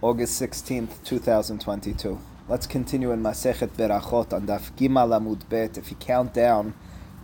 August 0.00 0.40
16th, 0.40 1.02
2022. 1.02 2.20
Let's 2.48 2.68
continue 2.68 3.10
in 3.10 3.20
Masechet 3.20 3.70
Berachot 3.70 4.32
on 4.32 4.46
Daf 4.46 4.70
Gimel 4.76 5.10
Amud 5.10 5.48
Bet. 5.48 5.76
If 5.76 5.90
you 5.90 5.96
count 5.96 6.32
down 6.32 6.74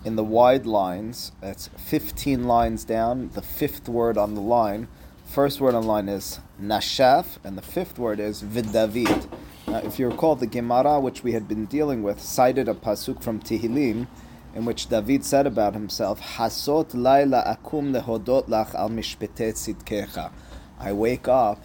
in 0.05 0.17
the 0.17 0.25
wide 0.25 0.67
lines, 0.67 1.31
it's 1.41 1.69
15 1.69 2.49
lines 2.49 2.83
down, 2.83 3.31
the 3.35 3.43
fifth 3.43 3.89
word 3.89 4.19
on 4.19 4.35
the 4.35 4.41
line. 4.41 4.89
First 5.25 5.61
word 5.61 5.77
on 5.77 5.83
the 5.83 5.89
line 5.89 6.09
is 6.09 6.41
Nashaf, 6.61 7.39
and 7.45 7.57
the 7.57 7.63
fifth 7.63 7.97
word 7.97 8.19
is 8.19 8.43
Vidavid. 8.43 9.31
Now, 9.69 9.79
if 9.79 10.01
you 10.01 10.09
recall, 10.09 10.35
the 10.35 10.49
Gemara, 10.49 10.99
which 10.99 11.23
we 11.23 11.31
had 11.31 11.47
been 11.47 11.67
dealing 11.67 12.03
with, 12.03 12.21
cited 12.21 12.69
a 12.69 12.75
pasuk 12.75 13.23
from 13.23 13.39
Tehillim, 13.39 14.09
in 14.53 14.65
which 14.65 14.89
David 14.89 15.25
said 15.25 15.47
about 15.47 15.75
himself, 15.75 16.21
Hasot 16.21 16.93
laila 16.93 17.57
akum 17.57 17.97
lehodot 17.97 18.49
lach 18.49 18.75
al 18.75 18.91
mishpete. 18.91 20.33
I 20.81 20.93
wake 20.93 21.29
up 21.29 21.63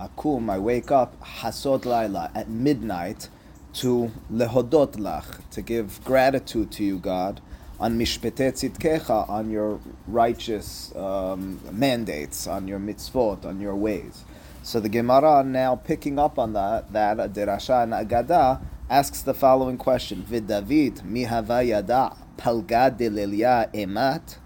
akum, 0.00 0.50
I 0.50 0.58
wake 0.58 0.90
up 0.90 1.20
hasod 1.20 1.84
laila 1.84 2.30
at 2.34 2.48
midnight 2.48 3.28
to 3.74 4.10
lehodot 4.32 4.96
lach, 4.96 5.40
to 5.50 5.62
give 5.62 6.02
gratitude 6.04 6.72
to 6.72 6.84
you, 6.84 6.98
God, 6.98 7.40
on 7.78 7.98
mishpete 7.98 8.52
tzidkecha, 8.52 9.28
on 9.28 9.50
your 9.50 9.80
righteous 10.06 10.94
um, 10.96 11.60
mandates, 11.70 12.46
on 12.46 12.66
your 12.66 12.78
mitzvot, 12.78 13.44
on 13.44 13.60
your 13.60 13.76
ways. 13.76 14.24
So 14.62 14.80
the 14.80 14.88
Gemara 14.88 15.44
now 15.44 15.76
picking 15.76 16.18
up 16.18 16.38
on 16.38 16.52
that, 16.54 16.92
that 16.92 17.16
Derasha 17.32 17.82
and 17.82 17.92
Agada 17.92 18.60
asks 18.90 19.22
the 19.22 19.34
following 19.34 19.78
question: 19.78 20.22
Vid 20.22 20.48
David 20.48 21.04
mi 21.04 21.24
hava 21.24 21.62
yada 21.62 22.16
palgad 22.36 22.98
de 22.98 23.08
emat 23.08 24.36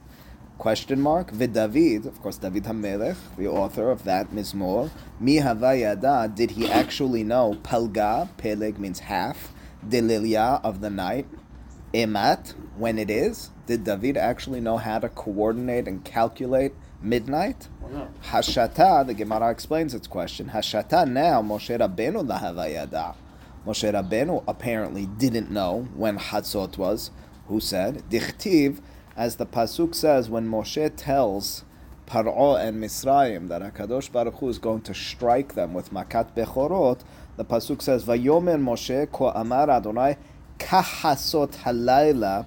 Question 0.59 1.01
mark. 1.01 1.37
David, 1.37 2.07
of 2.07 2.23
course, 2.23 2.39
David 2.39 2.65
Hamelech, 2.65 3.17
the 3.37 3.49
author 3.49 3.91
of 3.91 4.05
that 4.05 4.31
Mizmor. 4.31 4.89
Mi 5.19 5.39
havayada, 5.39 6.33
did 6.35 6.53
he 6.53 6.71
actually 6.71 7.25
know 7.25 7.59
Palga, 7.63 8.29
Peleg 8.39 8.79
means 8.79 9.01
half, 9.01 9.53
Delilia 9.87 10.61
of 10.63 10.81
the 10.81 10.91
night, 10.91 11.27
Emat, 11.93 12.55
when 12.77 12.99
it 12.99 13.11
is? 13.11 13.51
Did 13.67 13.85
David 13.85 14.17
actually 14.17 14.61
know 14.61 14.77
how 14.77 15.01
to 15.01 15.09
coordinate 15.09 15.89
and 15.89 16.05
calculate 16.05 16.73
midnight? 17.03 17.69
Hashata, 18.31 19.07
the 19.07 19.15
Gemara 19.15 19.51
explains 19.51 19.93
its 19.93 20.07
question. 20.07 20.51
Hashata 20.51 21.07
now, 21.07 21.43
Moshe 21.43 21.77
Rabbeinu 21.77 22.27
lahavayada. 22.27 23.17
Moshe 23.67 23.93
Rabbeinu 23.93 24.45
apparently 24.47 25.07
didn't 25.07 25.51
know 25.51 25.89
when 25.95 26.19
Hatzot 26.19 26.79
was. 26.79 27.11
Who 27.49 27.61
said? 27.61 28.05
Dichtiv, 28.09 28.81
as 29.17 29.37
the 29.37 29.47
pasuk 29.47 29.95
says, 29.95 30.29
when 30.29 30.49
Moshe 30.49 30.93
tells 30.97 31.65
Paro 32.07 32.61
and 32.61 32.83
Misraim 32.83 33.49
that 33.49 33.63
Hakadosh 33.63 34.11
Baruch 34.11 34.35
Hu 34.37 34.49
is 34.49 34.59
going 34.59 34.83
to 34.83 34.95
strike 34.95 35.55
them 35.55 35.73
with 35.73 35.93
makat 35.93 36.35
bechorot, 36.37 37.01
the 37.37 37.45
pasuk 37.45 37.81
says, 37.81 38.05
"Vayomer 38.05 38.61
Moshe 38.61 39.11
ko 39.11 39.29
amar 39.29 39.71
Adonai 39.71 40.17
kahasot 40.59 41.53
halayla 41.63 42.47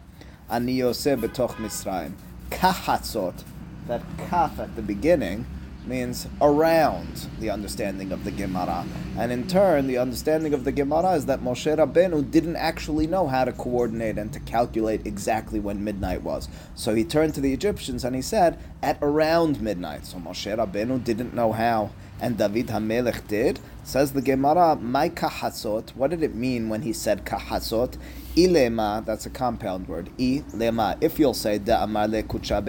ani 0.50 0.80
yoseh 0.80 1.20
betoch 1.20 1.56
Misraim." 1.56 2.14
Kahasot, 2.50 3.44
that 3.88 4.02
kaf 4.30 4.60
at 4.60 4.76
the 4.76 4.82
beginning 4.82 5.46
means 5.88 6.28
around 6.42 7.28
the 7.40 7.50
understanding 7.50 8.12
of 8.12 8.24
the 8.24 8.32
Gemara. 8.32 8.86
And 9.18 9.32
in 9.32 9.48
turn, 9.48 9.88
the 9.88 9.98
understanding 9.98 10.54
of 10.54 10.64
the 10.64 10.72
Gemara 10.72 11.14
is 11.14 11.26
that 11.28 11.42
Moshe 11.42 11.76
Rabbeinu 11.76 12.30
didn't 12.30 12.56
actually 12.56 13.08
know 13.08 13.28
how 13.28 13.46
to 13.46 13.52
coordinate 13.52 14.18
and 14.18 14.32
to 14.34 14.40
calculate 14.42 15.06
exactly 15.06 15.60
when 15.60 15.84
midnight 15.84 16.22
was. 16.22 16.50
So 16.76 16.94
he 16.94 17.04
turned 17.04 17.34
to 17.36 17.42
the 17.42 17.54
Egyptians 17.54 18.04
and 18.04 18.16
he 18.16 18.22
said, 18.22 18.60
at 18.84 18.98
around 19.02 19.62
midnight. 19.62 20.06
So 20.06 20.18
Moshe 20.18 20.56
Rabbeinu 20.56 21.04
didn't 21.04 21.34
know 21.34 21.52
how, 21.52 21.92
and 22.20 22.38
David 22.38 22.68
HaMelech 22.68 23.28
did. 23.28 23.60
Says 23.84 24.12
the 24.12 24.22
Gemara, 24.22 24.76
my 24.76 25.10
kahasot, 25.10 25.96
what 25.96 26.10
did 26.10 26.22
it 26.22 26.36
mean 26.36 26.68
when 26.68 26.82
he 26.82 26.92
said 26.92 27.26
kahasot? 27.26 27.98
Ilema, 28.36 29.04
that's 29.04 29.26
a 29.26 29.30
compound 29.30 29.88
word. 29.88 30.10
Ilema. 30.18 30.98
If 31.02 31.18
you'll 31.18 31.34
say 31.34 31.58
da 31.58 31.86
amale 31.88 32.24
kucha 32.24 32.62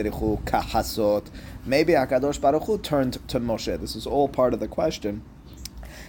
kahasot, 0.45 1.27
maybe 1.69 1.93
Hakadosh 1.93 2.41
Baruch 2.41 2.65
Hu 2.65 2.79
turned 2.79 3.15
to 3.29 3.39
Moshe. 3.39 3.79
This 3.81 3.95
is 3.95 4.07
all 4.07 4.29
part 4.29 4.55
of 4.55 4.61
the 4.61 4.69
question. 4.69 5.23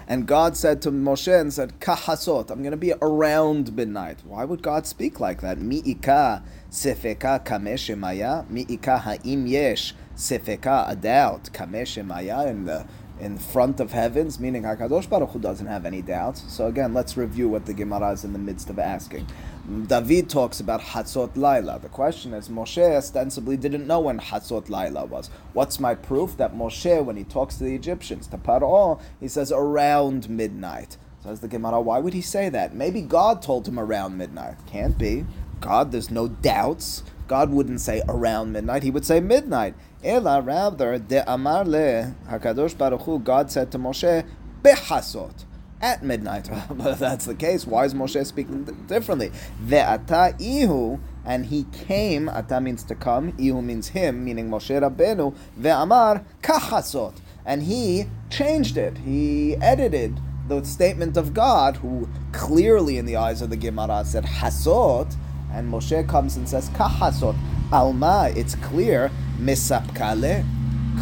And 0.08 0.26
God 0.26 0.58
said 0.58 0.82
to 0.84 0.92
Moshe 0.92 1.40
and 1.40 1.54
said, 1.54 1.80
Kahasot, 1.80 2.50
I'm 2.50 2.64
going 2.64 2.72
to 2.72 2.78
be 2.78 2.94
around 3.00 3.76
midnight. 3.76 4.22
Why 4.26 4.44
would 4.44 4.64
God 4.64 4.88
speak 4.88 5.20
like 5.20 5.42
that? 5.42 5.60
Mi'ika 5.60 6.42
sefeka 6.72 7.46
kameshemaya. 7.46 8.50
Mi'ika 8.50 9.02
ha'im 9.02 9.46
yesh 9.46 9.94
sefeka, 10.16 10.90
a 10.90 10.96
doubt. 10.96 11.52
Kameshemaya 11.54 12.48
in 12.48 12.66
the 12.66 12.88
in 13.20 13.38
front 13.38 13.80
of 13.80 13.92
heavens, 13.92 14.40
meaning 14.40 14.64
Hakadosh 14.64 15.10
Baruch 15.10 15.32
Hu 15.32 15.40
doesn't 15.40 15.68
have 15.68 15.86
any 15.86 16.02
doubts. 16.02 16.44
So 16.52 16.68
again, 16.68 16.94
let's 16.94 17.18
review 17.18 17.50
what 17.50 17.66
the 17.66 17.74
Gemara 17.74 18.12
is 18.12 18.24
in 18.24 18.34
the 18.34 18.40
midst 18.40 18.70
of 18.70 18.80
asking. 18.80 19.28
David 19.70 20.32
talks 20.32 20.60
about 20.60 20.82
Hatzot 20.82 21.38
Laila. 21.38 21.78
The 21.80 21.90
question 21.90 22.34
is, 22.34 22.50
Moshe 22.50 22.98
ostensibly 22.98 23.56
didn't 23.56 23.86
know 23.86 24.00
when 24.00 24.20
Hatzot 24.20 24.68
Laila 24.68 25.06
was. 25.06 25.30
What's 25.54 25.80
my 25.80 25.94
proof 25.94 26.36
that 26.38 26.56
Moshe, 26.56 27.06
when 27.06 27.18
he 27.18 27.24
talks 27.24 27.58
to 27.58 27.66
the 27.66 27.76
Egyptians, 27.76 28.26
to 28.28 28.40
Paro, 28.40 29.00
he 29.20 29.28
says 29.28 29.52
around 29.52 30.28
midnight. 30.28 30.98
Says 31.22 31.42
the 31.42 31.48
Gemara, 31.48 31.80
why 31.82 32.00
would 32.00 32.16
he 32.16 32.22
say 32.22 32.50
that? 32.50 32.74
Maybe 32.74 33.02
God 33.02 33.44
told 33.44 33.68
him 33.68 33.78
around 33.78 34.18
midnight. 34.18 34.56
Can't 34.66 34.98
be. 34.98 35.28
God, 35.62 35.92
there's 35.92 36.10
no 36.10 36.28
doubts. 36.28 37.04
God 37.28 37.52
wouldn't 37.52 37.82
say 37.82 38.02
around 38.10 38.52
midnight, 38.52 38.82
he 38.82 38.90
would 38.90 39.06
say 39.06 39.20
midnight. 39.20 39.76
Ela, 40.04 40.42
rather, 40.42 40.98
de 40.98 41.32
amar 41.32 41.64
le, 41.64 42.16
HaKadosh 42.28 42.76
Baruch 42.76 43.02
Hu, 43.02 43.20
God 43.20 43.52
said 43.52 43.72
to 43.72 43.78
Moshe, 43.78 44.26
behasot, 44.64 45.46
at 45.82 46.04
midnight. 46.04 46.50
But 46.70 46.94
if 46.94 47.00
that's 47.00 47.26
the 47.26 47.36
case, 47.36 47.66
why 47.66 47.86
is 47.86 47.94
Moshe 47.94 48.26
speaking 48.26 48.64
differently? 48.88 49.32
Ve'ata 49.64 50.40
ihu, 50.40 51.00
and 51.26 51.46
he 51.46 51.66
came, 51.72 52.30
ata 52.30 52.62
means 52.62 52.84
to 52.84 52.96
come, 52.96 53.34
ihu 53.40 53.62
means 53.62 53.90
him, 53.90 54.24
meaning 54.24 54.50
Moshe 54.50 54.80
Rabbeinu, 54.80 55.36
ve'amar 55.60 56.24
kahasot, 56.42 57.16
and 57.46 57.64
he 57.64 58.06
changed 58.30 58.78
it, 58.78 58.98
he 59.00 59.56
edited 59.58 60.20
the 60.48 60.64
statement 60.64 61.16
of 61.16 61.34
God, 61.34 61.78
who 61.78 62.10
clearly 62.32 62.98
in 62.98 63.06
the 63.06 63.16
eyes 63.16 63.42
of 63.42 63.50
the 63.50 63.58
Gemara 63.58 64.04
said 64.04 64.26
hasot, 64.26 65.16
and 65.52 65.72
Moshe 65.72 66.08
comes 66.08 66.36
and 66.38 66.48
says, 66.48 66.70
Kahasot. 66.72 67.36
Alma, 67.72 68.32
it's 68.36 68.56
clear, 68.56 69.12
Misapkale. 69.38 70.46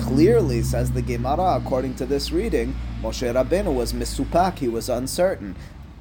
Clearly, 0.03 0.61
says 0.63 0.91
the 0.91 1.01
Gemara, 1.01 1.57
according 1.61 1.95
to 1.95 2.05
this 2.05 2.31
reading, 2.31 2.75
Moshe 3.01 3.31
Rabbeinu 3.33 3.73
was 3.73 3.93
misupak, 3.93 4.59
he 4.59 4.67
was 4.67 4.89
uncertain. 4.89 5.55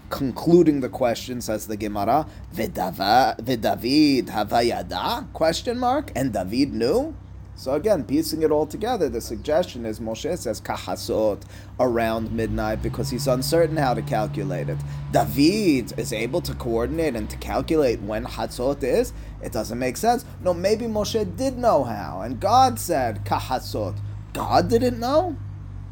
Concluding 0.09 0.81
the 0.81 0.89
question, 0.89 1.41
says 1.41 1.67
the 1.67 1.77
Gemara, 1.77 2.27
Vidavid 2.55 4.27
havayada? 4.27 5.33
Question 5.33 5.79
mark. 5.79 6.13
And 6.15 6.33
David 6.33 6.73
knew? 6.73 7.15
So 7.59 7.73
again, 7.73 8.05
piecing 8.05 8.43
it 8.43 8.51
all 8.51 8.67
together, 8.67 9.09
the 9.09 9.23
suggestion 9.23 9.87
is 9.87 9.99
Moshe 9.99 10.37
says 10.37 10.61
kahasot 10.61 11.43
around 11.81 12.31
midnight 12.31 12.83
because 12.83 13.09
he's 13.09 13.27
uncertain 13.27 13.79
how 13.79 13.95
to 13.95 14.03
calculate 14.03 14.69
it. 14.69 14.77
David 15.11 15.99
is 15.99 16.13
able 16.13 16.43
to 16.43 16.55
coordinate 16.55 17.17
and 17.17 17.31
to 17.31 17.37
calculate 17.39 18.03
when 18.03 18.27
hatzot 18.27 18.83
is. 18.83 19.15
It 19.43 19.53
doesn't 19.53 19.79
make 19.79 19.97
sense. 19.97 20.27
No, 20.43 20.53
maybe 20.53 20.85
Moshe 20.85 21.35
did 21.37 21.57
know 21.57 21.83
how, 21.83 22.21
and 22.21 22.39
God 22.39 22.79
said 22.79 23.25
kahasot. 23.25 23.99
God 24.35 24.69
didn't 24.69 25.01
know. 25.01 25.37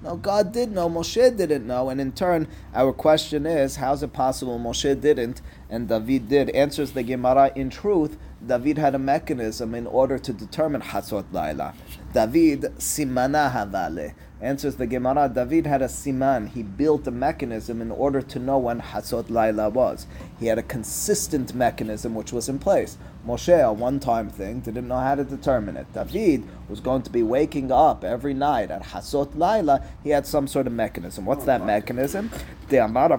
No, 0.02 0.16
God 0.16 0.52
did 0.52 0.70
know, 0.70 0.90
Moshe 0.90 1.34
didn't 1.34 1.66
know, 1.66 1.88
and 1.88 1.98
in 1.98 2.12
turn, 2.12 2.46
our 2.74 2.92
question 2.92 3.46
is, 3.46 3.76
how's 3.76 4.02
it 4.02 4.12
possible 4.12 4.58
Moshe 4.58 5.00
didn't 5.00 5.40
and 5.74 5.88
David 5.88 6.28
did? 6.28 6.50
Answers 6.50 6.92
the 6.92 7.02
Gemara, 7.02 7.50
in 7.56 7.68
truth, 7.68 8.16
David 8.46 8.78
had 8.78 8.94
a 8.94 8.98
mechanism 8.98 9.74
in 9.74 9.86
order 9.86 10.18
to 10.18 10.32
determine 10.32 10.80
Hatzot 10.80 11.24
Laila. 11.32 11.74
David 12.12 12.62
simana 12.78 13.50
havale. 13.52 14.14
Answers 14.40 14.76
the 14.76 14.86
Gemara, 14.86 15.28
David 15.28 15.66
had 15.66 15.82
a 15.82 15.86
siman. 15.86 16.48
He 16.48 16.62
built 16.62 17.06
a 17.08 17.10
mechanism 17.10 17.82
in 17.82 17.90
order 17.90 18.22
to 18.22 18.38
know 18.38 18.58
when 18.58 18.80
Hatzot 18.80 19.30
Laila 19.30 19.68
was. 19.70 20.06
He 20.38 20.46
had 20.46 20.58
a 20.58 20.62
consistent 20.62 21.54
mechanism 21.54 22.14
which 22.14 22.32
was 22.32 22.48
in 22.48 22.58
place. 22.58 22.96
Moshe, 23.26 23.64
a 23.64 23.72
one-time 23.72 24.28
thing, 24.28 24.60
didn't 24.60 24.86
know 24.86 25.00
how 25.00 25.14
to 25.14 25.24
determine 25.24 25.76
it. 25.76 25.92
David 25.92 26.44
was 26.68 26.80
going 26.80 27.02
to 27.02 27.10
be 27.10 27.22
waking 27.22 27.72
up 27.72 28.04
every 28.04 28.34
night 28.34 28.70
at 28.70 28.82
Hatzot 28.82 29.36
Laila. 29.36 29.84
He 30.04 30.10
had 30.10 30.26
some 30.26 30.46
sort 30.46 30.66
of 30.68 30.72
mechanism. 30.72 31.24
What's 31.24 31.44
oh 31.44 31.46
that 31.46 31.64
mechanism? 31.66 32.30
The 32.68 32.84
Amar 32.84 33.16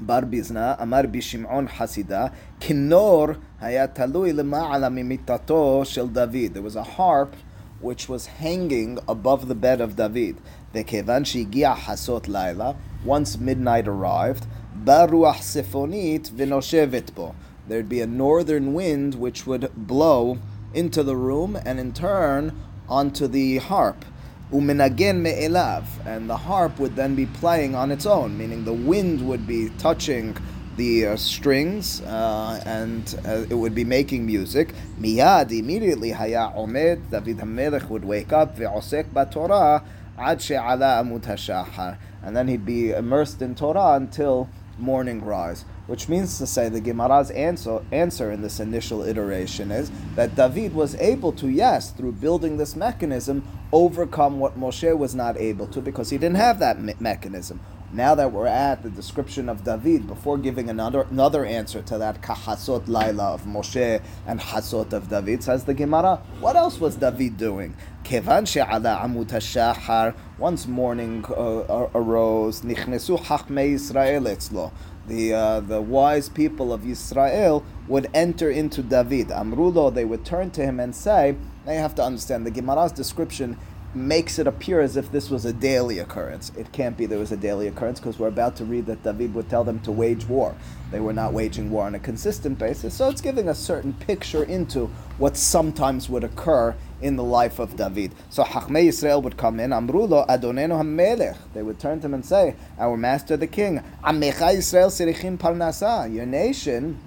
בר 0.00 0.20
ביזנה, 0.20 0.74
אמר 0.82 1.00
בשמעון 1.10 1.68
חסידה, 1.68 2.26
כינור 2.60 3.26
היה 3.60 3.86
תלוי 3.86 4.32
למעלה 4.32 4.88
ממיטתו 4.88 5.82
של 5.84 6.08
דוד. 6.08 6.52
There 6.54 6.72
was 6.72 6.76
a 6.76 6.98
harp 6.98 7.36
which 7.82 8.08
was 8.08 8.26
hanging 8.42 8.98
above 9.08 9.48
the 9.48 9.54
bed 9.54 9.80
of 9.80 9.96
David. 9.96 10.40
וכיוון 10.74 11.24
שהגיע 11.24 11.74
חסות 11.74 12.28
לילה, 12.28 12.70
once 13.06 13.36
midnight 13.36 13.86
arrived, 13.86 14.44
בא 14.84 15.06
רוח 15.10 15.42
ספונית 15.42 16.30
ונושבת 16.36 17.10
בו. 17.10 17.32
There'd 17.68 17.88
be 17.88 18.00
a 18.00 18.06
northern 18.06 18.74
wind 18.74 19.14
which 19.14 19.46
would 19.46 19.70
blow 19.76 20.36
into 20.74 21.02
the 21.02 21.16
room 21.16 21.56
and 21.56 21.80
in 21.80 21.92
turn 21.92 22.52
onto 22.88 23.26
the 23.26 23.58
harp. 23.58 24.04
Uminagen 24.51 25.21
me'elav, 25.21 25.85
and 26.05 26.29
the 26.29 26.35
harp 26.35 26.77
would 26.77 26.95
then 26.95 27.15
be 27.15 27.25
playing 27.25 27.73
on 27.73 27.89
its 27.89 28.05
own, 28.05 28.37
meaning 28.37 28.65
the 28.65 28.73
wind 28.73 29.25
would 29.25 29.47
be 29.47 29.69
touching 29.77 30.35
the 30.75 31.05
uh, 31.05 31.15
strings 31.15 32.01
uh, 32.01 32.61
and 32.65 33.19
uh, 33.25 33.45
it 33.49 33.53
would 33.53 33.75
be 33.75 33.83
making 33.83 34.25
music. 34.25 34.73
Miyad, 34.99 35.57
immediately, 35.57 36.11
haya 36.11 36.51
omed, 36.55 37.09
David 37.09 37.37
HaMelech 37.37 37.89
would 37.89 38.03
wake 38.03 38.33
up, 38.33 38.57
ve'osek 38.57 39.05
ba'torah, 39.13 39.83
ad 40.17 40.41
she'ala 40.41 41.01
amud 41.03 41.21
hashahar. 41.21 41.97
And 42.23 42.35
then 42.35 42.47
he'd 42.47 42.65
be 42.65 42.91
immersed 42.91 43.41
in 43.41 43.55
Torah 43.55 43.93
until 43.95 44.49
morning 44.77 45.23
rise. 45.23 45.65
Which 45.87 46.07
means 46.07 46.37
to 46.37 46.47
say, 46.47 46.69
the 46.69 46.79
Gemara's 46.79 47.31
answer, 47.31 47.81
answer 47.91 48.31
in 48.31 48.41
this 48.41 48.59
initial 48.59 49.03
iteration 49.03 49.71
is 49.71 49.91
that 50.15 50.35
David 50.35 50.73
was 50.73 50.95
able 50.95 51.31
to, 51.33 51.49
yes, 51.49 51.91
through 51.91 52.13
building 52.13 52.57
this 52.57 52.75
mechanism, 52.75 53.43
overcome 53.71 54.39
what 54.39 54.59
Moshe 54.59 54.97
was 54.97 55.15
not 55.15 55.37
able 55.37 55.67
to 55.67 55.81
because 55.81 56.09
he 56.09 56.17
didn't 56.17 56.37
have 56.37 56.59
that 56.59 56.81
me- 56.81 56.93
mechanism. 56.99 57.59
Now 57.93 58.15
that 58.15 58.31
we're 58.31 58.47
at 58.47 58.83
the 58.83 58.89
description 58.89 59.49
of 59.49 59.65
David, 59.65 60.07
before 60.07 60.37
giving 60.37 60.69
another 60.69 61.01
another 61.11 61.43
answer 61.45 61.81
to 61.81 61.97
that 61.97 62.21
kahasot 62.21 62.87
laila 62.87 63.33
of 63.33 63.43
Moshe 63.43 64.01
and 64.25 64.39
hasot 64.39 64.93
of 64.93 65.09
David, 65.09 65.43
says 65.43 65.65
the 65.65 65.73
Gemara, 65.73 66.21
what 66.39 66.55
else 66.55 66.79
was 66.79 66.95
David 66.95 67.37
doing? 67.37 67.75
Kevan 68.05 68.45
she'ala 68.45 69.01
amut 69.03 70.15
once 70.37 70.67
morning 70.67 71.25
uh, 71.29 71.89
arose, 71.93 72.61
nichnesu 72.61 73.19
hachmei 73.19 73.73
Yisrael 73.73 74.25
etzlo. 74.25 74.71
The, 75.07 75.33
uh, 75.33 75.59
the 75.61 75.81
wise 75.81 76.29
people 76.29 76.71
of 76.71 76.87
Israel 76.87 77.65
would 77.87 78.09
enter 78.13 78.49
into 78.49 78.81
David. 78.83 79.27
Amrulo, 79.29 79.93
they 79.93 80.05
would 80.05 80.23
turn 80.23 80.51
to 80.51 80.61
him 80.61 80.79
and 80.79 80.95
say, 80.95 81.35
now 81.65 81.73
you 81.73 81.79
have 81.79 81.95
to 81.95 82.03
understand, 82.03 82.45
the 82.45 82.51
Gemara's 82.51 82.91
description 82.91 83.57
makes 83.93 84.39
it 84.39 84.47
appear 84.47 84.79
as 84.79 84.95
if 84.95 85.11
this 85.11 85.29
was 85.29 85.43
a 85.43 85.51
daily 85.51 85.99
occurrence. 85.99 86.51
It 86.57 86.71
can't 86.71 86.95
be 86.95 87.05
there 87.05 87.19
was 87.19 87.31
a 87.31 87.37
daily 87.37 87.67
occurrence 87.67 87.99
because 87.99 88.17
we're 88.17 88.29
about 88.29 88.55
to 88.57 88.65
read 88.65 88.85
that 88.85 89.03
David 89.03 89.33
would 89.33 89.49
tell 89.49 89.63
them 89.63 89.79
to 89.81 89.91
wage 89.91 90.25
war. 90.25 90.55
They 90.91 90.99
were 90.99 91.13
not 91.13 91.33
waging 91.33 91.69
war 91.71 91.85
on 91.85 91.95
a 91.95 91.99
consistent 91.99 92.57
basis, 92.57 92.93
so 92.93 93.09
it's 93.09 93.21
giving 93.21 93.49
a 93.49 93.55
certain 93.55 93.93
picture 93.93 94.43
into 94.43 94.87
what 95.17 95.35
sometimes 95.35 96.09
would 96.09 96.23
occur 96.23 96.75
in 97.01 97.15
the 97.15 97.23
life 97.23 97.59
of 97.59 97.75
David. 97.75 98.13
So 98.29 98.43
Hachmei 98.43 98.87
Yisrael 98.87 99.21
would 99.23 99.37
come 99.37 99.59
in, 99.59 99.71
Amrulo 99.71 100.27
Adonenu 100.27 100.81
HaMelech. 100.81 101.37
They 101.53 101.63
would 101.63 101.79
turn 101.79 101.99
to 102.01 102.07
him 102.07 102.13
and 102.13 102.25
say, 102.25 102.55
Our 102.77 102.97
master 102.97 103.37
the 103.37 103.47
king, 103.47 103.81
Amecha 104.03 104.55
Yisrael 104.55 104.89
Sirichim 104.89 105.37
Parnasa. 105.37 106.13
Your 106.13 106.25
nation, 106.25 106.99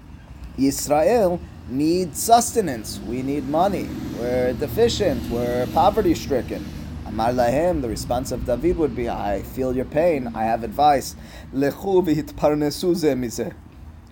Yisrael, 0.58 1.41
need 1.69 2.17
sustenance. 2.17 2.99
We 3.00 3.23
need 3.23 3.49
money. 3.49 3.88
We're 4.19 4.52
deficient. 4.55 5.31
We're 5.31 5.67
poverty 5.69 6.14
stricken. 6.14 6.64
Amar 7.06 7.32
lahem, 7.32 7.81
the 7.81 7.88
response 7.88 8.32
of 8.32 8.44
David 8.44 8.76
would 8.76 8.96
be, 8.96 9.08
I 9.08 9.43
feel 9.43 9.75
your 9.75 9.85
pain. 9.85 10.32
I 10.35 10.44
have 10.44 10.64
advice. 10.64 11.14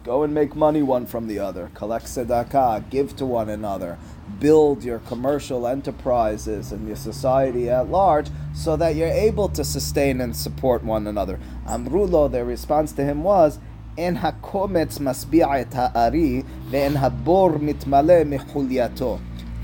Go 0.05 0.23
and 0.25 0.35
make 0.35 0.57
money 0.57 0.83
one 0.83 1.07
from 1.07 1.27
the 1.27 1.39
other. 1.39 1.71
Collect 1.75 2.07
tzedakah. 2.07 2.91
Give 2.91 3.15
to 3.17 3.27
one 3.27 3.49
another 3.49 3.99
Build 4.42 4.84
your 4.84 5.00
commercial 5.00 5.66
enterprises 5.68 6.72
and 6.72 6.88
your 6.88 6.96
society 6.96 7.70
at 7.70 7.90
large 7.90 8.28
so 8.54 8.76
that 8.76 8.96
you're 8.96 9.08
able 9.08 9.50
to 9.50 9.64
sustain 9.64 10.22
and 10.22 10.36
support 10.36 10.84
one 10.84 11.08
another. 11.08 11.40
Amrulo, 11.66 12.32
their 12.32 12.46
response 12.46 12.92
to 12.94 13.04
him 13.04 13.24
was, 13.24 13.60
אין 13.98 14.18
הקומץ 14.18 15.00
משביע 15.00 15.62
את 15.62 15.76
הארי 15.76 16.44
ואין 16.70 16.98
הבור 16.98 17.50
מתמלא 17.62 18.24
מחולייתו. 18.26 19.18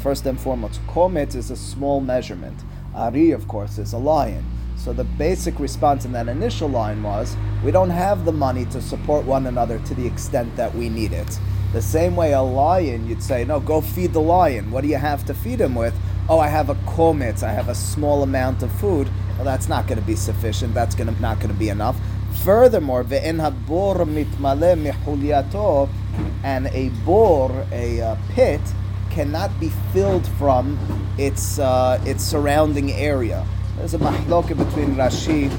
First 0.04 0.26
and 0.26 0.40
foremost, 0.40 0.80
kometz 0.88 1.36
is 1.36 1.52
a 1.52 1.56
small 1.56 2.02
measurement. 2.02 2.60
Ari, 2.96 3.32
of 3.32 3.48
course, 3.48 3.78
is 3.78 3.94
a 3.94 3.98
lion. 3.98 4.44
So 4.76 4.92
the 4.92 5.06
basic 5.06 5.60
response 5.60 6.04
in 6.04 6.12
that 6.12 6.28
initial 6.28 6.68
line 6.68 7.04
was, 7.04 7.38
we 7.64 7.72
don't 7.72 7.90
have 7.90 8.26
the 8.26 8.34
money 8.34 8.66
to 8.66 8.82
support 8.82 9.24
one 9.26 9.48
another 9.48 9.80
to 9.80 9.94
the 9.94 10.06
extent 10.06 10.54
that 10.58 10.76
we 10.76 10.90
need 10.90 11.14
it. 11.14 11.40
The 11.73 11.83
same 11.83 12.17
way 12.17 12.33
a 12.33 12.41
lion, 12.41 13.07
you'd 13.07 13.23
say, 13.23 13.45
no, 13.45 13.61
go 13.61 13.81
feed 13.81 14.13
the 14.13 14.21
lion. 14.21 14.71
What 14.71 14.81
do 14.83 14.89
you 14.89 14.97
have 14.97 15.27
to 15.27 15.35
feed 15.35 15.61
him 15.61 15.75
with? 15.75 15.95
Oh, 16.29 16.39
I 16.39 16.49
have 16.49 16.71
a 16.71 16.75
kometz, 16.75 17.43
I 17.43 17.53
have 17.53 17.69
a 17.69 17.75
small 17.75 18.23
amount 18.23 18.63
of 18.63 18.73
food. 18.73 19.09
Well, 19.37 19.45
that's 19.45 19.69
not 19.69 19.87
going 19.87 20.01
to 20.01 20.07
be 20.07 20.17
sufficient. 20.17 20.75
That's 20.75 20.95
gonna, 20.95 21.13
not 21.21 21.39
going 21.39 21.53
to 21.53 21.59
be 21.59 21.69
enough. 21.69 21.97
Furthermore, 22.43 23.05
ve'en 23.05 23.39
habor 23.39 23.97
mitmale 24.07 24.77
mehulyato, 24.77 25.89
and 26.43 26.67
a 26.69 26.89
bor, 27.05 27.67
a 27.73 28.01
uh, 28.01 28.17
pit, 28.31 28.61
cannot 29.11 29.59
be 29.61 29.71
filled 29.93 30.27
from 30.39 30.79
its 31.19 31.59
uh, 31.59 32.01
its 32.07 32.23
surrounding 32.25 32.93
area. 32.93 33.47
There's 33.77 33.95
a 33.95 33.99
mahloka 33.99 34.57
between 34.57 34.97
Rashi 34.97 35.51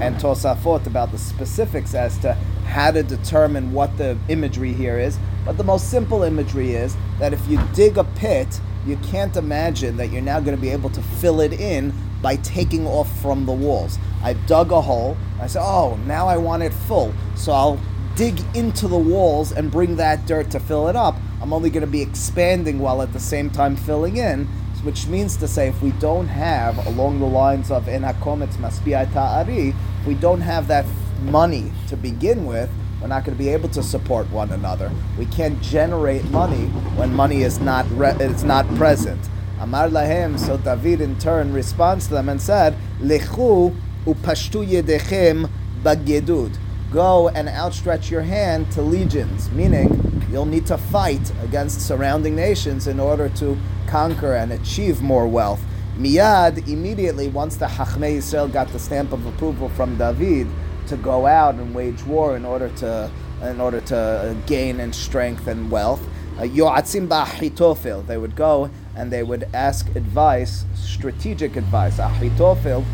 and 0.00 0.16
Tosafot 0.16 0.86
about 0.86 1.12
the 1.12 1.18
specifics 1.18 1.94
as 1.94 2.18
to 2.18 2.34
how 2.66 2.90
to 2.90 3.02
determine 3.02 3.72
what 3.72 3.96
the 3.98 4.16
imagery 4.28 4.72
here 4.72 4.98
is. 4.98 5.18
But 5.46 5.56
the 5.56 5.64
most 5.64 5.90
simple 5.90 6.24
imagery 6.24 6.72
is 6.72 6.96
that 7.20 7.32
if 7.32 7.46
you 7.48 7.58
dig 7.72 7.96
a 7.96 8.04
pit, 8.04 8.60
you 8.84 8.96
can't 8.98 9.36
imagine 9.36 9.96
that 9.96 10.08
you're 10.08 10.20
now 10.20 10.40
going 10.40 10.56
to 10.56 10.60
be 10.60 10.70
able 10.70 10.90
to 10.90 11.00
fill 11.00 11.40
it 11.40 11.52
in 11.52 11.94
by 12.20 12.36
taking 12.36 12.86
off 12.86 13.08
from 13.22 13.46
the 13.46 13.52
walls. 13.52 13.98
I've 14.22 14.44
dug 14.46 14.72
a 14.72 14.80
hole. 14.80 15.16
I 15.40 15.46
said, 15.46 15.62
oh, 15.62 15.96
now 16.04 16.26
I 16.26 16.36
want 16.36 16.64
it 16.64 16.74
full. 16.74 17.14
So 17.36 17.52
I'll 17.52 17.80
dig 18.16 18.40
into 18.56 18.88
the 18.88 18.98
walls 18.98 19.52
and 19.52 19.70
bring 19.70 19.96
that 19.96 20.26
dirt 20.26 20.50
to 20.50 20.60
fill 20.60 20.88
it 20.88 20.96
up. 20.96 21.16
I'm 21.40 21.52
only 21.52 21.70
going 21.70 21.82
to 21.82 21.86
be 21.86 22.02
expanding 22.02 22.80
while 22.80 23.00
at 23.00 23.12
the 23.12 23.20
same 23.20 23.50
time 23.50 23.76
filling 23.76 24.16
in, 24.16 24.46
which 24.82 25.06
means 25.06 25.36
to 25.36 25.48
say 25.48 25.68
if 25.68 25.82
we 25.82 25.92
don't 25.92 26.28
have, 26.28 26.86
along 26.86 27.20
the 27.20 27.26
lines 27.26 27.70
of 27.70 27.86
enakometz 27.86 28.56
maspiai 28.56 29.12
ta'ari, 29.12 29.74
we 30.06 30.14
don't 30.14 30.40
have 30.40 30.68
that 30.68 30.86
money 31.22 31.72
to 31.88 31.96
begin 31.96 32.46
with, 32.46 32.70
we're 33.00 33.08
not 33.08 33.24
going 33.24 33.36
to 33.36 33.42
be 33.42 33.50
able 33.50 33.68
to 33.70 33.82
support 33.82 34.30
one 34.30 34.50
another. 34.50 34.90
We 35.18 35.26
can't 35.26 35.60
generate 35.60 36.24
money 36.30 36.66
when 36.96 37.14
money 37.14 37.42
is 37.42 37.60
not 37.60 37.86
re- 37.90 38.16
it's 38.18 38.42
not 38.42 38.66
present. 38.76 39.20
Amar 39.60 39.88
lahem, 39.88 40.38
so 40.38 40.56
David 40.56 41.00
in 41.00 41.18
turn 41.18 41.52
responds 41.52 42.08
to 42.08 42.14
them 42.14 42.28
and 42.28 42.40
said, 42.40 42.76
Lechu 43.00 43.76
upashtu 44.04 44.66
yedechem 44.66 45.50
bagedud. 45.82 46.56
Go 46.92 47.28
and 47.28 47.48
outstretch 47.48 48.10
your 48.10 48.22
hand 48.22 48.70
to 48.72 48.82
legions, 48.82 49.50
meaning 49.50 50.26
you'll 50.30 50.46
need 50.46 50.66
to 50.66 50.78
fight 50.78 51.32
against 51.42 51.80
surrounding 51.80 52.36
nations 52.36 52.86
in 52.86 53.00
order 53.00 53.28
to 53.30 53.58
conquer 53.86 54.34
and 54.34 54.52
achieve 54.52 55.02
more 55.02 55.26
wealth. 55.26 55.60
Miyad, 55.98 56.68
immediately, 56.68 57.28
once 57.28 57.56
the 57.56 57.66
Hachmei 57.66 58.18
Yisrael 58.18 58.52
got 58.52 58.68
the 58.68 58.78
stamp 58.78 59.12
of 59.12 59.24
approval 59.26 59.68
from 59.70 59.96
David 59.96 60.46
to 60.88 60.96
go 60.96 61.26
out 61.26 61.54
and 61.56 61.74
wage 61.74 62.02
war 62.04 62.36
in 62.36 62.44
order 62.44 62.68
to 62.76 63.10
in 63.42 63.60
order 63.60 63.80
to 63.82 64.36
gain 64.46 64.80
and 64.80 64.94
strength 64.94 65.46
and 65.46 65.70
wealth, 65.70 66.00
uh, 66.38 66.42
Yoatzim. 66.42 68.06
They 68.06 68.16
would 68.16 68.34
go 68.34 68.70
and 68.94 69.12
they 69.12 69.22
would 69.22 69.48
ask 69.52 69.94
advice, 69.94 70.64
strategic 70.74 71.56
advice. 71.56 71.98
Ahitofel 71.98 72.84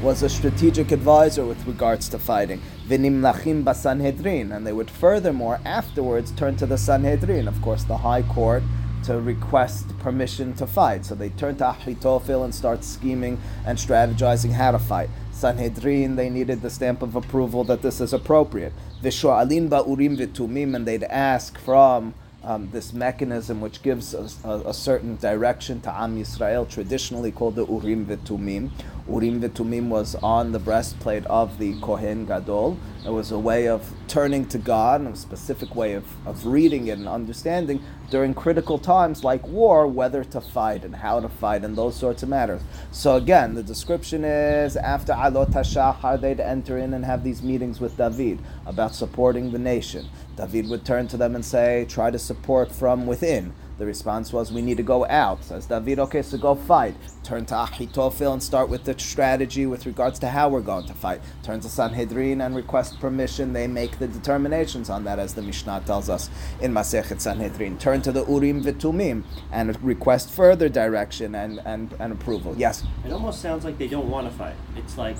was 0.00 0.22
a 0.22 0.28
strategic 0.28 0.92
advisor 0.92 1.44
with 1.44 1.66
regards 1.66 2.08
to 2.10 2.18
fighting. 2.18 2.62
Vinimlachim 2.86 3.64
basanhedrin, 3.64 4.54
and 4.54 4.64
they 4.66 4.72
would 4.72 4.90
furthermore 4.90 5.60
afterwards 5.64 6.30
turn 6.30 6.56
to 6.56 6.66
the 6.66 6.78
Sanhedrin, 6.78 7.48
of 7.48 7.60
course, 7.62 7.82
the 7.82 7.98
high 7.98 8.22
court, 8.22 8.62
to 9.04 9.20
request 9.20 9.98
permission 9.98 10.54
to 10.54 10.66
fight. 10.66 11.04
So 11.04 11.14
they 11.14 11.30
turn 11.30 11.56
to 11.56 11.64
Ahitofel 11.64 12.44
and 12.44 12.54
start 12.54 12.84
scheming 12.84 13.40
and 13.66 13.76
strategizing 13.76 14.52
how 14.52 14.70
to 14.70 14.78
fight. 14.78 15.10
Sanhedrin, 15.38 16.16
they 16.16 16.28
needed 16.28 16.62
the 16.62 16.70
stamp 16.70 17.00
of 17.00 17.14
approval 17.14 17.62
that 17.64 17.82
this 17.82 18.00
is 18.00 18.12
appropriate. 18.12 18.72
Visho'alin 19.02 19.68
ba'urim 19.68 20.18
v'tumim, 20.18 20.74
and 20.74 20.84
they'd 20.86 21.04
ask 21.04 21.56
from 21.58 22.14
um, 22.44 22.70
this 22.70 22.92
mechanism 22.92 23.60
which 23.60 23.82
gives 23.82 24.14
a, 24.14 24.28
a, 24.44 24.72
certain 24.72 25.16
direction 25.16 25.80
to 25.80 25.92
Am 25.92 26.16
Yisrael, 26.16 26.68
traditionally 26.68 27.32
called 27.32 27.56
the 27.56 27.66
Urim 27.66 28.06
V'Tumim. 28.06 28.70
Urim 29.08 29.40
V'Tumim 29.40 29.88
was 29.88 30.14
on 30.16 30.52
the 30.52 30.60
breastplate 30.60 31.26
of 31.26 31.58
the 31.58 31.78
Kohen 31.80 32.26
Gadol. 32.26 32.78
It 33.04 33.10
was 33.10 33.32
a 33.32 33.38
way 33.38 33.66
of 33.66 33.90
turning 34.06 34.46
to 34.48 34.58
God, 34.58 35.04
a 35.04 35.16
specific 35.16 35.74
way 35.74 35.94
of, 35.94 36.04
of 36.26 36.46
reading 36.46 36.86
it 36.86 36.98
and 36.98 37.08
understanding 37.08 37.82
during 38.10 38.34
critical 38.34 38.78
times 38.78 39.24
like 39.24 39.46
war, 39.46 39.86
whether 39.86 40.22
to 40.24 40.40
fight 40.40 40.84
and 40.84 40.96
how 40.96 41.20
to 41.20 41.28
fight 41.28 41.64
and 41.64 41.76
those 41.76 41.96
sorts 41.96 42.22
of 42.22 42.28
matters. 42.28 42.62
So 42.92 43.16
again, 43.16 43.54
the 43.54 43.62
description 43.62 44.24
is 44.24 44.76
after 44.76 45.12
Alot 45.12 45.50
HaShachar, 45.50 46.20
they'd 46.20 46.40
enter 46.40 46.78
in 46.78 46.94
and 46.94 47.04
have 47.04 47.24
these 47.24 47.42
meetings 47.42 47.80
with 47.80 47.96
David 47.96 48.38
about 48.64 48.94
supporting 48.94 49.50
the 49.50 49.58
nation. 49.58 50.08
David 50.38 50.70
would 50.70 50.84
turn 50.84 51.08
to 51.08 51.16
them 51.16 51.34
and 51.34 51.44
say, 51.44 51.84
try 51.88 52.10
to 52.10 52.18
support 52.18 52.70
from 52.70 53.06
within. 53.06 53.52
The 53.78 53.86
response 53.86 54.32
was, 54.32 54.52
we 54.52 54.60
need 54.60 54.76
to 54.78 54.82
go 54.82 55.06
out. 55.06 55.44
Says 55.44 55.66
David, 55.66 56.00
okay, 56.00 56.20
so 56.22 56.36
go 56.36 56.56
fight. 56.56 56.96
Turn 57.22 57.46
to 57.46 57.54
Ahitophel 57.54 58.32
and 58.32 58.42
start 58.42 58.68
with 58.68 58.82
the 58.82 58.98
strategy 58.98 59.66
with 59.66 59.86
regards 59.86 60.18
to 60.18 60.28
how 60.28 60.48
we're 60.48 60.62
going 60.62 60.86
to 60.86 60.94
fight. 60.94 61.20
Turn 61.44 61.60
to 61.60 61.68
Sanhedrin 61.68 62.40
and 62.40 62.56
request 62.56 62.98
permission. 62.98 63.52
They 63.52 63.68
make 63.68 63.98
the 64.00 64.08
determinations 64.08 64.90
on 64.90 65.04
that, 65.04 65.20
as 65.20 65.34
the 65.34 65.42
Mishnah 65.42 65.82
tells 65.86 66.10
us 66.10 66.28
in 66.60 66.72
Masechet 66.72 67.20
Sanhedrin. 67.20 67.78
Turn 67.78 68.02
to 68.02 68.10
the 68.10 68.24
Urim 68.26 68.64
Vitumim 68.64 69.22
and 69.52 69.80
request 69.82 70.30
further 70.30 70.68
direction 70.68 71.36
and, 71.36 71.60
and, 71.64 71.94
and 72.00 72.12
approval. 72.12 72.54
Yes? 72.56 72.82
It 73.04 73.12
almost 73.12 73.40
sounds 73.40 73.64
like 73.64 73.78
they 73.78 73.88
don't 73.88 74.10
want 74.10 74.28
to 74.28 74.36
fight. 74.36 74.56
It's 74.76 74.98
like, 74.98 75.16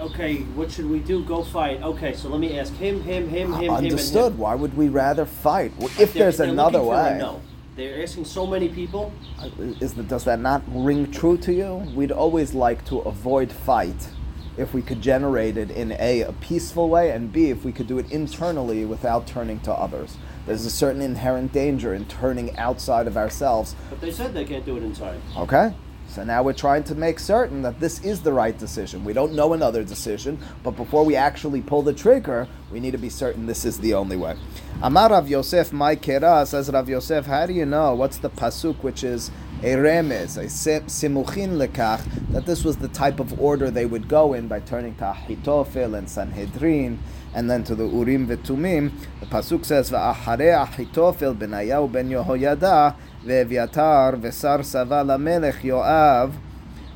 okay, 0.00 0.38
what 0.56 0.72
should 0.72 0.90
we 0.90 0.98
do? 0.98 1.22
Go 1.24 1.44
fight. 1.44 1.80
Okay, 1.82 2.14
so 2.14 2.28
let 2.28 2.40
me 2.40 2.58
ask 2.58 2.72
him, 2.74 3.02
him, 3.02 3.28
him, 3.28 3.52
him, 3.52 3.70
Understood. 3.70 4.32
him, 4.32 4.32
him. 4.32 4.38
Why 4.38 4.56
would 4.56 4.76
we 4.76 4.88
rather 4.88 5.26
fight? 5.26 5.72
If 5.98 6.12
there's 6.12 6.40
another 6.40 6.78
looking 6.78 6.92
for 6.92 7.00
a 7.00 7.12
way. 7.12 7.18
no. 7.18 7.40
They're 7.80 8.02
asking 8.02 8.26
so 8.26 8.46
many 8.46 8.68
people. 8.68 9.10
Uh, 9.38 9.48
is 9.80 9.94
the, 9.94 10.02
does 10.02 10.24
that 10.24 10.38
not 10.38 10.62
ring 10.68 11.10
true 11.10 11.38
to 11.38 11.50
you? 11.50 11.76
We'd 11.94 12.12
always 12.12 12.52
like 12.52 12.84
to 12.86 12.98
avoid 12.98 13.50
fight 13.50 14.10
if 14.58 14.74
we 14.74 14.82
could 14.82 15.00
generate 15.00 15.56
it 15.56 15.70
in 15.70 15.92
a, 15.92 16.20
a 16.20 16.32
peaceful 16.34 16.90
way, 16.90 17.10
and 17.10 17.32
b 17.32 17.48
if 17.48 17.64
we 17.64 17.72
could 17.72 17.86
do 17.86 17.98
it 17.98 18.12
internally 18.12 18.84
without 18.84 19.26
turning 19.26 19.60
to 19.60 19.72
others. 19.72 20.18
There's 20.44 20.66
a 20.66 20.70
certain 20.70 21.00
inherent 21.00 21.54
danger 21.54 21.94
in 21.94 22.04
turning 22.04 22.54
outside 22.58 23.06
of 23.06 23.16
ourselves. 23.16 23.74
But 23.88 24.02
they 24.02 24.12
said 24.12 24.34
they 24.34 24.44
can't 24.44 24.66
do 24.66 24.76
it 24.76 24.82
inside. 24.82 25.18
Okay. 25.38 25.72
So 26.10 26.24
now 26.24 26.42
we're 26.42 26.54
trying 26.54 26.82
to 26.84 26.96
make 26.96 27.20
certain 27.20 27.62
that 27.62 27.78
this 27.78 28.02
is 28.02 28.20
the 28.20 28.32
right 28.32 28.58
decision. 28.58 29.04
We 29.04 29.12
don't 29.12 29.32
know 29.32 29.52
another 29.52 29.84
decision, 29.84 30.40
but 30.64 30.72
before 30.72 31.04
we 31.04 31.14
actually 31.14 31.62
pull 31.62 31.82
the 31.82 31.92
trigger, 31.92 32.48
we 32.72 32.80
need 32.80 32.90
to 32.90 32.98
be 32.98 33.08
certain 33.08 33.46
this 33.46 33.64
is 33.64 33.78
the 33.78 33.94
only 33.94 34.16
way. 34.16 34.36
Amar 34.82 35.10
Rav 35.10 35.28
Yosef, 35.28 35.72
my 35.72 35.94
kera, 35.94 36.44
says 36.48 36.68
Rav 36.68 36.88
Yosef, 36.88 37.26
how 37.26 37.46
do 37.46 37.52
you 37.52 37.64
know? 37.64 37.94
What's 37.94 38.18
the 38.18 38.28
pasuk 38.28 38.82
which 38.82 39.04
is 39.04 39.30
a 39.62 39.74
remez, 39.74 40.36
a 40.36 40.48
sim- 40.48 40.86
simuchin 40.86 41.56
lekach, 41.64 42.02
that 42.32 42.44
this 42.44 42.64
was 42.64 42.78
the 42.78 42.88
type 42.88 43.20
of 43.20 43.40
order 43.40 43.70
they 43.70 43.86
would 43.86 44.08
go 44.08 44.32
in 44.32 44.48
by 44.48 44.58
turning 44.58 44.96
to 44.96 45.04
Ahitophel 45.04 45.96
and 45.96 46.10
Sanhedrin, 46.10 46.98
and 47.33 47.49
then 47.49 47.63
to 47.63 47.75
the 47.75 47.85
Urim 47.85 48.27
Vetumim. 48.27 48.91
The 49.19 49.25
pasuk 49.25 49.65
says, 49.65 49.91
"Va'acharei 49.91 50.65
Ahitophel 50.65 51.35
benayahu 51.37 51.91
ben 51.91 52.09
Yehoyada 52.09 52.95
ve'Eviatar 53.25 54.19
ve'sar 54.19 54.63
sava 54.63 55.03
lamelech 55.03 55.61
Yoav." 55.61 56.33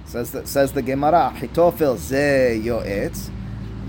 Says 0.06 0.32
the, 0.32 0.48
says 0.48 0.72
the 0.72 0.82
Gemara, 0.82 1.34
Ahitophel 1.36 1.98
ze 1.98 2.62
yoetz. 2.64 3.30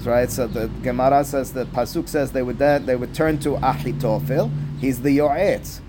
Right, 0.04 0.30
so 0.30 0.47
the 0.47 0.68
Gemara 0.82 1.25
says 1.25 1.52
the 1.52 1.66
pasuk 1.66 2.09
says 2.09 2.32
they 2.32 2.42
would 2.42 2.59
then 2.59 2.87
they 2.87 2.97
would 2.97 3.14
turn 3.14 3.38
to 3.40 3.50
Ahitophel. 3.50 4.50
He's 4.80 5.02
the 5.02 5.18
yoetz. 5.18 5.80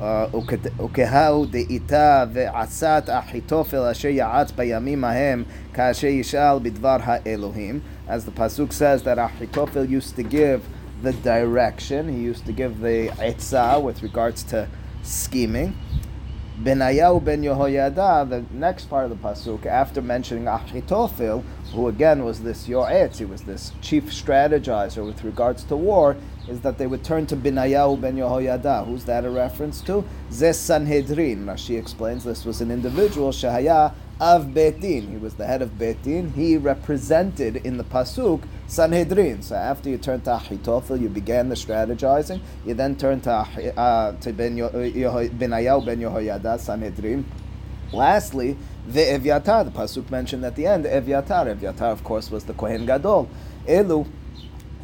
וכהו 0.00 1.46
דאיתה 1.46 2.24
ועצת 2.32 3.08
אחיתופל 3.08 3.76
אשר 3.76 4.08
יעץ 4.08 4.50
בימים 4.50 5.04
ההם 5.04 5.44
כאשר 5.74 6.06
ישאל 6.06 6.58
בדבר 6.62 6.96
האלוהים. 7.02 7.80
as 8.07 8.25
the 8.25 8.31
Pasuk 8.31 8.73
says 8.73 9.03
that 9.03 9.17
Ahitophel 9.17 9.89
used 9.89 10.15
to 10.17 10.23
give 10.23 10.65
the 11.01 11.13
direction, 11.13 12.07
he 12.07 12.21
used 12.21 12.45
to 12.45 12.53
give 12.53 12.79
the 12.79 13.09
etzah 13.17 13.81
with 13.81 14.03
regards 14.03 14.43
to 14.43 14.67
scheming. 15.03 15.75
Benayahu 16.61 17.23
ben 17.23 17.41
Yehoyada, 17.41 18.29
the 18.29 18.45
next 18.55 18.85
part 18.85 19.03
of 19.03 19.09
the 19.09 19.15
pasuk, 19.15 19.65
after 19.65 20.01
mentioning 20.01 20.45
Ahitophel, 20.45 21.43
who 21.73 21.87
again 21.87 22.23
was 22.23 22.41
this 22.43 22.67
Yoetz, 22.67 23.17
he 23.17 23.25
was 23.25 23.41
this 23.41 23.71
chief 23.81 24.05
strategizer 24.05 25.05
with 25.05 25.23
regards 25.23 25.63
to 25.65 25.75
war, 25.75 26.15
is 26.47 26.61
that 26.61 26.77
they 26.77 26.87
would 26.87 27.03
turn 27.03 27.25
to 27.27 27.35
Benayahu 27.35 27.99
ben 27.99 28.15
Yehoyada. 28.15 28.85
Who's 28.85 29.03
that 29.05 29.25
a 29.25 29.29
reference 29.29 29.81
to? 29.81 30.05
Zes 30.31 30.59
Sanhedrin. 30.59 31.45
Rashi 31.45 31.77
explains 31.77 32.23
this 32.23 32.45
was 32.45 32.61
an 32.61 32.71
individual, 32.71 33.31
Shahaya 33.31 33.93
of 34.23 34.53
Beit 34.53 34.79
Din. 34.79 35.11
He 35.11 35.17
was 35.17 35.33
the 35.33 35.45
head 35.45 35.61
of 35.61 35.77
Beit 35.77 36.01
Din. 36.01 36.31
He 36.31 36.55
represented 36.55 37.57
in 37.57 37.75
the 37.75 37.83
pasuk 37.83 38.41
Sanhedrin. 38.67 39.41
So 39.41 39.55
after 39.55 39.89
you 39.89 39.97
turn 39.97 40.21
to 40.21 40.29
Ahitophel, 40.29 41.01
you 41.01 41.09
began 41.09 41.49
the 41.49 41.55
strategizing. 41.55 42.39
You 42.65 42.73
then 42.73 42.95
turn 42.95 43.19
to, 43.21 43.31
uh, 43.31 44.13
to 44.13 44.31
ben 44.31 44.55
Benayahu 44.55 45.85
ben 45.85 45.99
Yehoyada, 45.99 46.57
Sanhedrin. 46.57 47.25
Lastly, 47.91 48.55
the 48.87 49.01
Evyatar, 49.01 49.65
the 49.65 49.71
pasuk 49.71 50.09
mentioned 50.09 50.45
at 50.45 50.55
the 50.55 50.67
end, 50.67 50.85
Evyatar. 50.85 51.53
Evyatar, 51.53 51.91
of 51.91 52.05
course, 52.05 52.31
was 52.31 52.45
the 52.45 52.53
Kohen 52.53 52.85
Gadol. 52.85 53.27
Elu, 53.67 54.07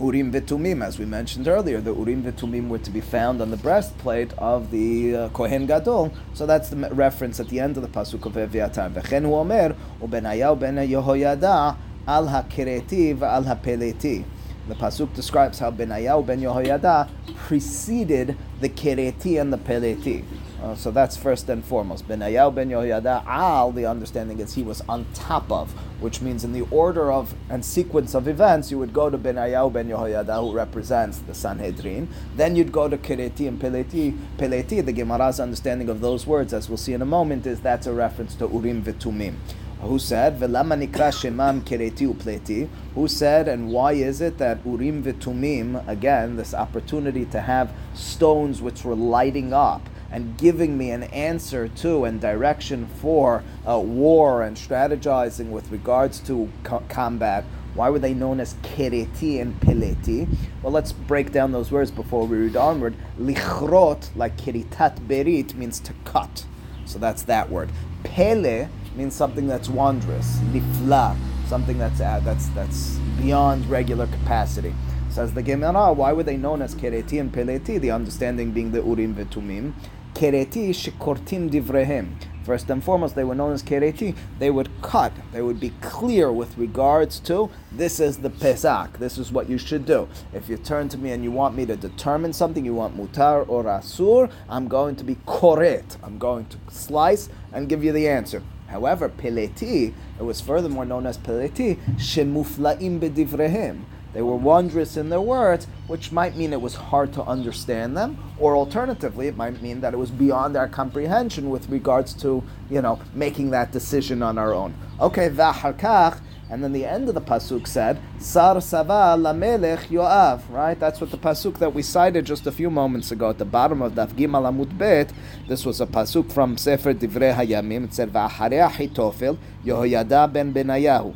Urim 0.02 0.32
Vitumim, 0.32 0.82
as 0.82 0.98
we 0.98 1.04
mentioned 1.04 1.46
earlier, 1.50 1.82
the 1.82 1.94
Urim 1.94 2.24
Vitumim 2.24 2.70
were 2.70 2.78
to 2.78 2.90
be 2.90 3.02
found 3.02 3.42
on 3.42 3.52
the 3.52 3.58
breastplate 3.58 4.32
of 4.38 4.72
the 4.72 5.14
uh, 5.14 5.30
Kohen 5.30 5.66
Gadol. 5.66 6.14
So 6.34 6.46
that's 6.46 6.70
the 6.70 6.78
reference 6.94 7.42
at 7.42 7.50
the 7.50 7.60
end 7.60 7.76
of 7.76 7.84
the 7.84 7.90
pasuk 7.90 8.26
of 8.26 8.34
Evyatar. 8.34 8.94
V'chen 8.94 9.24
hu 9.24 9.36
omer, 9.36 9.76
ben 10.00 10.24
Yehoyada 10.24 11.76
al 12.08 12.28
hakereti 12.28 13.18
v'al 13.18 13.44
hapeleti. 13.44 14.24
The 14.70 14.76
pasuk 14.76 15.14
describes 15.16 15.60
how 15.60 15.72
Benayahu 15.72 16.26
ben 16.26 16.40
Yehoyada 16.40 17.10
preceded 17.36 18.38
the 18.62 18.70
Kereti 18.70 19.42
and 19.42 19.52
the 19.52 19.58
Peleti. 19.58 20.24
Uh, 20.62 20.76
so 20.76 20.92
that's 20.92 21.16
first 21.16 21.48
and 21.48 21.64
foremost. 21.64 22.08
Benayahu 22.08 22.54
ben 22.54 22.70
Yehoyada 22.70 23.26
al, 23.26 23.72
the 23.72 23.86
understanding 23.86 24.40
is 24.40 24.56
he 24.56 24.64
was 24.64 24.82
on 24.90 25.06
top 25.14 25.50
of, 25.52 25.72
which 26.02 26.22
means 26.22 26.44
in 26.44 26.52
the 26.52 26.68
order 26.70 27.12
of 27.12 27.34
and 27.50 27.64
sequence 27.64 28.14
of 28.14 28.28
events, 28.28 28.70
you 28.70 28.78
would 28.78 28.94
go 28.94 29.10
to 29.10 29.18
Benayahu 29.18 29.72
ben 29.72 29.88
Yehoyada, 29.88 30.42
who 30.42 30.52
represents 30.52 31.20
the 31.20 31.34
Sanhedrin. 31.34 32.10
Then 32.36 32.58
you'd 32.58 32.74
go 32.74 32.90
to 32.90 32.98
Kereti 32.98 33.48
and 33.48 33.60
Peleti. 33.60 34.18
Peleti, 34.38 34.86
the 34.86 34.92
Gemara's 34.92 35.40
understanding 35.40 35.88
of 35.88 36.02
those 36.02 36.28
words, 36.28 36.54
as 36.54 36.68
we'll 36.68 36.78
see 36.78 36.94
in 36.94 37.02
a 37.02 37.06
moment, 37.06 37.48
is 37.48 37.62
that's 37.62 37.88
a 37.88 37.94
reference 37.94 38.36
to 38.36 38.48
Urim 38.48 38.84
Vitumim. 38.84 39.36
Who 39.82 39.98
said, 39.98 40.38
"Velama 40.38 40.76
nikra 40.78 41.10
shemam 41.10 41.62
kereti 41.62 42.14
upleti"? 42.14 42.68
Who 42.96 43.08
said, 43.08 43.48
and 43.48 43.70
why 43.72 43.94
is 43.94 44.20
it 44.20 44.38
that 44.38 44.58
urim 44.66 45.02
v'tumim 45.02 45.88
again 45.88 46.36
this 46.36 46.54
opportunity 46.54 47.24
to 47.28 47.40
have 47.40 47.72
stones 47.94 48.62
which 48.62 48.84
were 48.84 48.96
lighting 48.96 49.54
up 49.54 49.89
and 50.12 50.38
giving 50.38 50.78
me 50.78 50.92
an 50.92 51.04
answer 51.04 51.68
to 51.68 52.06
and 52.06 52.20
direction 52.20 52.88
for 52.88 53.44
uh, 53.68 53.80
war 53.80 54.44
and 54.44 54.58
strategizing 54.58 55.50
with 55.50 55.72
regards 55.72 56.20
to 56.22 56.50
co- 56.64 56.84
combat? 56.90 57.44
Why 57.76 57.90
were 57.90 58.00
they 58.00 58.14
known 58.14 58.40
as 58.40 58.56
kereti 58.56 59.40
and 59.40 59.60
peleti? 59.62 60.28
Well, 60.62 60.74
let's 60.74 60.92
break 60.92 61.32
down 61.32 61.52
those 61.52 61.72
words 61.72 61.92
before 61.92 62.26
we 62.26 62.38
read 62.38 62.56
onward. 62.56 62.96
Lichrot, 63.20 64.10
like 64.16 64.36
kiritat 64.38 65.08
berit, 65.08 65.54
means 65.54 65.80
to 65.82 65.94
cut. 66.04 66.46
So 66.86 66.98
that's 66.98 67.24
that 67.24 67.50
word. 67.50 67.70
Pele 68.04 68.68
means 68.96 69.16
something 69.16 69.48
that's 69.48 69.70
wondrous. 69.70 70.38
Nifla, 70.52 71.16
something 71.48 71.78
that's 71.78 72.02
uh, 72.02 72.20
that's 72.24 72.48
that's 72.50 72.98
beyond 73.22 73.66
regular 73.70 74.08
capacity. 74.08 74.74
Says 75.10 75.34
the 75.34 75.42
Gemara, 75.42 75.92
why 75.92 76.14
were 76.14 76.24
they 76.24 76.38
known 76.38 76.62
as 76.62 76.76
Kereti 76.76 77.20
and 77.20 77.32
Peleti? 77.32 77.80
The 77.82 77.92
understanding 77.92 78.52
being 78.52 78.72
the 78.72 78.82
Urim 78.82 79.16
Vetumim. 79.16 79.74
Kereti 80.20 80.72
shekortim 80.72 81.50
divrehem. 81.50 82.10
First 82.44 82.70
and 82.70 82.84
foremost, 82.84 83.16
they 83.16 83.24
were 83.24 83.36
known 83.36 83.54
as 83.54 83.64
Kereti. 83.64 84.18
They 84.38 84.52
would 84.52 84.70
cut. 84.82 85.14
They 85.32 85.42
would 85.42 85.62
be 85.62 85.72
clear 85.80 86.30
with 86.30 86.58
regards 86.58 87.22
to 87.22 87.50
this 87.72 88.02
is 88.02 88.18
the 88.18 88.30
psak. 88.30 88.98
This 88.98 89.18
is 89.18 89.32
what 89.32 89.50
you 89.50 89.58
should 89.58 89.86
do. 89.86 90.10
If 90.34 90.50
you 90.50 90.58
turn 90.58 90.90
to 90.90 90.98
me 90.98 91.12
and 91.12 91.24
you 91.24 91.32
want 91.32 91.56
me 91.56 91.66
to 91.68 91.78
determine 91.78 92.34
something, 92.34 92.66
you 92.66 92.74
want 92.74 92.98
mutar 92.98 93.48
or 93.48 93.64
asur, 93.64 94.30
I'm 94.50 94.68
going 94.68 94.98
to 94.98 95.06
be 95.06 95.16
koret. 95.26 95.96
I'm 96.04 96.18
going 96.18 96.48
to 96.48 96.58
slice 96.70 97.30
and 97.54 97.70
give 97.70 97.82
you 97.82 97.94
the 97.94 98.10
answer. 98.10 98.44
However, 98.68 99.08
Peleti, 99.08 99.94
it 100.20 100.24
was 100.24 100.42
furthermore 100.42 100.84
known 100.84 101.06
as 101.06 101.18
Peleti, 101.18 101.78
shemuflaim 101.96 103.00
bedivrehem. 103.00 103.86
They 104.14 104.22
were 104.22 104.36
wondrous 104.36 104.98
in 104.98 105.10
their 105.10 105.22
words, 105.22 105.68
which 105.88 106.12
might 106.12 106.36
mean 106.36 106.52
it 106.52 106.62
was 106.62 106.76
hard 106.76 107.14
to 107.14 107.24
understand 107.24 107.96
them, 107.96 108.18
or 108.40 108.56
alternatively, 108.56 109.28
it 109.28 109.38
might 109.38 109.62
mean 109.62 109.82
that 109.82 109.94
it 109.94 109.98
was 109.98 110.10
beyond 110.10 110.58
our 110.58 110.68
comprehension 110.68 111.50
with 111.50 111.70
regards 111.70 112.14
to, 112.16 112.44
you 112.70 112.82
know, 112.82 113.00
making 113.14 113.52
that 113.52 113.72
decision 113.72 114.24
on 114.24 114.38
our 114.38 114.54
own. 114.54 114.74
Okay, 115.00 115.30
v'acharkach, 115.30 116.22
and 116.50 116.64
then 116.64 116.74
the 116.74 116.86
end 116.86 117.08
of 117.08 117.14
the 117.14 117.22
pasuk 117.22 117.68
said, 117.68 118.00
"Sar 118.18 118.60
sava 118.60 119.16
lamelech 119.16 119.90
Yoav." 119.90 120.42
Right? 120.50 120.80
That's 120.80 121.00
what 121.00 121.12
the 121.12 121.18
pasuk 121.18 121.60
that 121.60 121.76
we 121.76 121.84
cited 121.84 122.26
just 122.26 122.48
a 122.48 122.52
few 122.52 122.72
moments 122.72 123.12
ago 123.12 123.30
at 123.30 123.38
the 123.38 123.46
bottom 123.46 123.84
of 123.84 123.94
Daf 123.94 124.14
Gimel 124.14 124.50
Amud 124.50 124.76
Bet. 124.76 125.14
This 125.48 125.64
was 125.64 125.80
a 125.80 125.86
pasuk 125.86 126.32
from 126.32 126.58
Sefer 126.58 126.96
Divrei 126.96 127.36
Hayamim. 127.36 127.84
It 127.84 127.94
said, 127.94 128.12
"V'acharei 128.12 128.68
Ahitofel 128.68 129.38
Yehoyada 129.64 130.34
ben 130.34 130.52
Benayahu." 130.52 131.14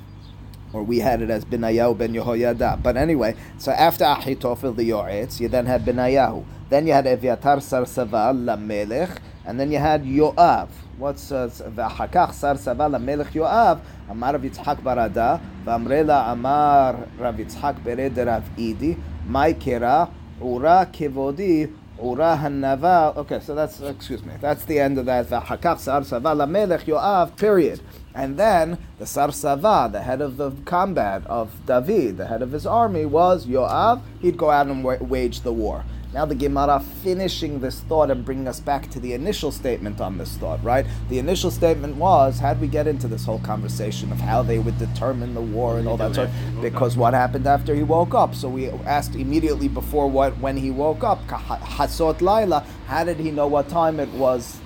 Or 0.74 0.82
we 0.84 1.00
had 1.00 1.22
it 1.22 1.30
as 1.30 1.46
Benayahu 1.46 1.98
ben 1.98 2.13
Yehoyada. 2.13 2.82
But 2.82 2.98
anyway, 2.98 3.36
so 3.58 3.72
after 3.72 4.06
Ahitophel 4.06 4.75
the 4.75 4.89
Yoetz, 4.89 5.39
you 5.39 5.48
then 5.48 5.68
had 5.68 5.86
Benayahu. 5.86 6.44
Then 6.70 6.88
you 6.88 6.94
had 6.94 7.06
Eviatar 7.06 7.58
Sarsava 7.58 8.34
Lamelech, 8.34 9.20
and 9.46 9.60
then 9.60 9.72
you 9.72 9.77
had 9.77 10.03
Yoav. 10.03 10.70
What's 10.98 11.32
uh, 11.32 11.48
V'achakach 11.48 12.32
Sarsava 12.32 12.89
Lamelech 12.89 13.32
Yoav? 13.34 13.82
Amar 14.10 14.34
Rav 14.34 14.42
Barada, 14.84 15.39
V'amrela 15.63 16.32
Amar 16.32 17.08
Rav 17.20 17.36
Yitzhak 17.36 17.84
Bered 17.84 18.25
Rav 18.25 18.44
Idi, 18.58 18.98
Mai 19.27 19.53
Kera, 19.53 20.10
Ura 20.42 20.89
Kevodi. 20.92 21.72
Okay, 22.00 23.39
so 23.39 23.55
that's 23.55 23.79
excuse 23.81 24.23
me. 24.23 24.33
That's 24.41 24.65
the 24.65 24.79
end 24.79 24.97
of 24.97 25.05
that. 25.05 25.27
V'hakaf 25.27 25.77
sarsava 25.77 26.35
lamelech 26.35 26.85
Yoav. 26.85 27.38
Period. 27.38 27.81
And 28.15 28.38
then 28.38 28.77
the 29.00 29.05
sarsava, 29.05 29.91
the 29.91 30.01
head 30.01 30.21
of 30.21 30.38
the 30.38 30.51
combat 30.65 31.25
of 31.27 31.65
David, 31.65 32.17
the 32.17 32.27
head 32.27 32.41
of 32.41 32.51
his 32.51 32.65
army, 32.65 33.05
was 33.05 33.45
Yoav. 33.45 34.01
He'd 34.21 34.38
go 34.38 34.50
out 34.50 34.67
and 34.67 34.83
wage 34.83 35.41
the 35.41 35.53
war. 35.53 35.85
Now 36.13 36.25
the 36.25 36.36
Gemara 36.36 36.79
finishing 37.01 37.60
this 37.60 37.79
thought 37.79 38.12
and 38.12 38.24
bringing 38.24 38.48
us 38.48 38.60
back 38.60 38.88
to 38.91 39.00
the 39.00 39.13
initial 39.13 39.51
statement 39.51 40.00
on 40.00 40.20
this 40.20 40.38
thought, 40.38 40.63
right? 40.63 40.86
The 41.10 41.17
initial 41.17 41.50
statement 41.50 41.96
was, 41.96 42.38
how 42.38 42.53
did 42.53 42.62
we 42.62 42.67
get 42.67 42.86
into 42.86 43.08
this 43.08 43.25
whole 43.25 43.39
conversation 43.39 44.12
of 44.12 44.20
how 44.20 44.43
they 44.43 44.60
would 44.60 44.77
determine 44.77 45.34
the 45.34 45.41
war 45.41 45.79
and 45.79 45.88
all 45.88 45.98
that 45.98 46.13
sort? 46.13 46.29
Because 46.62 46.96
what 46.96 47.15
happened 47.15 47.48
after 47.48 47.74
he 47.74 47.82
woke 47.82 48.13
up? 48.13 48.36
So 48.36 48.48
we 48.48 48.70
asked 48.70 49.15
immediately 49.15 49.67
before 49.67 50.08
what 50.08 50.38
when 50.38 50.55
he 50.55 50.70
woke 50.70 51.03
up, 51.03 51.25
Hasot 51.27 52.22
Laila, 52.22 52.63
how 52.86 53.03
did 53.03 53.17
he 53.17 53.32
know 53.32 53.48
what 53.48 53.67
time 53.67 54.00
it 54.00 54.10
was 54.10 54.60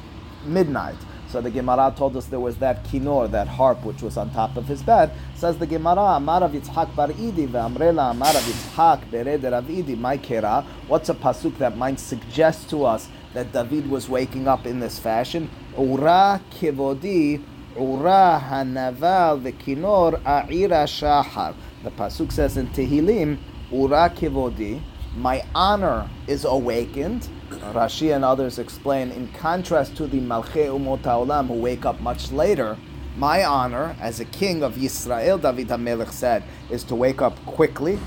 midnight? 0.46 0.98
So 1.30 1.42
the 1.42 1.52
Gemara 1.52 1.94
told 1.96 2.16
us 2.16 2.28
there 2.28 2.40
was 2.40 2.56
that 2.58 2.86
kinor, 2.86 3.30
that 3.32 3.50
harp, 3.50 3.84
which 3.84 4.02
was 4.02 4.16
on 4.16 4.30
top 4.32 4.56
of 4.56 4.66
his 4.66 4.82
bed. 4.82 5.12
Says 5.36 5.58
the 5.58 5.68
Gemara, 5.68 6.16
Amar 6.16 6.42
Yitzhak 6.42 6.96
bar 6.96 7.10
Idi, 7.10 7.50
ve'amrela 7.50 8.12
Amar 8.12 8.32
Yitzhak 8.32 9.10
bered 9.12 9.44
Rav 9.44 9.66
Idi. 9.66 10.66
What's 10.88 11.10
a 11.10 11.14
pasuk 11.14 11.58
that 11.58 11.76
might 11.76 12.00
suggest 12.00 12.70
to 12.70 12.86
us 12.86 13.10
that 13.34 13.52
David 13.52 13.90
was 13.90 14.08
waking 14.08 14.48
up 14.48 14.66
in 14.66 14.80
this 14.80 15.00
fashion? 15.00 15.50
Ura 15.78 16.42
kivodi, 16.50 17.44
ura 17.76 18.42
hanaval 18.50 19.44
the 19.44 19.52
ve'kinor 19.52 20.22
a'ira 20.24 20.88
shahar. 20.88 21.54
The 21.84 21.92
pasuk 21.92 22.32
says 22.32 22.56
in 22.56 22.68
Tehillim, 22.70 23.38
ura 23.70 24.10
kivodi, 24.16 24.82
my 25.18 25.44
honor 25.54 26.10
is 26.28 26.46
awakened 26.46 27.28
Rashi 27.50 28.14
and 28.14 28.26
others 28.26 28.60
explain, 28.60 29.12
in 29.12 29.28
contrast 29.30 29.96
to 29.98 30.08
the 30.08 30.20
Malchei 30.20 30.68
Umot 30.68 31.02
Haolam 31.02 31.48
who 31.48 31.54
wake 31.54 31.86
up 31.86 32.00
much 32.02 32.32
later, 32.32 32.78
my 33.18 33.44
honor 33.46 33.96
as 34.00 34.20
a 34.20 34.26
king 34.26 34.64
of 34.64 34.76
Yisrael, 34.76 35.42
David 35.42 35.70
HaMelech 35.70 36.12
said, 36.12 36.44
is 36.70 36.84
to 36.86 36.96
wake 36.96 37.22
up 37.22 37.44
quickly. 37.46 37.98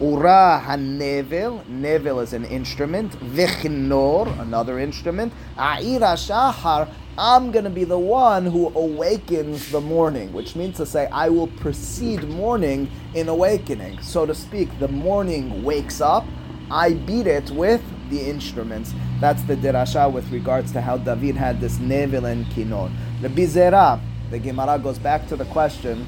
Ura 0.00 0.62
HaNevel, 0.64 1.64
Nevel 1.64 2.22
is 2.22 2.32
an 2.32 2.44
instrument. 2.44 3.12
Vichnor, 3.32 4.40
another 4.40 4.78
instrument. 4.78 5.32
A'ira 5.56 6.16
Shahar, 6.16 6.88
I'm 7.16 7.50
going 7.50 7.64
to 7.64 7.70
be 7.70 7.82
the 7.82 7.98
one 7.98 8.46
who 8.46 8.68
awakens 8.68 9.72
the 9.72 9.80
morning, 9.80 10.32
which 10.32 10.54
means 10.54 10.76
to 10.76 10.86
say, 10.86 11.06
I 11.06 11.28
will 11.28 11.48
precede 11.48 12.22
morning 12.24 12.88
in 13.14 13.28
awakening. 13.28 14.00
So 14.02 14.24
to 14.24 14.34
speak, 14.34 14.68
the 14.78 14.86
morning 14.86 15.64
wakes 15.64 16.00
up, 16.00 16.24
I 16.70 16.94
beat 16.94 17.26
it 17.26 17.50
with 17.50 17.82
the 18.10 18.20
instruments. 18.20 18.94
That's 19.20 19.42
the 19.42 19.56
dirasha 19.56 20.12
with 20.12 20.30
regards 20.30 20.72
to 20.72 20.80
how 20.80 20.98
David 20.98 21.36
had 21.36 21.60
this 21.60 21.78
nevel 21.78 22.30
and 22.30 22.46
kinor. 22.46 22.90
The 23.22 23.28
bizera, 23.28 24.00
the 24.30 24.38
Gemara 24.38 24.78
goes 24.78 24.98
back 24.98 25.26
to 25.28 25.36
the 25.36 25.44
question. 25.46 26.06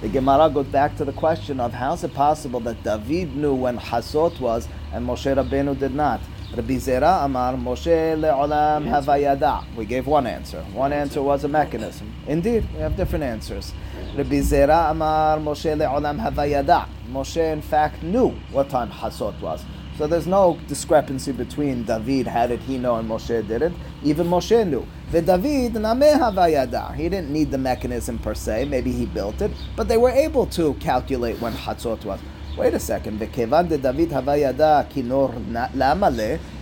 The 0.00 0.08
Gemara 0.08 0.48
goes 0.48 0.66
back 0.66 0.96
to 0.98 1.04
the 1.04 1.12
question 1.12 1.58
of 1.58 1.72
how 1.72 1.94
is 1.94 2.04
it 2.04 2.14
possible 2.14 2.60
that 2.60 2.82
David 2.84 3.36
knew 3.36 3.54
when 3.54 3.78
Hasot 3.78 4.38
was 4.40 4.68
and 4.92 5.06
Moshe 5.06 5.34
Rabbeinu 5.34 5.78
did 5.78 5.94
not. 5.94 6.20
Rabbi 6.56 6.74
Zera 6.74 7.24
Amar 7.24 7.54
Moshe 7.54 8.16
le'olam 8.16 8.88
havayada. 8.88 9.64
We 9.76 9.84
gave 9.84 10.06
one 10.06 10.26
answer. 10.26 10.62
One 10.72 10.94
answer 10.94 11.20
was 11.20 11.44
a 11.44 11.48
mechanism. 11.48 12.14
Indeed, 12.26 12.66
we 12.72 12.80
have 12.80 12.96
different 12.96 13.24
answers. 13.24 13.74
Rabbi 14.16 14.36
Zera 14.36 14.90
Amar 14.90 15.38
Moshe 15.38 15.76
le'olam 15.76 16.18
havayada. 16.18 16.88
Moshe 17.08 17.52
in 17.52 17.62
fact 17.62 18.02
knew 18.02 18.30
what 18.52 18.68
time 18.68 18.90
Hasot 18.90 19.40
was. 19.40 19.64
So 19.96 20.06
there's 20.06 20.26
no 20.28 20.58
discrepancy 20.68 21.32
between 21.32 21.82
David, 21.82 22.28
how 22.28 22.46
did 22.46 22.60
he 22.60 22.78
know, 22.78 22.96
and 22.96 23.10
Moshe 23.10 23.46
didn't. 23.48 23.76
Even 24.04 24.28
Moshe 24.28 24.64
knew. 24.64 24.86
David 25.10 25.72
vayada. 25.72 26.94
He 26.94 27.08
didn't 27.08 27.30
need 27.30 27.50
the 27.50 27.58
mechanism 27.58 28.18
per 28.18 28.34
se. 28.34 28.66
Maybe 28.66 28.92
he 28.92 29.06
built 29.06 29.42
it, 29.42 29.50
but 29.74 29.88
they 29.88 29.96
were 29.96 30.10
able 30.10 30.46
to 30.46 30.74
calculate 30.74 31.40
when 31.40 31.52
Hatzot 31.52 32.04
was. 32.04 32.20
Wait 32.56 32.74
a 32.74 32.78
second. 32.78 33.18
De 33.18 33.26
David. 33.26 34.12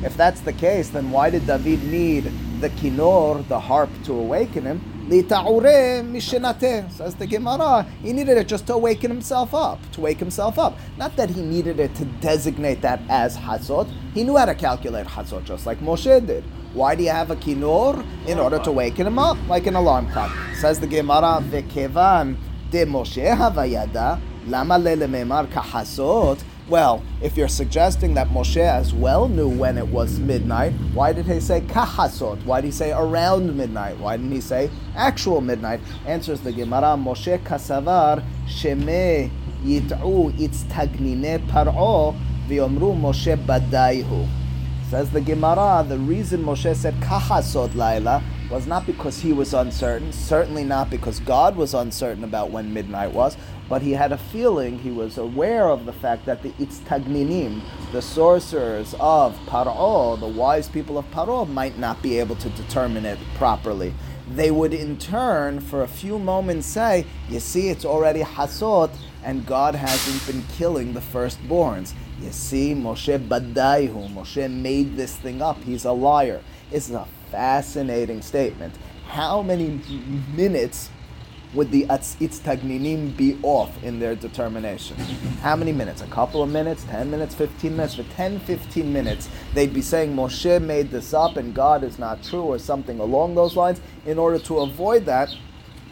If 0.02 0.16
that's 0.16 0.40
the 0.40 0.52
case, 0.52 0.88
then 0.90 1.10
why 1.10 1.30
did 1.30 1.46
David 1.46 1.84
need 1.84 2.32
the 2.60 2.70
kinor, 2.70 3.46
the 3.48 3.60
harp, 3.60 3.90
to 4.04 4.12
awaken 4.14 4.64
him? 4.64 4.95
Says 5.08 5.24
the 7.14 7.26
Gemara. 7.30 7.86
He 8.02 8.12
needed 8.12 8.38
it 8.38 8.48
just 8.48 8.66
to 8.66 8.74
awaken 8.74 9.08
himself 9.08 9.54
up, 9.54 9.78
to 9.92 10.00
wake 10.00 10.18
himself 10.18 10.58
up. 10.58 10.76
Not 10.98 11.14
that 11.14 11.30
he 11.30 11.42
needed 11.42 11.78
it 11.78 11.94
to 11.94 12.04
designate 12.20 12.82
that 12.82 13.00
as 13.08 13.36
Hazot. 13.36 13.88
He 14.14 14.24
knew 14.24 14.36
how 14.36 14.46
to 14.46 14.54
calculate 14.54 15.06
Hazot 15.06 15.44
just 15.44 15.64
like 15.64 15.78
Moshe 15.78 16.26
did. 16.26 16.42
Why 16.74 16.96
do 16.96 17.04
you 17.04 17.10
have 17.10 17.30
a 17.30 17.36
kinor? 17.36 18.04
In 18.26 18.40
order 18.40 18.58
to 18.58 18.72
waken 18.72 19.06
him 19.06 19.20
up, 19.20 19.38
like 19.48 19.68
an 19.68 19.76
alarm 19.76 20.10
clock. 20.10 20.32
Says 20.56 20.80
the 20.80 20.88
Gemara, 20.88 21.40
Vekevan 21.40 22.36
de 22.72 22.84
Moshe 22.84 23.32
havayada, 23.32 24.20
lama 24.48 24.76
le 24.76 24.96
lememar 24.96 25.46
kahasot. 25.46 26.42
Well, 26.68 27.04
if 27.22 27.36
you're 27.36 27.46
suggesting 27.46 28.14
that 28.14 28.30
Moshe 28.30 28.56
as 28.56 28.92
well 28.92 29.28
knew 29.28 29.48
when 29.48 29.78
it 29.78 29.86
was 29.86 30.18
midnight, 30.18 30.72
why 30.94 31.12
did 31.12 31.26
he 31.26 31.38
say 31.38 31.60
kahasot? 31.60 32.44
Why 32.44 32.60
did 32.60 32.66
he 32.66 32.72
say 32.72 32.90
around 32.90 33.56
midnight? 33.56 33.96
Why 33.98 34.16
didn't 34.16 34.32
he 34.32 34.40
say 34.40 34.68
actual 34.96 35.40
midnight? 35.40 35.78
Answers 36.06 36.40
the 36.40 36.50
Gemara, 36.50 36.96
Moshe 36.98 37.38
kasavar 37.44 38.24
sheme 38.48 39.30
yit'u 39.64 40.32
itztagnine 40.32 41.46
par'o 41.48 42.16
v'yomru 42.48 43.00
Moshe 43.00 43.36
badaihu. 43.46 44.28
Says 44.90 45.08
the 45.10 45.20
Gemara, 45.20 45.86
the 45.88 45.98
reason 45.98 46.42
Moshe 46.42 46.74
said 46.74 46.94
kahasot 46.94 47.76
laila 47.76 48.24
was 48.50 48.66
not 48.66 48.86
because 48.86 49.20
he 49.20 49.32
was 49.32 49.54
uncertain, 49.54 50.12
certainly 50.12 50.64
not 50.64 50.90
because 50.90 51.20
God 51.20 51.56
was 51.56 51.74
uncertain 51.74 52.24
about 52.24 52.50
when 52.50 52.72
midnight 52.72 53.12
was, 53.12 53.36
but 53.68 53.82
he 53.82 53.92
had 53.92 54.12
a 54.12 54.18
feeling, 54.18 54.78
he 54.78 54.90
was 54.90 55.18
aware 55.18 55.68
of 55.68 55.86
the 55.86 55.92
fact 55.92 56.24
that 56.26 56.42
the 56.42 56.50
Itztagninim, 56.52 57.60
the 57.90 58.00
sorcerers 58.00 58.94
of 59.00 59.36
Paro, 59.46 60.18
the 60.20 60.28
wise 60.28 60.68
people 60.68 60.98
of 60.98 61.10
Paro, 61.10 61.48
might 61.48 61.78
not 61.78 62.00
be 62.02 62.18
able 62.18 62.36
to 62.36 62.48
determine 62.50 63.04
it 63.04 63.18
properly. 63.34 63.92
They 64.28 64.50
would 64.50 64.74
in 64.74 64.98
turn, 64.98 65.60
for 65.60 65.82
a 65.82 65.88
few 65.88 66.18
moments, 66.18 66.66
say, 66.66 67.06
You 67.28 67.40
see, 67.40 67.68
it's 67.68 67.84
already 67.84 68.20
Hasot, 68.20 68.90
and 69.24 69.46
God 69.46 69.74
hasn't 69.74 70.26
been 70.26 70.44
killing 70.56 70.92
the 70.92 71.00
firstborns. 71.00 71.92
You 72.20 72.32
see, 72.32 72.74
Moshe 72.74 73.28
Badaihu, 73.28 74.12
Moshe 74.14 74.50
made 74.50 74.96
this 74.96 75.14
thing 75.16 75.42
up. 75.42 75.62
He's 75.62 75.84
a 75.84 75.92
liar. 75.92 76.40
It's 76.72 76.90
a 76.90 77.06
fascinating 77.30 78.22
statement. 78.22 78.74
How 79.06 79.40
many 79.40 79.80
minutes 80.34 80.90
would 81.54 81.70
the 81.70 81.86
Itztagninim 81.86 83.16
be 83.16 83.38
off 83.42 83.82
in 83.84 84.00
their 84.00 84.16
determination? 84.16 84.96
How 85.42 85.54
many 85.54 85.70
minutes? 85.70 86.02
A 86.02 86.06
couple 86.08 86.42
of 86.42 86.50
minutes? 86.50 86.84
10 86.84 87.08
minutes? 87.08 87.36
15 87.36 87.76
minutes? 87.76 87.94
For 87.94 88.02
10, 88.02 88.40
15 88.40 88.92
minutes, 88.92 89.28
they'd 89.54 89.72
be 89.72 89.80
saying 89.80 90.14
Moshe 90.14 90.60
made 90.60 90.90
this 90.90 91.14
up 91.14 91.36
and 91.36 91.54
God 91.54 91.84
is 91.84 92.00
not 92.00 92.24
true 92.24 92.42
or 92.42 92.58
something 92.58 92.98
along 92.98 93.36
those 93.36 93.56
lines. 93.56 93.80
In 94.04 94.18
order 94.18 94.40
to 94.40 94.58
avoid 94.58 95.06
that, 95.06 95.32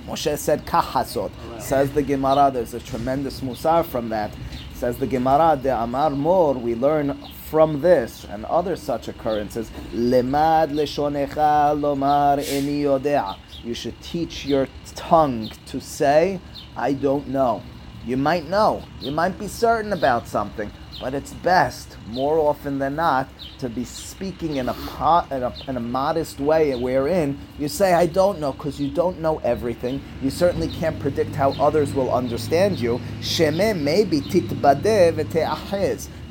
Moshe 0.09 0.37
said 0.37 0.67
kahasot. 0.67 1.31
Says 1.61 1.93
the 1.93 2.03
Gemara, 2.03 2.51
there's 2.53 2.75
a 2.75 2.81
tremendous 2.81 3.41
musar 3.41 3.87
from 3.87 4.09
that. 4.09 4.33
Says 4.75 4.99
the 4.99 5.07
Gemara, 5.07 5.59
de 5.63 5.75
Amar 5.75 6.11
Mor, 6.11 6.55
we 6.55 6.75
learn 6.75 7.17
from 7.51 7.81
this 7.83 8.25
and 8.25 8.45
other 8.47 8.75
such 8.75 9.09
occurrences, 9.09 9.71
lemad 9.93 10.73
leshonecha 10.73 11.79
lomar. 11.79 13.39
You 13.63 13.75
should 13.75 14.01
teach 14.01 14.45
your 14.45 14.69
tongue 14.95 15.51
to 15.67 15.81
say, 15.81 16.41
I 16.77 16.95
don't 16.95 17.29
know. 17.29 17.63
You 18.05 18.17
might 18.17 18.49
know. 18.49 18.83
You 19.01 19.13
might 19.13 19.39
be 19.39 19.49
certain 19.49 19.93
about 19.93 20.29
something, 20.29 20.71
but 21.01 21.15
it's 21.15 21.33
best, 21.33 21.97
more 22.09 22.39
often 22.39 22.79
than 22.79 22.97
not, 22.97 23.29
to 23.59 23.69
be 23.71 23.85
speaking 23.85 24.57
in 24.57 24.69
a, 24.69 24.75
pot, 24.75 25.33
in 25.33 25.43
a, 25.43 25.55
in 25.69 25.77
a 25.79 25.81
modest 25.81 26.39
way 26.39 26.75
wherein 26.75 27.39
you 27.59 27.69
say, 27.69 27.95
I 27.95 28.07
don't 28.07 28.41
know, 28.41 28.53
because 28.53 28.79
you 28.79 28.91
don't 28.91 29.21
know 29.21 29.39
everything. 29.39 30.03
You 30.21 30.29
certainly 30.29 30.69
can't 30.69 30.99
predict 31.01 31.35
how 31.35 31.53
others 31.53 31.95
will 31.95 32.13
understand 32.13 32.79
you. 32.79 33.01
Sheme 33.21 33.81
maybe 33.81 34.21
titbade 34.21 35.17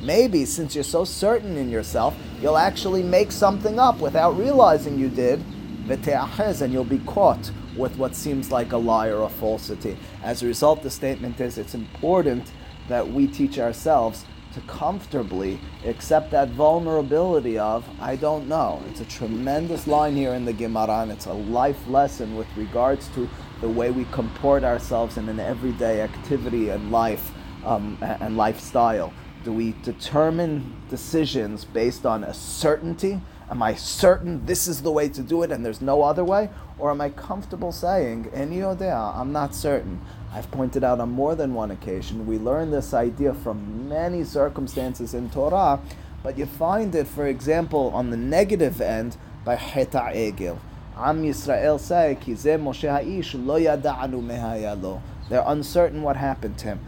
Maybe, 0.04 0.44
since 0.44 0.76
you're 0.76 0.84
so 0.84 1.06
certain 1.06 1.56
in 1.56 1.70
yourself, 1.70 2.14
you'll 2.42 2.58
actually 2.58 3.04
make 3.04 3.32
something 3.32 3.80
up 3.80 4.00
without 4.00 4.38
realizing 4.38 5.00
you 5.00 5.08
did, 5.08 5.42
and 5.90 6.74
you'll 6.74 6.84
be 6.84 7.00
caught 7.00 7.52
with 7.78 7.98
what 7.98 8.16
seems 8.16 8.52
like 8.52 8.74
a 8.74 8.78
lie 8.78 9.08
or 9.08 9.24
a 9.24 9.30
falsity. 9.30 9.98
As 10.22 10.44
a 10.44 10.48
result, 10.48 10.84
the 10.84 10.90
statement 10.90 11.40
is 11.40 11.58
it's 11.58 11.74
important 11.74 12.52
that 12.90 13.08
we 13.08 13.28
teach 13.28 13.60
ourselves 13.60 14.26
to 14.54 14.62
comfortably 14.62 15.60
accept 15.86 16.32
that 16.32 16.50
vulnerability 16.50 17.58
of, 17.58 17.86
I 18.00 18.16
don't 18.18 18.48
know. 18.48 18.84
It's 18.90 19.02
a 19.02 19.06
tremendous 19.06 19.88
line 19.88 20.16
here 20.16 20.34
in 20.34 20.46
the 20.46 20.54
Gemara, 20.54 21.02
and 21.02 21.12
it's 21.12 21.26
a 21.26 21.34
life 21.34 21.88
lesson 21.88 22.36
with 22.36 22.48
regards 22.56 23.08
to 23.16 23.28
the 23.62 23.70
way 23.70 23.90
we 23.90 24.06
comport 24.12 24.64
ourselves 24.64 25.18
in 25.18 25.30
an 25.30 25.40
everyday 25.40 26.02
activity 26.02 26.70
and 26.70 26.92
life 26.92 27.32
um, 27.66 27.98
and 28.02 28.38
lifestyle. 28.38 29.14
Do 29.44 29.52
we 29.52 29.76
determine 29.84 30.74
decisions 30.90 31.66
based 31.66 32.06
on 32.06 32.24
a 32.24 32.34
certainty? 32.34 33.20
Am 33.50 33.62
I 33.62 33.76
certain 33.76 34.46
this 34.46 34.70
is 34.70 34.82
the 34.84 34.92
way 34.92 35.10
to 35.10 35.22
do 35.22 35.44
it 35.44 35.52
and 35.52 35.66
there's 35.66 35.82
no 35.82 36.04
other 36.04 36.24
way? 36.24 36.50
Or 36.80 36.92
am 36.92 37.02
I 37.02 37.10
comfortable 37.10 37.74
saying, 37.74 38.32
Eni 38.34 38.60
yodea, 38.60 39.16
I'm 39.16 39.34
not 39.34 39.54
certain? 39.54 40.00
I've 40.32 40.50
pointed 40.50 40.84
out 40.84 41.02
on 41.02 41.12
more 41.12 41.36
than 41.36 41.54
one 41.54 41.72
occasion, 41.72 42.26
we 42.26 42.38
learn 42.38 42.72
this 42.72 42.94
idea 42.94 43.34
from 43.34 43.90
many 43.90 44.24
circumstances 44.24 45.14
in 45.14 45.30
Torah, 45.30 45.82
but 46.24 46.38
you 46.38 46.46
find 46.46 46.96
it, 46.96 47.06
for 47.06 47.28
example, 47.28 47.92
on 47.94 48.12
the 48.12 48.18
negative 48.18 48.80
end 48.80 49.18
by 49.44 49.58
Heta 49.58 50.16
Egel. 50.16 50.58
Am 50.96 51.22
Yisrael 51.22 51.80
say, 51.80 52.18
Moshe 52.58 52.90
Ha'ish 52.90 53.34
lo 53.34 53.60
yada'anu 53.60 54.24
mehayalo. 54.24 55.02
They're 55.30 55.44
uncertain 55.46 56.02
what 56.02 56.16
happened 56.16 56.58
to 56.60 56.66
him. 56.68 56.80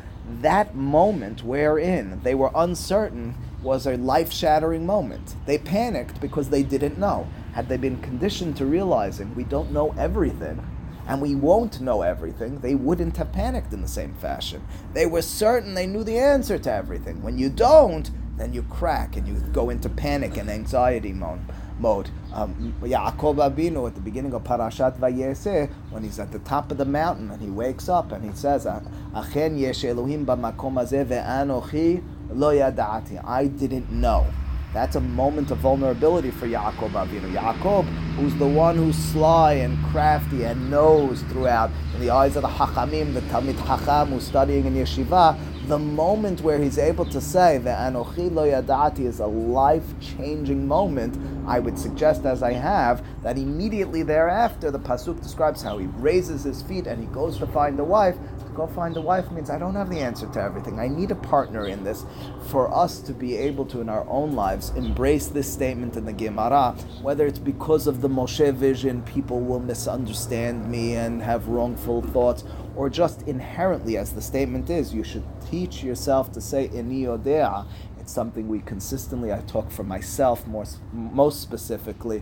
That 0.41 0.75
moment 0.75 1.43
wherein 1.43 2.21
they 2.23 2.35
were 2.35 2.51
uncertain 2.55 3.35
was 3.61 3.85
a 3.85 3.97
life 3.97 4.31
shattering 4.31 4.85
moment. 4.85 5.35
They 5.45 5.57
panicked 5.57 6.19
because 6.21 6.49
they 6.49 6.63
didn't 6.63 6.97
know. 6.97 7.27
Had 7.53 7.69
they 7.69 7.77
been 7.77 8.01
conditioned 8.01 8.57
to 8.57 8.65
realizing 8.65 9.35
we 9.35 9.43
don't 9.43 9.71
know 9.71 9.93
everything, 9.97 10.65
and 11.07 11.21
we 11.21 11.35
won't 11.35 11.81
know 11.81 12.01
everything, 12.01 12.59
they 12.59 12.75
wouldn't 12.75 13.17
have 13.17 13.31
panicked 13.31 13.73
in 13.73 13.81
the 13.81 13.87
same 13.87 14.13
fashion. 14.15 14.65
They 14.93 15.05
were 15.05 15.21
certain 15.21 15.73
they 15.73 15.87
knew 15.87 16.03
the 16.03 16.17
answer 16.17 16.57
to 16.57 16.71
everything. 16.71 17.21
When 17.21 17.37
you 17.37 17.49
don't, 17.49 18.09
then 18.37 18.53
you 18.53 18.63
crack 18.63 19.15
and 19.15 19.27
you 19.27 19.35
go 19.53 19.69
into 19.69 19.89
panic 19.89 20.37
and 20.37 20.49
anxiety 20.49 21.13
mode. 21.13 21.41
Mode. 21.79 22.09
Um, 22.33 22.73
Yaakov 22.81 23.35
Abinu 23.35 23.87
at 23.87 23.95
the 23.95 24.01
beginning 24.01 24.33
of 24.33 24.43
Parashat 24.43 24.97
Vayetzei, 24.97 25.69
when 25.89 26.03
he's 26.03 26.19
at 26.19 26.31
the 26.31 26.39
top 26.39 26.71
of 26.71 26.77
the 26.77 26.85
mountain 26.85 27.31
and 27.31 27.41
he 27.41 27.49
wakes 27.49 27.89
up 27.89 28.11
and 28.11 28.23
he 28.23 28.35
says, 28.35 28.65
"Achen 28.65 29.57
yesh 29.57 29.83
Elohim 29.83 30.25
b'makom 30.25 30.73
hazeh 30.73 31.05
ve'anochi 31.05 32.01
lo 32.29 32.53
yadati." 32.53 33.23
I 33.25 33.47
didn't 33.47 33.91
know. 33.91 34.25
That's 34.73 34.97
a 34.97 35.01
moment 35.01 35.51
of 35.51 35.59
vulnerability 35.59 36.31
for 36.31 36.47
Yaakov 36.47 36.91
Avinu. 36.91 37.33
Yaakov, 37.33 37.85
who's 38.17 38.35
the 38.35 38.47
one 38.47 38.75
who's 38.75 38.97
sly 38.97 39.53
and 39.53 39.81
crafty 39.85 40.43
and 40.43 40.69
knows 40.69 41.21
throughout, 41.23 41.71
in 41.93 42.01
the 42.01 42.09
eyes 42.09 42.35
of 42.35 42.41
the 42.41 42.49
Hachamim, 42.49 43.13
the 43.13 43.21
Talmid 43.21 43.55
Hacham 43.55 44.09
who's 44.09 44.25
studying 44.27 44.65
in 44.65 44.75
Yeshiva, 44.75 45.37
the 45.69 45.79
moment 45.79 46.41
where 46.41 46.59
he's 46.61 46.77
able 46.77 47.05
to 47.05 47.21
say 47.21 47.57
that 47.59 47.91
Anochi 47.91 48.29
lo 48.29 48.45
yadati 48.45 49.05
is 49.05 49.19
a 49.19 49.25
life-changing 49.25 50.67
moment, 50.67 51.15
I 51.47 51.59
would 51.59 51.77
suggest, 51.77 52.25
as 52.25 52.41
I 52.41 52.53
have, 52.53 53.05
that 53.23 53.37
immediately 53.37 54.03
thereafter 54.03 54.71
the 54.71 54.79
pasuk 54.79 55.21
describes 55.21 55.61
how 55.61 55.77
he 55.77 55.87
raises 55.87 56.43
his 56.43 56.61
feet 56.61 56.87
and 56.87 56.99
he 56.99 57.07
goes 57.07 57.37
to 57.37 57.47
find 57.47 57.79
a 57.79 57.83
wife. 57.83 58.15
To 58.15 58.51
go 58.53 58.67
find 58.67 58.95
a 58.97 59.01
wife 59.01 59.31
means 59.31 59.49
I 59.49 59.59
don't 59.59 59.75
have 59.75 59.89
the 59.89 59.99
answer 59.99 60.27
to 60.27 60.41
everything. 60.41 60.79
I 60.79 60.87
need 60.87 61.11
a 61.11 61.15
partner 61.15 61.67
in 61.67 61.83
this 61.83 62.05
for 62.47 62.73
us 62.73 62.99
to 63.01 63.13
be 63.13 63.35
able 63.35 63.65
to, 63.65 63.81
in 63.81 63.89
our 63.89 64.07
own 64.09 64.33
lives, 64.33 64.69
embrace 64.71 65.27
this 65.27 65.51
statement 65.51 65.97
in 65.97 66.05
the 66.05 66.13
Gemara. 66.13 66.75
Whether 67.01 67.25
it's 67.25 67.39
because 67.39 67.85
of 67.87 68.01
the 68.01 68.09
Moshe 68.09 68.53
vision, 68.53 69.01
people 69.03 69.39
will 69.41 69.59
misunderstand 69.59 70.69
me 70.69 70.95
and 70.95 71.21
have 71.21 71.47
wrongful 71.47 72.01
thoughts, 72.01 72.43
or 72.75 72.89
just 72.89 73.21
inherently, 73.23 73.97
as 73.97 74.13
the 74.13 74.21
statement 74.21 74.69
is, 74.69 74.93
you 74.93 75.03
should 75.03 75.23
teach 75.49 75.83
yourself 75.83 76.31
to 76.33 76.41
say 76.41 76.69
"Ini 76.69 77.03
yodea." 77.03 77.65
It's 78.05 78.13
something 78.13 78.47
we 78.47 78.59
consistently, 78.59 79.33
I 79.33 79.39
talk 79.47 79.71
for 79.71 79.81
myself 79.81 80.45
more, 80.45 80.65
most 80.93 81.41
specifically, 81.41 82.21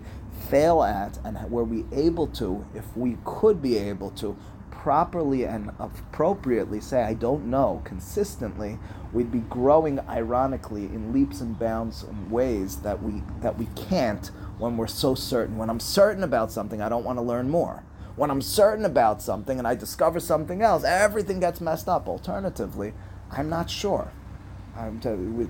fail 0.50 0.82
at, 0.82 1.20
and 1.26 1.38
were 1.52 1.66
we 1.66 1.84
able 1.92 2.28
to, 2.28 2.66
if 2.74 2.86
we 2.96 3.18
could 3.26 3.62
be 3.62 3.78
able 3.78 4.10
to, 4.12 4.38
properly 4.72 5.44
and 5.44 5.72
appropriately 5.80 6.80
say, 6.80 7.04
I 7.04 7.16
don't 7.16 7.48
know, 7.48 7.82
consistently, 7.84 8.80
we'd 9.12 9.30
be 9.30 9.40
growing 9.40 10.00
ironically 10.08 10.86
in 10.86 11.12
leaps 11.12 11.42
and 11.42 11.60
bounds 11.60 12.04
in 12.04 12.30
ways 12.30 12.78
that 12.78 13.04
we 13.04 13.22
that 13.42 13.58
we 13.58 13.66
can't 13.76 14.28
when 14.60 14.78
we're 14.78 14.88
so 14.88 15.16
certain. 15.16 15.58
When 15.58 15.70
I'm 15.70 15.82
certain 15.82 16.24
about 16.24 16.50
something, 16.50 16.82
I 16.82 16.88
don't 16.88 17.04
want 17.04 17.18
to 17.18 17.24
learn 17.24 17.50
more. 17.50 17.84
When 18.16 18.32
I'm 18.32 18.42
certain 18.42 18.86
about 18.86 19.22
something 19.22 19.60
and 19.60 19.68
I 19.68 19.76
discover 19.76 20.22
something 20.22 20.62
else, 20.62 20.86
everything 20.86 21.42
gets 21.42 21.60
messed 21.60 21.90
up. 21.90 22.08
Alternatively, 22.08 22.94
I'm 23.30 23.50
not 23.50 23.70
sure. 23.70 24.14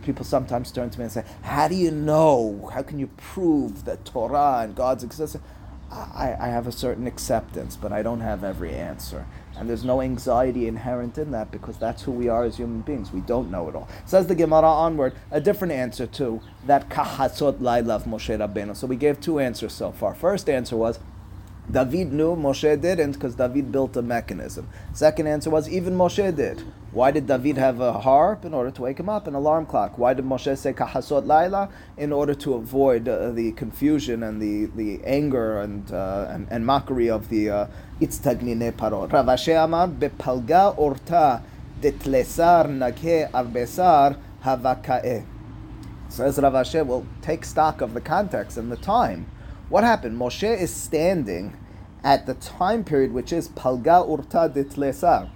People 0.03 0.25
sometimes 0.25 0.71
turn 0.71 0.89
to 0.89 0.99
me 0.99 1.05
and 1.05 1.11
say, 1.11 1.23
How 1.43 1.67
do 1.67 1.75
you 1.75 1.91
know? 1.91 2.69
How 2.73 2.83
can 2.83 2.99
you 2.99 3.07
prove 3.17 3.85
that 3.85 4.05
Torah 4.05 4.59
and 4.63 4.75
God's 4.75 5.03
existence? 5.03 5.43
I, 5.91 6.35
I 6.39 6.47
have 6.47 6.65
a 6.65 6.71
certain 6.71 7.05
acceptance, 7.05 7.75
but 7.75 7.91
I 7.91 8.01
don't 8.01 8.21
have 8.21 8.43
every 8.43 8.73
answer. 8.73 9.25
And 9.55 9.69
there's 9.69 9.83
no 9.83 10.01
anxiety 10.01 10.67
inherent 10.67 11.17
in 11.17 11.31
that 11.31 11.51
because 11.51 11.77
that's 11.77 12.01
who 12.03 12.11
we 12.11 12.27
are 12.27 12.43
as 12.43 12.57
human 12.57 12.81
beings. 12.81 13.11
We 13.11 13.21
don't 13.21 13.51
know 13.51 13.69
it 13.69 13.75
all. 13.75 13.87
Says 14.05 14.25
the 14.25 14.35
Gemara 14.35 14.67
onward, 14.67 15.13
a 15.29 15.39
different 15.39 15.73
answer 15.73 16.07
to 16.07 16.41
that 16.65 16.89
kahasot 16.89 17.61
laila 17.61 17.95
of 17.95 18.05
Moshe 18.05 18.35
Rabbeinu. 18.35 18.75
So 18.75 18.87
we 18.87 18.95
gave 18.95 19.21
two 19.21 19.39
answers 19.39 19.73
so 19.73 19.91
far. 19.91 20.15
First 20.15 20.49
answer 20.49 20.75
was, 20.75 20.99
David 21.69 22.11
knew, 22.11 22.35
Moshe 22.35 22.81
didn't, 22.81 23.13
because 23.13 23.35
David 23.35 23.71
built 23.71 23.95
a 23.95 24.01
mechanism. 24.01 24.67
Second 24.93 25.27
answer 25.27 25.49
was 25.49 25.69
even 25.69 25.95
Moshe 25.95 26.35
did. 26.35 26.63
Why 26.93 27.09
did 27.09 27.25
David 27.25 27.57
have 27.57 27.79
a 27.79 27.93
harp? 27.93 28.45
In 28.45 28.53
order 28.53 28.69
to 28.69 28.81
wake 28.83 28.99
him 28.99 29.09
up, 29.09 29.25
an 29.25 29.33
alarm 29.33 29.65
clock. 29.65 29.97
Why 29.97 30.13
did 30.13 30.25
Moshe 30.25 30.55
say 30.55 30.73
kahasot 30.73 31.25
laila? 31.25 31.69
In 31.97 32.13
order 32.13 32.35
to 32.35 32.53
avoid 32.53 33.07
uh, 33.07 33.31
the 33.31 33.51
confusion 33.53 34.21
and 34.21 34.39
the, 34.39 34.67
the 34.75 35.03
anger 35.03 35.59
and, 35.59 35.91
uh, 35.91 36.27
and, 36.29 36.47
and 36.51 36.63
mockery 36.67 37.09
of 37.09 37.29
the 37.29 37.67
itztagnine 37.99 38.67
uh, 38.67 38.71
parot. 38.73 39.11
Rav 39.11 39.27
amar 39.27 39.87
bepalga 39.87 40.77
orta 40.77 41.41
detlesar 41.81 42.67
nake 42.67 43.31
arbesar 43.31 44.15
havakae. 44.43 45.25
Says 46.09 46.37
Rav 46.37 46.53
Ashi, 46.53 46.85
well, 46.85 47.07
take 47.23 47.43
stock 47.43 47.81
of 47.81 47.95
the 47.95 48.01
context 48.01 48.55
and 48.55 48.71
the 48.71 48.77
time. 48.77 49.25
What 49.69 49.83
happened? 49.83 50.19
Moshe 50.19 50.55
is 50.61 50.71
standing 50.71 51.57
at 52.03 52.27
the 52.27 52.35
time 52.35 52.83
period 52.83 53.13
which 53.13 53.33
is 53.33 53.49
Palga 53.49 54.07
Urta 54.07 54.53
Ditlesar, 54.53 55.29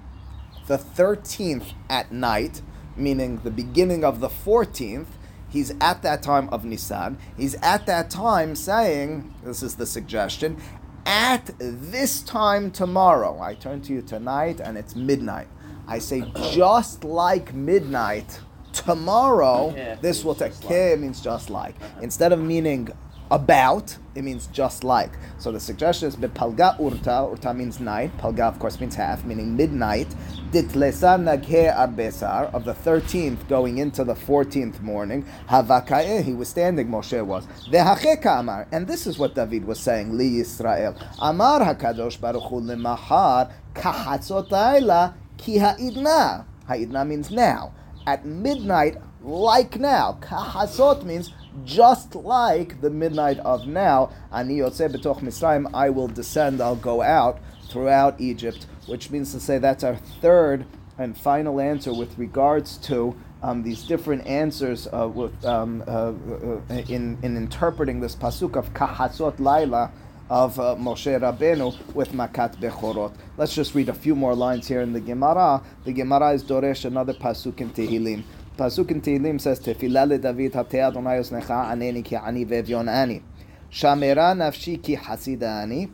the 0.67 0.77
13th 0.77 1.73
at 1.89 2.11
night, 2.11 2.61
meaning 2.95 3.41
the 3.43 3.51
beginning 3.51 4.03
of 4.03 4.19
the 4.19 4.29
14th. 4.29 5.07
He's 5.49 5.71
at 5.79 6.01
that 6.03 6.21
time 6.21 6.49
of 6.49 6.65
Nisan. 6.65 7.17
He's 7.35 7.55
at 7.55 7.85
that 7.85 8.09
time 8.09 8.55
saying, 8.55 9.33
this 9.43 9.63
is 9.63 9.75
the 9.75 9.85
suggestion, 9.85 10.57
at 11.05 11.51
this 11.59 12.21
time 12.21 12.69
tomorrow. 12.69 13.39
I 13.41 13.55
turn 13.55 13.81
to 13.83 13.93
you 13.93 14.01
tonight 14.01 14.59
and 14.59 14.77
it's 14.77 14.95
midnight. 14.95 15.47
I 15.87 15.99
say, 15.99 16.29
just 16.51 17.05
like 17.05 17.53
midnight, 17.53 18.41
tomorrow, 18.73 19.73
yeah, 19.75 19.95
this 19.95 20.23
will 20.23 20.35
take. 20.35 20.61
Like. 20.63 20.99
means 20.99 21.21
just 21.21 21.49
like. 21.49 21.75
Instead 22.01 22.31
of 22.33 22.39
meaning 22.39 22.89
about, 23.29 23.97
it 24.15 24.23
means 24.23 24.47
just 24.47 24.83
like. 24.83 25.11
So 25.37 25.51
the 25.51 25.59
suggestion 25.59 26.07
is 26.07 26.15
palga 26.15 26.77
urta, 26.79 27.29
urta 27.29 27.55
means 27.55 27.79
night, 27.79 28.15
palga 28.17 28.47
of 28.47 28.59
course 28.59 28.79
means 28.79 28.95
half, 28.95 29.25
meaning 29.25 29.55
midnight. 29.55 30.07
Ditlesa 30.51 31.17
naghe 31.19 31.75
arbesar, 31.75 32.53
of 32.53 32.65
the 32.65 32.73
13th 32.73 33.47
going 33.47 33.77
into 33.77 34.03
the 34.03 34.15
14th 34.15 34.81
morning, 34.81 35.25
havakae, 35.49 36.23
he 36.23 36.33
was 36.33 36.49
standing, 36.49 36.87
Moshe 36.87 37.23
was. 37.25 37.45
Vehacheka 37.71 38.39
amar, 38.39 38.67
and 38.71 38.87
this 38.87 39.05
is 39.05 39.19
what 39.19 39.35
David 39.35 39.65
was 39.65 39.79
saying, 39.79 40.17
li 40.17 40.39
Yisrael. 40.39 40.95
Amar 41.19 41.59
hakadosh 41.59 42.19
baruch 42.19 42.43
hu 42.43 42.61
lemahar, 42.61 43.51
kahatzot 43.73 45.13
ki 45.37 45.57
ha'idna. 45.57 46.45
Ha'idna 46.67 47.05
means 47.05 47.31
now. 47.31 47.73
At 48.05 48.25
midnight, 48.25 48.97
like 49.21 49.79
now. 49.79 50.17
Kahasot 50.21 51.03
means 51.03 51.33
just 51.63 52.15
like 52.15 52.81
the 52.81 52.89
midnight 52.89 53.39
of 53.39 53.67
now, 53.67 54.11
Ani 54.31 54.59
betoch 54.59 55.21
Misraim, 55.21 55.69
I 55.73 55.89
will 55.89 56.07
descend, 56.07 56.61
I'll 56.61 56.75
go 56.75 57.01
out 57.01 57.39
throughout 57.69 58.19
Egypt, 58.19 58.65
which 58.85 59.09
means 59.09 59.31
to 59.33 59.39
say 59.39 59.57
that's 59.57 59.83
our 59.83 59.97
third 60.21 60.65
and 60.97 61.17
final 61.17 61.59
answer 61.59 61.93
with 61.93 62.17
regards 62.17 62.77
to 62.77 63.15
um, 63.43 63.63
these 63.63 63.83
different 63.83 64.25
answers 64.25 64.87
uh, 64.87 65.07
with, 65.07 65.45
um, 65.45 65.83
uh, 65.87 66.11
uh, 66.11 66.73
in, 66.87 67.17
in 67.21 67.37
interpreting 67.37 67.99
this 67.99 68.15
pasuk 68.15 68.55
of 68.55 68.73
Kahasot 68.73 69.39
Laila 69.39 69.91
of 70.29 70.59
uh, 70.59 70.75
Moshe 70.75 71.19
Rabbeinu 71.19 71.93
with 71.93 72.11
Makat 72.11 72.57
Bechorot. 72.57 73.13
Let's 73.37 73.53
just 73.53 73.75
read 73.75 73.89
a 73.89 73.93
few 73.93 74.15
more 74.15 74.35
lines 74.35 74.67
here 74.67 74.81
in 74.81 74.91
the 74.91 74.99
Gemara. 74.99 75.61
The 75.85 75.93
Gemara 75.93 76.31
is 76.33 76.43
Doresh 76.43 76.85
another 76.85 77.13
pasuk 77.13 77.61
in 77.61 77.69
Tehillim. 77.69 78.23
Pasuk 78.57 78.89
in 78.89 79.01
Tehillim 79.01 79.39
says, 79.39 79.59
Tefillah 79.59 80.07
le 80.07 80.17
David 80.17 80.53
hatei 80.53 80.79
Adonai 80.79 81.19
osnecha 81.19 81.69
aneni 81.69 82.03
ki 82.03 82.15
ani 82.15 82.43
ve'evyon 82.43 82.89
ani. 82.89 83.21
Shamera 83.69 84.33
nafshi 84.33 84.81
ki 84.81 84.95
hasida 84.95 85.61
ani. 85.61 85.87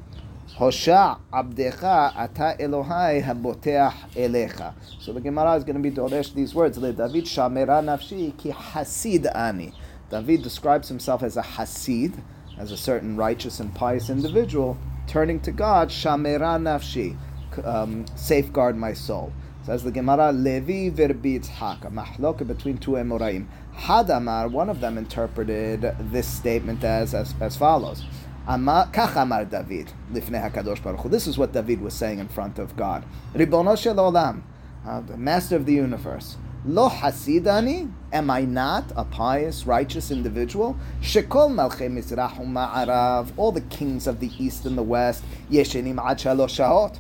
Hosha 0.58 1.20
abdecha 1.34 2.16
ata 2.16 2.56
Elohai 2.58 3.22
haboteach 3.22 4.14
elecha. 4.16 4.74
So 5.02 5.12
the 5.12 5.20
Gemara 5.20 5.56
is 5.56 5.66
going 5.66 5.76
to 5.76 5.82
be 5.82 5.92
doresh 5.92 6.34
these 6.34 6.56
words. 6.56 6.78
Le 6.78 6.94
David 6.94 7.26
shamera 7.26 7.84
nafshi 7.84 8.38
ki 8.38 8.52
hasid 8.52 9.30
ani. 9.36 9.74
David 10.10 10.42
describes 10.42 10.88
himself 10.88 11.22
as 11.22 11.36
a 11.36 11.42
hasid, 11.42 12.14
as 12.58 12.72
a 12.72 12.78
certain 12.78 13.18
righteous 13.18 13.60
and 13.60 13.76
pious 13.76 14.10
individual, 14.10 14.78
turning 15.06 15.42
to 15.42 15.52
God, 15.52 15.90
shamera 15.90 16.58
nafshi, 16.58 17.18
um, 17.66 18.06
safeguard 18.16 18.78
my 18.78 18.94
soul. 18.94 19.34
Says 19.66 19.82
the 19.82 19.92
Gemara, 19.92 20.34
Levi 20.34 20.90
verbi 20.90 21.40
Yitzhak, 21.40 21.86
a 21.86 22.44
between 22.44 22.78
two 22.78 22.92
Emoraim. 22.92 23.46
Hadamar, 23.74 24.52
one 24.52 24.70
of 24.70 24.82
them 24.82 24.98
interpreted 24.98 25.96
this 26.12 26.28
statement 26.28 26.84
as, 26.84 27.14
as, 27.14 27.34
as 27.40 27.56
follows. 27.56 28.04
Kach 28.46 29.50
David, 29.50 29.94
lifnei 30.12 30.52
HaKadosh 30.52 30.84
Baruch 30.84 31.00
Hu. 31.00 31.08
This 31.08 31.28
is 31.28 31.38
what 31.38 31.54
David 31.54 31.80
was 31.80 31.94
saying 31.94 32.20
in 32.20 32.28
front 32.28 32.60
of 32.60 32.76
God. 32.76 33.06
Ribono 33.34 33.78
shel 33.78 33.96
olam, 33.96 34.42
uh, 34.86 35.00
the 35.00 35.16
master 35.16 35.56
of 35.56 35.66
the 35.66 35.74
universe. 35.74 36.36
Lo 36.66 36.90
hasidani, 36.90 37.90
am 38.12 38.30
I 38.30 38.42
not 38.42 38.92
a 38.98 39.06
pious, 39.06 39.66
righteous 39.66 40.12
individual? 40.12 40.76
Shekol 41.02 41.50
malchei 41.50 41.90
mizrach 41.90 42.38
ma'arav, 42.38 43.32
all 43.38 43.54
the 43.54 43.62
kings 43.62 44.08
of 44.08 44.20
the 44.20 44.30
east 44.38 44.66
and 44.66 44.78
the 44.78 44.84
west, 44.84 45.24
yeshenim 45.50 46.06
ad 46.06 46.18
shalosh 46.18 46.98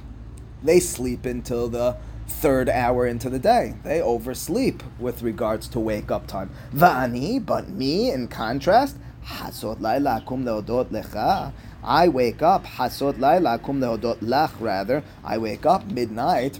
They 0.63 0.79
sleep 0.79 1.25
until 1.25 1.67
the 1.67 1.97
third 2.27 2.69
hour 2.69 3.05
into 3.05 3.29
the 3.29 3.39
day. 3.39 3.75
They 3.83 4.01
oversleep 4.01 4.83
with 4.99 5.21
regards 5.21 5.67
to 5.69 5.79
wake 5.79 6.11
up 6.11 6.27
time. 6.27 6.49
Va'ani, 6.73 7.43
but 7.45 7.69
me, 7.69 8.11
in 8.11 8.27
contrast, 8.27 8.97
hasot 9.25 9.79
laila 9.81 10.23
kum 10.25 10.43
leodot 10.43 10.85
lecha. 10.85 11.53
I 11.83 12.07
wake 12.07 12.41
up, 12.41 12.65
hasot 12.65 13.19
laila 13.19 13.59
kum 13.59 13.79
leodot 13.79 14.19
lach, 14.19 14.51
rather. 14.59 15.03
I 15.23 15.37
wake 15.37 15.65
up 15.65 15.85
midnight. 15.85 16.59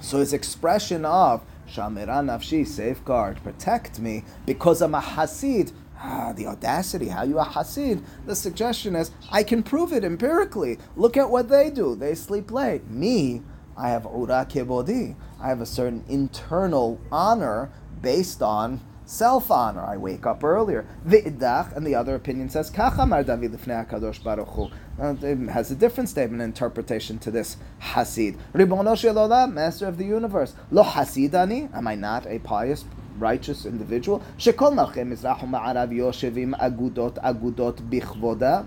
So 0.00 0.18
his 0.18 0.32
expression 0.32 1.04
of 1.04 1.42
Shamira 1.68 2.22
nafshi, 2.24 2.66
safeguard, 2.66 3.42
protect 3.42 3.98
me, 3.98 4.24
because 4.46 4.80
I'm 4.80 4.94
a 4.94 5.00
Hasid. 5.00 5.72
Ah, 6.00 6.32
the 6.32 6.46
audacity, 6.46 7.08
how 7.08 7.24
you 7.24 7.38
a 7.40 7.44
Hasid? 7.44 8.02
The 8.24 8.36
suggestion 8.36 8.94
is, 8.94 9.10
I 9.32 9.42
can 9.42 9.64
prove 9.64 9.92
it 9.92 10.04
empirically. 10.04 10.78
Look 10.96 11.16
at 11.16 11.28
what 11.28 11.48
they 11.48 11.70
do. 11.70 11.96
They 11.96 12.14
sleep 12.14 12.52
late. 12.52 12.88
Me, 12.88 13.42
I 13.78 13.90
have 13.90 14.04
ura 14.06 14.44
kebodi. 14.50 15.14
I 15.40 15.48
have 15.48 15.60
a 15.60 15.66
certain 15.66 16.04
internal 16.08 17.00
honor 17.12 17.70
based 18.02 18.42
on 18.42 18.80
self 19.06 19.50
honor. 19.52 19.84
I 19.84 19.96
wake 19.96 20.26
up 20.26 20.42
earlier. 20.42 20.84
V'idach, 21.06 21.74
and 21.76 21.86
the 21.86 21.94
other 21.94 22.16
opinion 22.16 22.50
says, 22.50 22.70
Kachamar 22.70 23.24
David 23.24 23.52
lifnei 23.52 23.88
HaKadosh 23.88 24.22
Baruch 24.22 24.48
Hu. 24.48 24.68
It 24.98 25.48
has 25.50 25.70
a 25.70 25.76
different 25.76 26.10
statement 26.10 26.42
interpretation 26.42 27.18
to 27.20 27.30
this 27.30 27.56
Hasid. 27.80 28.36
Ribono 28.52 28.94
Shelolam, 28.96 29.52
Master 29.52 29.86
of 29.86 29.96
the 29.96 30.04
Universe. 30.04 30.54
Lo 30.72 30.82
Hasidani, 30.82 31.72
am 31.72 31.86
I 31.86 31.94
not 31.94 32.26
a 32.26 32.40
pious 32.40 32.84
righteous 33.16 33.64
individual? 33.64 34.22
Agudot 34.38 34.74
Bichvoda. 37.88 38.66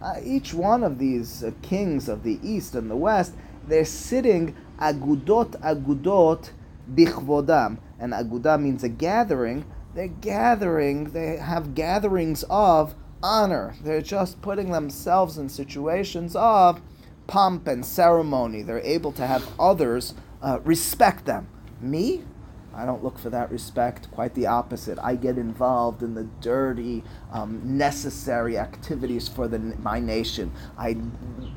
Uh, 0.00 0.14
each 0.22 0.54
one 0.54 0.84
of 0.84 0.98
these 0.98 1.42
uh, 1.42 1.50
kings 1.60 2.08
of 2.08 2.22
the 2.22 2.38
east 2.42 2.76
and 2.76 2.88
the 2.88 2.96
west 2.96 3.34
they're 3.68 3.84
sitting 3.84 4.56
agudot 4.80 5.60
agudot 5.60 6.50
bichvodam. 6.94 7.78
And 7.98 8.12
aguda 8.12 8.60
means 8.60 8.84
a 8.84 8.88
gathering. 8.88 9.64
They're 9.94 10.08
gathering, 10.08 11.10
they 11.10 11.36
have 11.38 11.74
gatherings 11.74 12.44
of 12.48 12.94
honor. 13.22 13.74
They're 13.82 14.02
just 14.02 14.40
putting 14.42 14.70
themselves 14.70 15.38
in 15.38 15.48
situations 15.48 16.36
of 16.36 16.80
pomp 17.26 17.66
and 17.66 17.84
ceremony. 17.84 18.62
They're 18.62 18.80
able 18.80 19.12
to 19.12 19.26
have 19.26 19.46
others 19.58 20.14
uh, 20.42 20.60
respect 20.62 21.24
them. 21.24 21.48
Me? 21.80 22.22
I 22.78 22.86
don't 22.86 23.02
look 23.02 23.18
for 23.18 23.28
that 23.30 23.50
respect. 23.50 24.08
Quite 24.12 24.34
the 24.34 24.46
opposite. 24.46 25.00
I 25.02 25.16
get 25.16 25.36
involved 25.36 26.00
in 26.00 26.14
the 26.14 26.28
dirty, 26.40 27.02
um, 27.32 27.60
necessary 27.64 28.56
activities 28.56 29.26
for 29.26 29.48
the, 29.48 29.58
my 29.58 29.98
nation. 29.98 30.52
I 30.78 30.96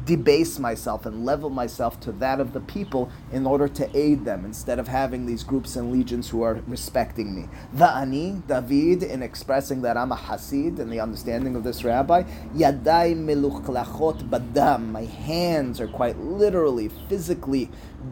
debase 0.03 0.57
myself 0.57 1.05
and 1.05 1.23
level 1.23 1.51
myself 1.51 1.99
to 2.01 2.12
that 2.13 2.39
of 2.39 2.53
the 2.53 2.60
people 2.60 3.12
in 3.31 3.45
order 3.45 3.67
to 3.67 3.95
aid 3.95 4.25
them 4.25 4.45
instead 4.45 4.79
of 4.79 4.88
having 4.88 5.27
these 5.27 5.43
groups 5.43 5.75
and 5.75 5.91
legions 5.91 6.29
who 6.29 6.41
are 6.41 6.55
respecting 6.65 7.36
me. 7.36 7.47
The 7.71 7.88
Ani, 7.88 8.41
David, 8.47 9.03
in 9.03 9.21
expressing 9.21 9.84
that 9.84 9.97
I'm 9.97 10.12
a 10.12 10.15
Hasid 10.15 10.79
and 10.79 10.91
the 10.91 11.01
understanding 11.01 11.55
of 11.55 11.63
this 11.63 11.84
rabbi, 11.84 12.23
Yadai 12.55 13.15
meluchlachot 13.15 14.27
badam. 14.27 14.88
My 14.88 15.05
hands 15.05 15.79
are 15.79 15.88
quite 15.88 16.17
literally, 16.17 16.89
physically 17.07 17.69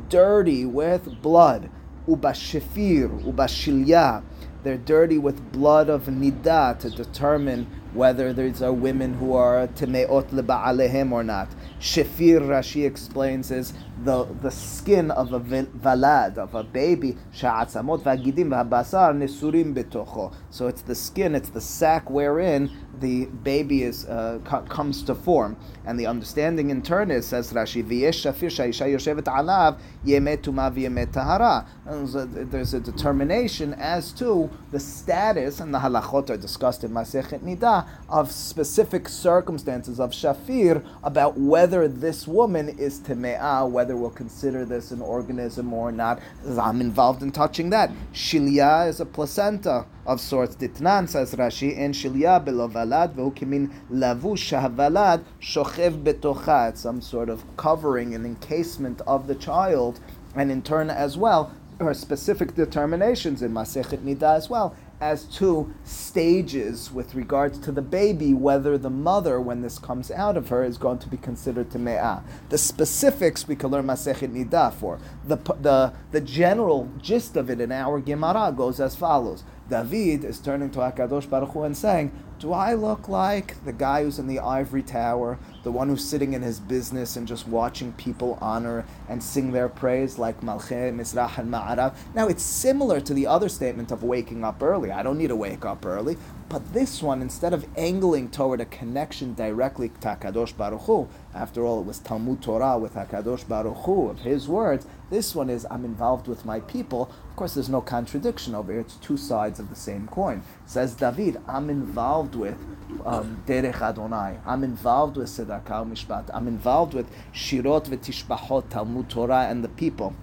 dirty 0.10 0.64
with 0.64 1.20
blood 1.24 1.72
ubashifir, 2.10 3.24
ubashilya. 3.24 4.24
They're 4.64 4.78
dirty 4.78 5.18
with 5.18 5.54
blood 5.54 5.90
of 5.90 6.08
nida 6.08 6.78
to 6.80 6.90
determine 6.90 7.66
whether 7.94 8.34
these 8.34 8.62
are 8.62 8.74
women 8.74 9.14
who 9.14 9.34
are 9.34 9.68
temeot 9.68 10.30
leba'alehem 10.32 11.12
or 11.12 11.24
not. 11.24 11.50
Shefir, 11.80 12.42
Rashi 12.42 12.86
explains, 12.86 13.52
is 13.52 13.74
the, 14.04 14.26
the 14.42 14.52
skin 14.52 15.12
of 15.12 15.32
a 15.34 15.40
valad, 15.40 16.38
of 16.38 16.56
a 16.56 16.64
baby. 16.64 17.18
Sha'atzamot 17.34 18.04
v'agidim 18.04 18.50
v'habasar 18.50 19.16
nesurim 19.18 19.74
betocho. 19.74 20.34
So 20.50 20.68
it's 20.68 20.82
the 20.82 20.94
skin, 20.94 21.36
it's 21.36 21.50
the 21.50 21.62
sack 21.62 22.10
wherein 22.10 22.70
the 23.00 23.26
baby 23.26 23.84
is 23.84 24.06
uh, 24.06 24.40
co- 24.44 24.62
comes 24.64 25.04
to 25.04 25.16
form. 25.16 25.58
And 25.86 26.00
the 26.00 26.06
understanding 26.06 26.70
in 26.70 26.82
turn 26.82 27.12
is, 27.12 27.28
says 27.28 27.52
Rashi, 27.54 27.84
alav 27.84 29.78
yemet 30.06 31.14
tahara. 31.14 31.66
There's 31.86 32.74
a 32.74 32.80
determination 32.80 33.74
as 33.76 34.12
to 34.14 34.50
the 34.72 34.80
status, 34.80 35.60
and 35.60 35.74
the 35.74 35.80
halachot 35.80 36.30
are 36.30 36.38
discussed 36.38 36.84
in 36.84 36.92
Masechet 36.92 37.40
Nida, 37.40 37.88
of 38.08 38.32
specific 38.32 39.10
circumstances 39.10 40.00
of 40.00 40.12
shafir 40.12 40.86
about 41.04 41.38
whether 41.38 41.88
this 41.88 42.28
woman 42.28 42.70
is 42.78 43.00
teme'ah, 43.00 43.70
whether 43.70 43.96
we'll 43.96 44.10
consider 44.10 44.66
this 44.66 44.92
an 44.92 45.02
organism 45.02 45.74
or 45.74 45.92
not. 45.92 46.20
I'm 46.60 46.82
involved 46.82 47.24
in 47.24 47.32
touching 47.32 47.70
that. 47.72 47.92
Shilya 48.14 48.88
is 48.88 49.00
a 49.00 49.06
placenta 49.06 49.86
of 50.10 50.20
sorts. 50.20 50.56
Ditnan 50.56 51.08
says 51.08 51.36
Rashi, 51.36 51.78
and 51.78 51.94
shilya 51.94 52.44
belovalad 52.44 53.14
vehukimin 53.14 53.72
lavush 53.92 54.44
shahavalad 54.50 55.24
shochev 55.40 56.04
betocha. 56.04 56.70
It's 56.70 56.82
some 56.82 57.00
sort 57.00 57.30
of 57.30 57.44
covering 57.58 58.16
and 58.16 58.26
encasement 58.26 59.02
of 59.06 59.28
the 59.28 59.36
child, 59.36 60.00
and 60.36 60.52
in 60.52 60.64
turn 60.64 60.90
as 60.90 61.16
well, 61.16 61.54
or 61.80 61.94
specific 61.94 62.56
determinations 62.56 63.44
in 63.44 63.54
Masechet 63.54 64.00
Nida 64.00 64.36
as 64.36 64.50
well 64.50 64.76
as 65.00 65.24
to 65.24 65.74
stages 65.86 66.92
with 66.92 67.16
regards 67.16 67.58
to 67.60 67.72
the 67.72 67.82
baby, 67.82 68.34
whether 68.34 68.78
the 68.78 68.90
mother, 68.90 69.40
when 69.40 69.62
this 69.62 69.80
comes 69.80 70.12
out 70.12 70.36
of 70.36 70.50
her, 70.50 70.64
is 70.64 70.78
going 70.78 71.00
to 71.00 71.08
be 71.08 71.16
considered 71.18 71.72
to. 71.72 72.24
The 72.50 72.58
specifics 72.58 73.48
we 73.48 73.56
can 73.56 73.70
learn 73.70 73.86
Masechet 73.86 74.34
Nida 74.34 74.74
for. 74.74 75.00
The, 75.26 75.38
the, 75.62 75.94
the 76.12 76.20
general 76.20 76.90
gist 77.02 77.38
of 77.38 77.50
it 77.50 77.62
in 77.62 77.72
our 77.72 78.02
Gemara 78.02 78.52
goes 78.52 78.82
as 78.82 78.96
follows. 78.96 79.44
David 79.70 80.24
is 80.24 80.40
turning 80.40 80.72
to 80.72 80.80
Hakadosh 80.80 81.30
Baruch 81.30 81.52
Hu 81.52 81.62
and 81.62 81.78
saying, 81.78 82.12
"Do 82.40 82.54
I 82.54 82.74
look 82.74 83.08
like 83.08 83.64
the 83.66 83.72
guy 83.72 84.04
who's 84.04 84.18
in 84.18 84.26
the 84.26 84.40
ivory 84.40 84.82
tower, 84.82 85.38
the 85.64 85.72
one 85.72 85.90
who's 85.90 86.04
sitting 86.04 86.34
in 86.34 86.42
his 86.42 86.60
business 86.60 87.16
and 87.16 87.28
just 87.28 87.48
watching 87.48 87.92
people 87.94 88.40
honor 88.42 88.86
and 89.08 89.22
sing 89.22 89.52
their 89.52 89.70
praise 89.70 90.18
like 90.18 90.42
Malche, 90.42 90.92
Mizrach, 90.92 91.38
and 91.38 91.54
Ma'arav?" 91.54 91.94
Now 92.16 92.28
it's 92.28 92.42
similar 92.42 93.00
to 93.02 93.14
the 93.14 93.28
other 93.28 93.48
statement 93.50 93.92
of 93.92 94.02
waking 94.02 94.44
up 94.44 94.64
early. 94.64 94.92
I 94.92 95.04
don't 95.04 95.20
need 95.20 95.28
to 95.28 95.36
wake 95.36 95.66
up 95.66 95.86
early, 95.86 96.18
but 96.48 96.74
this 96.74 97.04
one, 97.04 97.22
instead 97.22 97.54
of 97.54 97.68
angling 97.78 98.30
toward 98.30 98.62
a 98.62 98.66
connection 98.66 99.36
directly 99.36 99.90
to 100.02 100.08
Hakadosh 100.08 100.58
Baruch 100.58 100.82
Hu, 100.82 101.08
after 101.36 101.64
all, 101.64 101.82
it 101.82 101.86
was 101.86 102.00
Talmud 102.00 102.42
Torah 102.42 102.80
with 102.80 102.96
Hakadosh 102.96 103.48
Baruch 103.48 103.86
Hu 103.86 104.10
of 104.10 104.22
His 104.22 104.48
words. 104.48 104.88
This 105.10 105.34
one 105.34 105.50
is 105.50 105.66
I'm 105.72 105.86
involved 105.86 106.28
with 106.28 106.46
my 106.46 106.60
people. 106.60 107.12
Of 107.30 107.36
course, 107.36 107.56
there's 107.56 107.70
no 107.70 107.82
contradiction 107.82 108.54
over 108.54 108.72
here. 108.72 108.82
It's 108.82 108.96
two 108.96 109.18
sides 109.18 109.60
of 109.60 109.70
the 109.70 109.76
same 109.76 110.08
coin. 110.08 110.44
Says 110.66 110.94
David, 110.94 111.42
I'm 111.48 111.70
involved 111.70 112.36
with 112.36 112.58
um, 113.06 113.44
Derech 113.48 113.82
Adonai. 113.82 114.38
I'm 114.46 114.64
involved 114.64 115.18
with 115.18 115.30
Tzedakah 115.30 115.90
Mishpat. 115.90 116.30
I'm 116.34 116.48
involved 116.48 116.94
with 116.94 117.10
Shirot 117.34 117.86
v'Tishbachot, 117.86 118.70
Talmud 118.70 119.10
Torah, 119.10 119.48
and 119.50 119.64
the 119.64 119.70
people. 119.70 120.14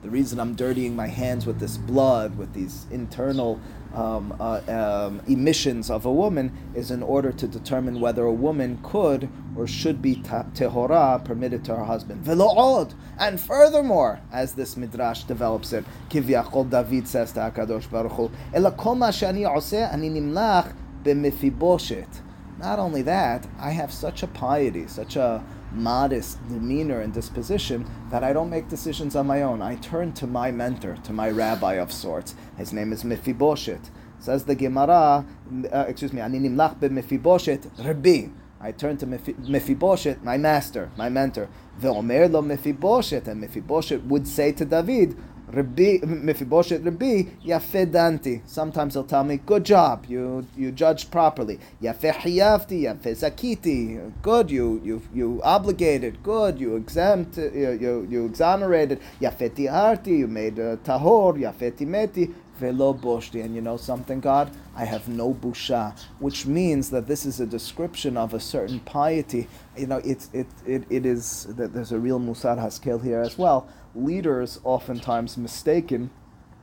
reason 0.04 0.40
I'm 0.42 0.56
dirtying 0.56 0.96
my 0.96 1.08
hands 1.08 1.46
with 1.46 1.60
this 1.60 1.78
blood, 1.78 2.38
with 2.38 2.54
these 2.54 2.86
internal 2.92 3.62
um, 3.94 4.36
uh, 4.40 4.62
um, 4.68 5.22
emissions 5.28 5.90
of 5.90 6.06
a 6.06 6.12
woman, 6.12 6.52
is 6.76 6.92
in 6.92 7.04
order 7.04 7.32
to 7.32 7.48
determine 7.48 8.00
whether 8.00 8.24
a 8.24 8.34
woman 8.34 8.80
could 8.84 9.30
or 9.56 9.68
should 9.68 10.02
be 10.02 10.16
tehora 10.16 11.24
permitted 11.24 11.66
to 11.66 11.76
her 11.76 11.86
husband. 11.86 12.24
Velo'od! 12.24 12.94
And 13.20 13.40
furthermore, 13.40 14.20
as 14.32 14.54
this 14.54 14.78
midrash 14.78 15.24
develops 15.24 15.74
it, 15.74 15.86
Kivyachol 16.10 16.70
David 16.70 17.08
says 17.08 17.32
to 17.34 17.40
HaKadosh 17.40 17.90
Baruch 17.90 18.12
Hu, 18.14 18.32
Ela 18.54 18.72
oseh 18.72 19.94
ani 19.94 20.10
nimlach 20.10 20.74
b'mefiboshet. 21.04 22.22
Not 22.60 22.80
only 22.80 23.04
that, 23.04 23.48
I 23.60 23.72
have 23.72 23.94
such 23.94 24.24
a 24.24 24.28
piety, 24.28 24.88
such 24.88 25.16
a 25.16 25.44
modest 25.72 26.46
demeanor 26.48 27.02
and 27.02 27.14
disposition 27.14 27.86
that 28.10 28.24
I 28.24 28.34
don't 28.34 28.50
make 28.50 28.68
decisions 28.68 29.16
on 29.16 29.28
my 29.28 29.42
own. 29.42 29.62
I 29.62 29.76
turn 29.76 30.14
to 30.14 30.28
my 30.28 30.52
mentor, 30.52 30.98
to 31.04 31.14
my 31.14 31.30
rabbi 31.30 31.74
of 31.74 31.92
sorts. 31.92 32.36
His 32.58 32.74
name 32.74 32.94
is 32.94 33.04
Mephibosheth. 33.04 33.90
Says 34.20 34.46
the 34.46 34.56
Gemara, 34.56 35.26
uh, 35.72 35.86
excuse 35.88 36.12
me, 36.12 36.22
Ani 36.22 36.40
nimlach 36.40 36.82
Mephibosheth, 36.82 37.68
Rabbi. 37.80 38.30
I 38.60 38.72
turn 38.72 38.98
to 38.98 39.06
Mephibosheth, 39.06 40.24
my 40.24 40.38
master, 40.38 40.90
my 40.98 41.10
mentor. 41.10 41.48
Ve'omer 41.80 42.32
lo 42.32 42.42
Mephibosheth, 42.42 43.28
and 43.28 43.40
Mephibosheth 43.40 44.02
would 44.04 44.28
say 44.28 44.52
to 44.54 44.66
David, 44.66 45.16
Rabbi, 45.48 46.00
Mephibosheth 46.06 46.84
Rabbi, 46.84 47.24
Yafe 47.46 47.86
Danti. 47.92 48.42
Sometimes 48.46 48.96
he'll 48.96 49.06
tell 49.06 49.24
me, 49.24 49.38
good 49.38 49.64
job, 49.64 50.06
you 50.10 50.46
you 50.58 50.72
judged 50.72 51.10
properly. 51.12 51.60
Yafe 51.82 52.14
Hiyavti, 52.14 52.84
Yafe 52.84 53.16
Zakiti. 53.16 54.12
Good, 54.22 54.52
you 54.52 54.82
you 54.84 55.02
you 55.14 55.42
obligated. 55.44 56.22
Good, 56.24 56.60
you 56.60 56.76
exempt, 56.76 57.38
you 57.38 57.78
you, 57.80 58.08
you 58.10 58.26
exonerated. 58.26 59.00
Yafe 59.22 59.50
Tiharti, 59.52 60.20
you 60.20 60.28
made 60.28 60.60
uh, 60.60 60.78
tahor. 60.78 61.38
Yafe 61.40 61.72
Timeti. 61.72 62.34
Velo 62.60 62.94
boshti, 62.94 63.44
and 63.44 63.56
you 63.56 63.62
know 63.62 63.78
something, 63.78 64.20
God? 64.20 64.52
I 64.76 64.86
have 64.86 65.08
no 65.08 65.34
busha, 65.34 65.98
which 66.20 66.46
means 66.46 66.90
that 66.92 67.08
this 67.08 67.26
is 67.26 67.40
a 67.40 67.46
description 67.46 68.18
of 68.18 68.34
a 68.34 68.40
certain 68.40 68.80
piety. 68.82 69.48
You 69.78 69.88
know, 69.88 70.02
it's 70.04 70.30
it 70.34 70.48
it, 70.66 70.84
it 70.90 71.06
is 71.06 71.48
that 71.58 71.74
there's 71.74 71.92
a 71.92 72.00
real 72.00 72.20
musar 72.20 72.58
haskel 72.58 73.04
here 73.04 73.22
as 73.22 73.38
well 73.38 73.68
leaders 73.98 74.60
oftentimes 74.64 75.38
mistaken 75.38 76.10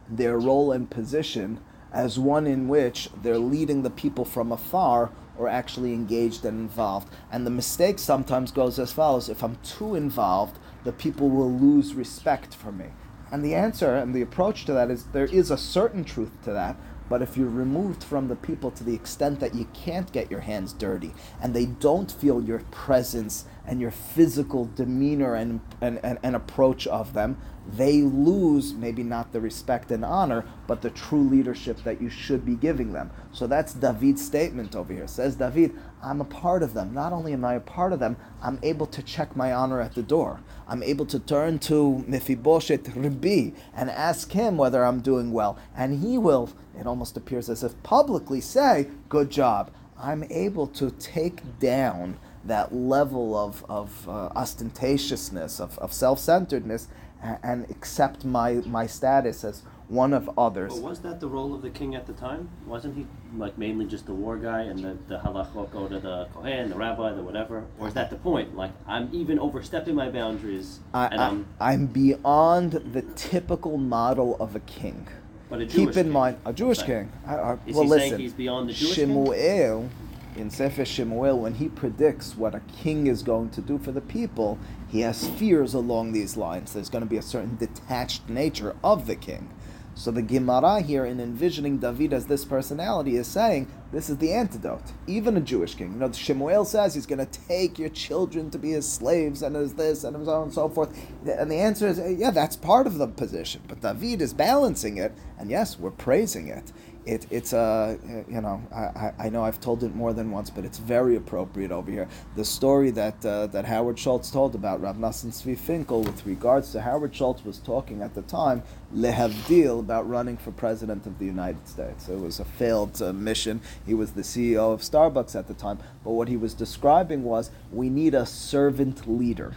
their 0.09 0.39
role 0.39 0.73
and 0.73 0.89
position 0.91 1.61
as 1.93 2.19
one 2.19 2.47
in 2.47 2.69
which 2.69 3.09
they're 3.23 3.39
leading 3.39 3.83
the 3.83 3.91
people 3.91 4.25
from 4.25 4.53
afar 4.53 5.11
or 5.37 5.49
actually 5.49 5.93
engaged 5.93 6.45
and 6.45 6.61
involved. 6.61 7.09
And 7.31 7.47
the 7.47 7.51
mistake 7.51 7.99
sometimes 7.99 8.53
goes 8.53 8.79
as 8.79 8.93
follows 8.93 9.29
if 9.29 9.43
I'm 9.43 9.57
too 9.63 9.95
involved, 9.95 10.59
the 10.85 10.93
people 10.93 11.29
will 11.31 11.53
lose 11.53 11.95
respect 11.95 12.55
for 12.55 12.71
me. 12.71 12.87
And 13.33 13.45
the 13.45 13.55
answer 13.55 13.95
and 13.97 14.15
the 14.15 14.23
approach 14.23 14.65
to 14.67 14.73
that 14.73 14.91
is 14.91 15.05
there 15.07 15.25
is 15.25 15.51
a 15.51 15.59
certain 15.59 16.05
truth 16.05 16.31
to 16.45 16.53
that, 16.53 16.77
but 17.09 17.21
if 17.21 17.37
you're 17.37 17.49
removed 17.49 18.03
from 18.03 18.29
the 18.29 18.37
people 18.37 18.71
to 18.71 18.85
the 18.85 18.95
extent 18.95 19.41
that 19.41 19.55
you 19.55 19.67
can't 19.75 20.11
get 20.13 20.31
your 20.31 20.41
hands 20.41 20.73
dirty 20.73 21.13
and 21.41 21.55
they 21.55 21.67
don't 21.67 22.11
feel 22.11 22.43
your 22.43 22.61
presence 22.71 23.45
and 23.67 23.81
your 23.81 23.91
physical 23.91 24.71
demeanor 24.75 25.35
and, 25.35 25.61
and, 25.81 26.01
and, 26.03 26.19
and, 26.23 26.37
approach 26.37 26.87
of 26.87 27.13
them, 27.13 27.37
they 27.67 28.03
lose 28.03 28.75
maybe 28.75 29.03
not 29.03 29.33
the 29.33 29.41
respect 29.41 29.91
and 29.91 30.05
honor, 30.05 30.45
but 30.67 30.83
the 30.83 30.91
true 30.91 31.23
leadership 31.23 31.83
that 31.83 32.01
you 32.01 32.11
should 32.11 32.45
be 32.45 32.55
giving 32.55 32.93
them. 32.93 33.11
So 33.33 33.47
that's 33.47 33.73
David's 33.75 34.25
statement 34.25 34.77
over 34.77 34.93
here. 34.93 35.07
Says 35.07 35.37
David, 35.37 35.75
I'm 36.05 36.21
a 36.21 36.25
part 36.25 36.63
of 36.63 36.75
them. 36.75 36.93
Not 36.93 37.13
only 37.13 37.33
am 37.33 37.45
I 37.45 37.55
a 37.55 37.61
part 37.61 37.93
of 37.93 37.99
them, 37.99 38.17
I'm 38.43 38.59
able 38.63 38.87
to 38.87 39.03
check 39.03 39.35
my 39.35 39.53
honor 39.53 39.81
at 39.81 39.95
the 39.95 40.03
door. 40.03 40.41
I'm 40.69 40.83
able 40.83 41.07
to 41.07 41.19
turn 41.19 41.59
to 41.61 42.05
Mephibosheth 42.07 42.95
Rabbi 42.95 43.51
and 43.75 43.91
ask 43.91 44.33
him 44.33 44.59
whether 44.59 44.85
I'm 44.85 45.01
doing 45.01 45.33
well. 45.33 45.59
And 45.75 46.01
he 46.01 46.19
will, 46.19 46.51
it 46.79 46.87
almost 46.87 47.17
appears 47.17 47.49
as 47.49 47.65
if 47.65 47.83
publicly 47.83 48.41
say, 48.41 48.89
Good 49.09 49.31
job. 49.31 49.71
I'm 49.99 50.25
able 50.25 50.67
to 50.69 50.91
take 50.91 51.59
down 51.59 52.19
that 52.45 52.75
level 52.75 53.37
of, 53.37 53.65
of 53.69 54.09
uh, 54.09 54.29
ostentatiousness, 54.37 55.61
of, 55.61 55.79
of 55.79 55.93
self 55.93 56.19
centeredness, 56.19 56.89
and, 57.23 57.39
and 57.43 57.71
accept 57.71 58.25
my, 58.25 58.55
my 58.67 58.87
status 58.87 59.45
as 59.45 59.63
one 59.89 60.13
of 60.15 60.31
others. 60.39 60.73
But 60.75 60.83
was 60.83 61.01
that 61.01 61.21
the 61.21 61.29
role 61.29 61.55
of 61.55 61.63
the 61.63 61.71
king 61.71 61.95
at 61.95 62.07
the 62.07 62.15
time? 62.15 62.49
Wasn't 62.67 62.97
he 62.97 63.07
like 63.37 63.59
mainly 63.59 63.85
just 63.87 64.07
the 64.07 64.15
war 64.15 64.37
guy 64.39 64.63
and 64.63 64.79
the, 64.79 64.97
the 65.09 65.19
halachot 65.19 65.71
go 65.71 65.87
to 65.89 65.99
the 66.01 66.27
kohen, 66.35 66.71
the 66.71 66.75
rabbi, 66.77 67.13
the 67.13 67.23
whatever? 67.23 67.65
Or 67.79 67.89
is 67.89 67.95
that 67.95 68.11
the 68.11 68.17
point? 68.17 68.57
Like 68.57 68.71
I'm 68.87 69.11
even 69.13 69.39
overstepping 69.39 69.95
my 69.95 70.09
boundaries 70.11 70.81
I, 70.95 71.07
and 71.09 71.21
I, 71.21 71.29
I'm 71.29 71.47
I'm 71.61 71.87
beyond 71.87 72.73
the 72.73 73.03
typical 73.15 73.77
model 73.77 74.37
of 74.41 74.57
a 74.57 74.61
king. 74.61 75.07
but 75.51 75.61
a 75.61 75.67
Jewish 75.67 75.75
Keep 75.95 75.97
in 75.99 76.05
king. 76.07 76.13
mind, 76.13 76.37
a 76.47 76.53
Jewish 76.55 76.79
Right. 76.79 76.87
king. 76.87 77.13
I, 77.27 77.35
I, 77.37 77.53
Is 77.67 77.75
well, 77.75 77.85
he 77.85 77.91
listen. 77.91 78.09
saying 78.11 78.21
he's 78.21 78.33
beyond 78.33 78.69
the 78.71 78.73
Jewish 78.73 78.95
king? 78.95 79.09
Shemuel, 79.09 79.91
in 80.37 80.51
Sefer 80.51 80.85
Shemuel, 80.87 81.39
when 81.39 81.55
he 81.55 81.69
predicts 81.69 82.37
what 82.37 82.55
a 82.55 82.61
king 82.83 83.07
is 83.07 83.23
going 83.23 83.51
to 83.51 83.61
do 83.61 83.79
for 83.79 83.93
the 83.93 84.01
people, 84.01 84.59
he 84.89 85.01
has 85.03 85.29
fears 85.29 85.75
along 85.75 86.13
these 86.13 86.37
lines. 86.39 86.73
There's 86.73 86.89
going 86.89 87.05
to 87.05 87.11
be 87.11 87.19
a 87.19 87.23
certain 87.23 87.57
detached 87.57 88.29
nature 88.31 88.75
of 88.83 89.07
the 89.07 89.15
king. 89.15 89.51
So 89.97 90.11
the 90.11 90.23
Gemara 90.23 90.81
here, 90.81 91.05
in 91.05 91.21
envisioning 91.21 91.79
David 91.79 92.13
as 92.13 92.27
this 92.27 92.45
personality, 92.45 93.17
is 93.17 93.29
saying 93.29 93.69
this 93.93 94.11
is 94.11 94.17
the 94.19 94.33
antidote. 94.33 94.93
Even 95.07 95.37
a 95.37 95.41
Jewish 95.41 95.77
king, 95.77 95.93
you 95.93 95.99
know, 95.99 96.11
Shemuel 96.11 96.65
says 96.65 96.95
he's 96.95 97.07
going 97.07 97.25
to 97.25 97.39
take 97.47 97.79
your 97.79 97.91
children 97.91 98.51
to 98.51 98.59
be 98.59 98.71
his 98.71 98.91
slaves 98.91 99.43
and 99.43 99.57
as 99.57 99.75
this 99.75 100.03
and 100.03 100.25
so 100.25 100.33
on 100.33 100.43
and 100.45 100.53
so 100.53 100.69
forth. 100.69 100.97
And 101.25 101.51
the 101.51 101.57
answer 101.57 101.87
is, 101.87 102.01
yeah, 102.19 102.33
that's 102.33 102.57
part 102.57 102.89
of 102.89 102.99
the 102.99 103.07
position. 103.07 103.63
But 103.69 103.83
David 103.83 104.21
is 104.21 104.35
balancing 104.35 104.99
it, 104.99 105.13
and 105.39 105.49
yes, 105.49 105.79
we're 105.79 105.93
praising 105.93 106.49
it 106.49 106.73
it, 107.07 107.27
it's 107.31 107.53
a 107.53 107.99
you 108.29 108.41
know 108.41 108.63
I, 108.75 109.13
I- 109.19 109.29
know 109.29 109.43
I've 109.45 109.61
told 109.61 109.83
it 109.83 109.95
more 109.95 110.13
than 110.13 110.31
once, 110.31 110.49
but 110.51 110.65
it's 110.65 110.79
very 110.79 111.17
appropriate 111.17 111.71
over 111.73 111.91
here. 111.91 112.09
The 112.37 112.45
story 112.45 112.91
that 112.93 113.25
uh, 113.25 113.47
that 113.49 113.65
Howard 113.67 113.99
Schultz 113.99 114.31
told 114.31 114.55
about 114.55 114.81
Rav 114.81 114.97
Nosson 114.97 115.31
Tzvi 115.31 115.59
Finkel 115.59 116.03
with 116.03 116.25
regards 116.25 116.73
to 116.73 116.81
Howard 116.81 117.15
Schultz 117.15 117.45
was 117.45 117.59
talking 117.59 118.01
at 118.03 118.15
the 118.15 118.23
time 118.23 118.63
lehavdil 118.95 119.81
about 119.81 120.09
running 120.09 120.37
for 120.37 120.53
president 120.53 121.05
of 121.07 121.19
the 121.19 121.27
United 121.27 121.67
States. 121.69 122.09
It 122.09 122.19
was 122.19 122.41
a 122.41 122.45
failed 122.45 123.01
uh, 123.03 123.13
mission. 123.13 123.61
He 123.85 123.93
was 123.95 124.13
the 124.13 124.23
CEO 124.23 124.73
of 124.73 124.81
Starbucks 124.81 125.35
at 125.37 125.49
the 125.49 125.55
time, 125.55 125.79
but 126.05 126.13
what 126.13 126.29
he 126.29 126.37
was 126.37 126.55
describing 126.55 127.25
was 127.25 127.51
we 127.73 127.91
need 127.91 128.15
a 128.15 128.25
servant 128.25 129.09
leader. 129.09 129.55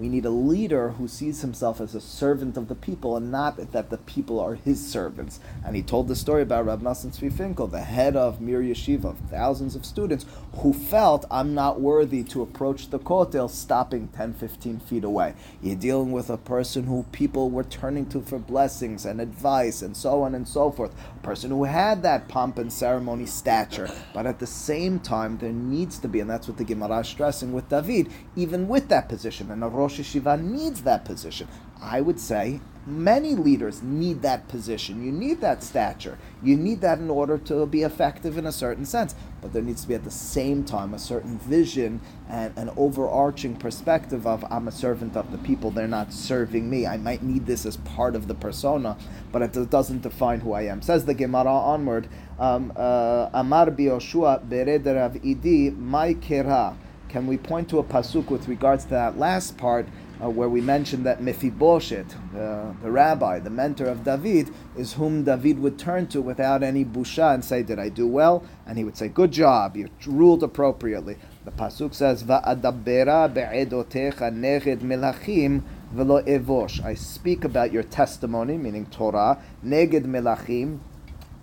We 0.00 0.08
need 0.08 0.24
a 0.24 0.30
leader 0.30 0.92
who 0.92 1.06
sees 1.06 1.42
himself 1.42 1.78
as 1.78 1.94
a 1.94 2.00
servant 2.00 2.56
of 2.56 2.68
the 2.68 2.74
people 2.74 3.18
and 3.18 3.30
not 3.30 3.72
that 3.72 3.90
the 3.90 3.98
people 3.98 4.40
are 4.40 4.54
his 4.54 4.80
servants. 4.90 5.40
And 5.62 5.76
he 5.76 5.82
told 5.82 6.08
the 6.08 6.16
story 6.16 6.40
about 6.40 6.64
Rab 6.64 6.80
Nosson 6.80 7.14
Tzvi 7.14 7.30
Finkel, 7.30 7.66
the 7.66 7.82
head 7.82 8.16
of 8.16 8.40
Mir 8.40 8.62
Yeshiva, 8.62 9.04
of 9.04 9.18
thousands 9.30 9.76
of 9.76 9.84
students, 9.84 10.24
who 10.54 10.72
felt, 10.72 11.26
I'm 11.30 11.54
not 11.54 11.82
worthy 11.82 12.24
to 12.24 12.40
approach 12.40 12.88
the 12.88 12.98
kotel 12.98 13.50
stopping 13.50 14.08
10, 14.08 14.32
15 14.32 14.80
feet 14.80 15.04
away. 15.04 15.34
You're 15.60 15.76
dealing 15.76 16.12
with 16.12 16.30
a 16.30 16.38
person 16.38 16.84
who 16.84 17.04
people 17.12 17.50
were 17.50 17.62
turning 17.62 18.06
to 18.06 18.22
for 18.22 18.38
blessings 18.38 19.04
and 19.04 19.20
advice 19.20 19.82
and 19.82 19.94
so 19.94 20.22
on 20.22 20.34
and 20.34 20.48
so 20.48 20.70
forth. 20.70 20.94
A 21.14 21.22
person 21.22 21.50
who 21.50 21.64
had 21.64 22.02
that 22.04 22.26
pomp 22.26 22.56
and 22.56 22.72
ceremony 22.72 23.26
stature. 23.26 23.90
But 24.14 24.24
at 24.24 24.38
the 24.38 24.46
same 24.46 24.98
time, 24.98 25.36
there 25.36 25.52
needs 25.52 25.98
to 25.98 26.08
be, 26.08 26.20
and 26.20 26.30
that's 26.30 26.48
what 26.48 26.56
the 26.56 26.64
Gemara 26.64 27.00
is 27.00 27.08
stressing 27.08 27.52
with 27.52 27.68
David, 27.68 28.10
even 28.34 28.66
with 28.66 28.88
that 28.88 29.10
position. 29.10 29.50
And 29.50 29.62
a 29.62 29.68
Rosh 29.68 29.89
Yeshiva 29.98 30.40
needs 30.40 30.82
that 30.82 31.04
position. 31.04 31.48
I 31.82 32.00
would 32.00 32.20
say 32.20 32.60
many 32.86 33.34
leaders 33.34 33.82
need 33.82 34.22
that 34.22 34.48
position. 34.48 35.02
You 35.02 35.12
need 35.12 35.40
that 35.40 35.62
stature. 35.62 36.18
You 36.42 36.56
need 36.56 36.80
that 36.80 36.98
in 36.98 37.08
order 37.08 37.38
to 37.38 37.66
be 37.66 37.82
effective 37.82 38.36
in 38.36 38.46
a 38.46 38.52
certain 38.52 38.84
sense. 38.84 39.14
But 39.40 39.52
there 39.52 39.62
needs 39.62 39.82
to 39.82 39.88
be 39.88 39.94
at 39.94 40.04
the 40.04 40.10
same 40.10 40.64
time 40.64 40.92
a 40.92 40.98
certain 40.98 41.38
vision 41.38 42.00
and 42.28 42.56
an 42.58 42.70
overarching 42.76 43.56
perspective 43.56 44.26
of 44.26 44.44
I'm 44.50 44.68
a 44.68 44.72
servant 44.72 45.16
of 45.16 45.32
the 45.32 45.38
people. 45.38 45.70
They're 45.70 45.88
not 45.88 46.12
serving 46.12 46.68
me. 46.68 46.86
I 46.86 46.96
might 46.96 47.22
need 47.22 47.46
this 47.46 47.64
as 47.64 47.76
part 47.78 48.14
of 48.14 48.28
the 48.28 48.34
persona, 48.34 48.98
but 49.32 49.42
it 49.42 49.70
doesn't 49.70 50.02
define 50.02 50.40
who 50.40 50.52
I 50.52 50.62
am. 50.62 50.82
Says 50.82 51.06
the 51.06 51.14
Gemara 51.14 51.52
onward. 51.52 52.08
um, 52.38 52.72
uh, 52.76 53.28
Amar 53.32 53.66
bered 53.66 54.86
Rav 54.86 55.14
Idi 55.14 55.76
my 55.76 56.14
kera. 56.14 56.76
Can 57.10 57.26
we 57.26 57.38
point 57.38 57.68
to 57.70 57.80
a 57.80 57.82
pasuk 57.82 58.30
with 58.30 58.46
regards 58.46 58.84
to 58.84 58.90
that 58.90 59.18
last 59.18 59.58
part 59.58 59.88
uh, 60.22 60.30
where 60.30 60.48
we 60.48 60.60
mentioned 60.60 61.04
that 61.06 61.20
Mephibosheth, 61.20 62.14
the, 62.32 62.74
rabbi, 62.88 63.40
the 63.40 63.50
mentor 63.50 63.86
of 63.86 64.04
David, 64.04 64.50
is 64.76 64.92
whom 64.92 65.24
David 65.24 65.58
would 65.58 65.76
turn 65.76 66.06
to 66.08 66.22
without 66.22 66.62
any 66.62 66.84
busha 66.84 67.34
and 67.34 67.44
say, 67.44 67.64
"Did 67.64 67.80
I 67.80 67.88
do 67.88 68.06
well?" 68.06 68.44
And 68.64 68.78
he 68.78 68.84
would 68.84 68.96
say, 68.96 69.08
"Good 69.08 69.32
job. 69.32 69.76
You 69.76 69.88
ruled 70.06 70.44
appropriately." 70.44 71.16
The 71.44 71.50
pasuk 71.50 71.94
says, 71.94 72.22
"Va'adabera 72.22 73.34
be'edotecha 73.34 74.30
neged 74.30 74.78
melachim." 74.78 75.62
Velo 75.92 76.22
evosh. 76.22 76.84
I 76.84 76.94
speak 76.94 77.42
about 77.42 77.72
your 77.72 77.82
testimony, 77.82 78.56
meaning 78.56 78.86
Torah, 78.86 79.42
neged 79.66 80.04
melachim, 80.04 80.78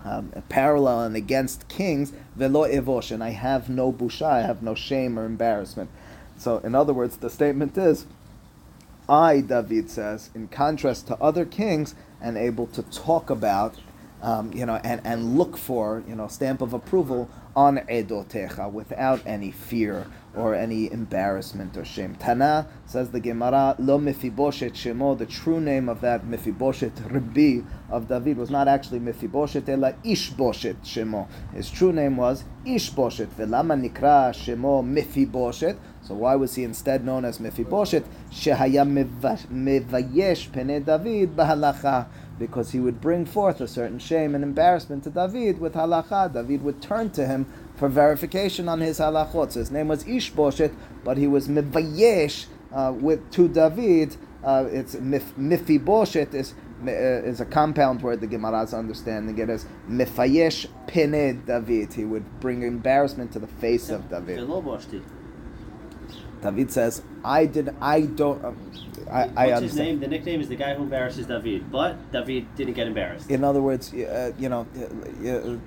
um, 0.07 0.31
parallel 0.49 1.01
and 1.01 1.15
against 1.15 1.67
kings, 1.67 2.13
velo 2.35 2.67
evosh, 2.67 3.11
and 3.11 3.23
I 3.23 3.31
have 3.31 3.69
no 3.69 3.91
busha, 3.91 4.25
I 4.25 4.41
have 4.41 4.63
no 4.63 4.75
shame 4.75 5.19
or 5.19 5.25
embarrassment. 5.25 5.89
So, 6.37 6.59
in 6.59 6.75
other 6.75 6.93
words, 6.93 7.17
the 7.17 7.29
statement 7.29 7.77
is, 7.77 8.05
I, 9.09 9.41
David 9.41 9.89
says, 9.89 10.29
in 10.35 10.47
contrast 10.47 11.07
to 11.07 11.15
other 11.15 11.45
kings, 11.45 11.95
am 12.21 12.37
able 12.37 12.67
to 12.67 12.83
talk 12.83 13.29
about, 13.29 13.75
um, 14.21 14.51
you 14.53 14.65
know, 14.65 14.75
and, 14.83 15.01
and 15.03 15.37
look 15.37 15.57
for, 15.57 16.03
you 16.07 16.15
know, 16.15 16.27
stamp 16.27 16.61
of 16.61 16.73
approval 16.73 17.29
on 17.55 17.77
edotecha 17.89 18.71
without 18.71 19.21
any 19.25 19.51
fear 19.51 20.05
or 20.35 20.53
any 20.53 20.91
embarrassment 20.91 21.75
or 21.75 21.83
shame. 21.83 22.15
Tana 22.15 22.67
says 22.85 23.09
the 23.09 23.19
Gemara, 23.19 23.75
lo 23.79 23.97
Mephibosheth 23.97 24.73
shemo, 24.73 25.17
the 25.17 25.25
true 25.25 25.59
name 25.59 25.89
of 25.89 26.01
that 26.01 26.25
Mephibosheth 26.25 27.01
Rabbi 27.09 27.61
of 27.89 28.07
David 28.07 28.37
was 28.37 28.51
not 28.51 28.67
actually 28.67 28.99
Mephibosheth, 28.99 29.67
ela 29.67 29.93
Ishboshet 30.05 30.77
shemo. 30.83 31.27
His 31.53 31.71
true 31.71 31.91
name 31.91 32.17
was 32.17 32.43
Ishboshet. 32.65 33.27
Velama 33.27 33.79
nikra 33.79 34.31
shemo 34.31 34.85
Mephibosheth. 34.85 35.77
So 36.03 36.13
why 36.13 36.35
was 36.35 36.55
he 36.55 36.63
instead 36.63 37.03
known 37.03 37.25
as 37.25 37.39
Mephibosheth? 37.39 38.07
Shehaya 38.31 38.85
meva- 38.87 39.47
mevayesh 39.47 40.51
pene 40.51 40.85
David 40.85 41.35
bahalacha. 41.35 42.07
Because 42.39 42.71
he 42.71 42.79
would 42.79 43.01
bring 43.01 43.25
forth 43.25 43.61
a 43.61 43.67
certain 43.67 43.99
shame 43.99 44.35
and 44.35 44.43
embarrassment 44.43 45.03
to 45.03 45.09
David 45.09 45.59
with 45.59 45.73
halacha. 45.73 46.33
David 46.33 46.63
would 46.63 46.81
turn 46.81 47.09
to 47.11 47.25
him 47.25 47.45
for 47.75 47.89
verification 47.89 48.67
on 48.69 48.81
his 48.81 48.99
halachot. 48.99 49.51
So 49.51 49.59
his 49.59 49.71
name 49.71 49.87
was 49.87 50.03
Ishboshet, 50.03 50.73
but 51.03 51.17
he 51.17 51.27
was 51.27 51.47
mivayesh 51.47 52.45
uh, 52.71 52.93
with 52.95 53.29
to 53.31 53.47
David. 53.47 54.15
Uh, 54.43 54.65
it's 54.71 54.95
mif, 54.95 55.23
mifiboshet 55.33 56.33
is 56.33 56.53
uh, 56.85 56.91
is 56.91 57.41
a 57.41 57.45
compound 57.45 58.01
word. 58.01 58.21
The 58.21 58.27
Gemara's 58.27 58.73
understanding 58.73 59.37
it 59.37 59.49
as 59.49 59.65
mifayesh 59.89 60.67
pene 60.85 61.43
David. 61.45 61.93
He 61.93 62.05
would 62.05 62.39
bring 62.39 62.63
embarrassment 62.63 63.31
to 63.33 63.39
the 63.39 63.47
face 63.47 63.89
of 63.89 64.09
David. 64.09 64.37
David 66.41 66.71
says, 66.71 67.01
"I 67.23 67.45
did. 67.45 67.75
I 67.81 68.01
don't. 68.01 68.43
Um, 68.43 68.71
I, 69.09 69.25
What's 69.25 69.37
I 69.37 69.45
his 69.45 69.57
understand." 69.57 69.87
name? 69.87 69.99
The 69.99 70.07
nickname 70.07 70.41
is 70.41 70.49
the 70.49 70.55
guy 70.55 70.73
who 70.75 70.83
embarrasses 70.83 71.25
David, 71.27 71.71
but 71.71 72.11
David 72.11 72.53
didn't 72.55 72.73
get 72.73 72.87
embarrassed. 72.87 73.29
In 73.29 73.43
other 73.43 73.61
words, 73.61 73.93
uh, 73.93 74.31
you 74.37 74.49
know, 74.49 74.67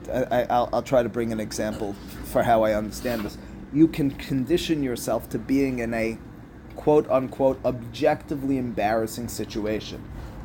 uh, 0.09 0.25
I, 0.31 0.45
I'll, 0.45 0.69
I'll 0.73 0.83
try 0.83 1.03
to 1.03 1.09
bring 1.09 1.33
an 1.33 1.41
example 1.41 1.95
for 2.25 2.43
how 2.43 2.63
I 2.63 2.75
understand 2.75 3.23
this. 3.23 3.39
You 3.73 3.89
can 3.89 4.11
condition 4.11 4.83
yourself 4.83 5.29
to 5.31 5.39
being 5.39 5.79
in 5.79 5.95
a 5.95 6.19
quote 6.77 7.09
unquote 7.11 7.59
objectively 7.65 8.59
embarrassing 8.59 9.29
situation, 9.29 10.03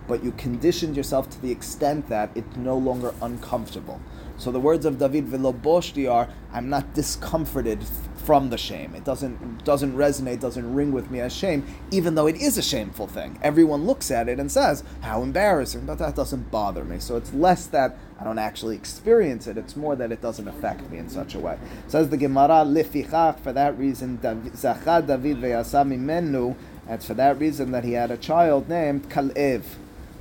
but 0.07 0.23
you 0.23 0.31
conditioned 0.33 0.95
yourself 0.97 1.29
to 1.31 1.41
the 1.41 1.51
extent 1.51 2.07
that 2.09 2.29
it's 2.35 2.55
no 2.55 2.77
longer 2.77 3.13
uncomfortable. 3.21 3.99
So 4.37 4.51
the 4.51 4.59
words 4.59 4.85
of 4.85 4.99
David 4.99 5.27
Viloboshti 5.27 6.11
are, 6.11 6.27
I'm 6.51 6.69
not 6.69 6.93
discomforted 6.93 7.79
from 8.24 8.50
the 8.50 8.58
shame. 8.58 8.94
It 8.94 9.04
doesn't 9.04 9.64
doesn't 9.64 9.96
resonate, 9.96 10.40
doesn't 10.40 10.74
ring 10.74 10.92
with 10.92 11.10
me 11.10 11.20
as 11.20 11.34
shame, 11.34 11.64
even 11.90 12.14
though 12.14 12.26
it 12.26 12.36
is 12.36 12.58
a 12.58 12.62
shameful 12.62 13.06
thing. 13.06 13.38
Everyone 13.42 13.86
looks 13.86 14.10
at 14.10 14.28
it 14.28 14.38
and 14.38 14.50
says, 14.52 14.84
How 15.00 15.22
embarrassing, 15.22 15.86
but 15.86 15.98
that 15.98 16.14
doesn't 16.14 16.50
bother 16.50 16.84
me. 16.84 16.98
So 16.98 17.16
it's 17.16 17.32
less 17.32 17.66
that 17.66 17.96
I 18.20 18.24
don't 18.24 18.38
actually 18.38 18.76
experience 18.76 19.46
it, 19.46 19.56
it's 19.56 19.76
more 19.76 19.96
that 19.96 20.12
it 20.12 20.20
doesn't 20.20 20.46
affect 20.46 20.90
me 20.90 20.98
in 20.98 21.08
such 21.08 21.34
a 21.34 21.38
way. 21.38 21.58
Says 21.88 22.10
the 22.10 22.18
Gemara, 22.18 22.64
Lifichach, 22.66 23.40
for 23.40 23.52
that 23.52 23.78
reason, 23.78 24.18
Zachad 24.18 25.06
David 25.06 25.38
ve'asami 25.38 25.98
menu, 25.98 26.54
it's 26.88 27.06
for 27.06 27.14
that 27.14 27.38
reason 27.38 27.70
that 27.72 27.84
he 27.84 27.92
had 27.92 28.10
a 28.10 28.16
child 28.16 28.68
named 28.68 29.08
Kalev. 29.08 29.64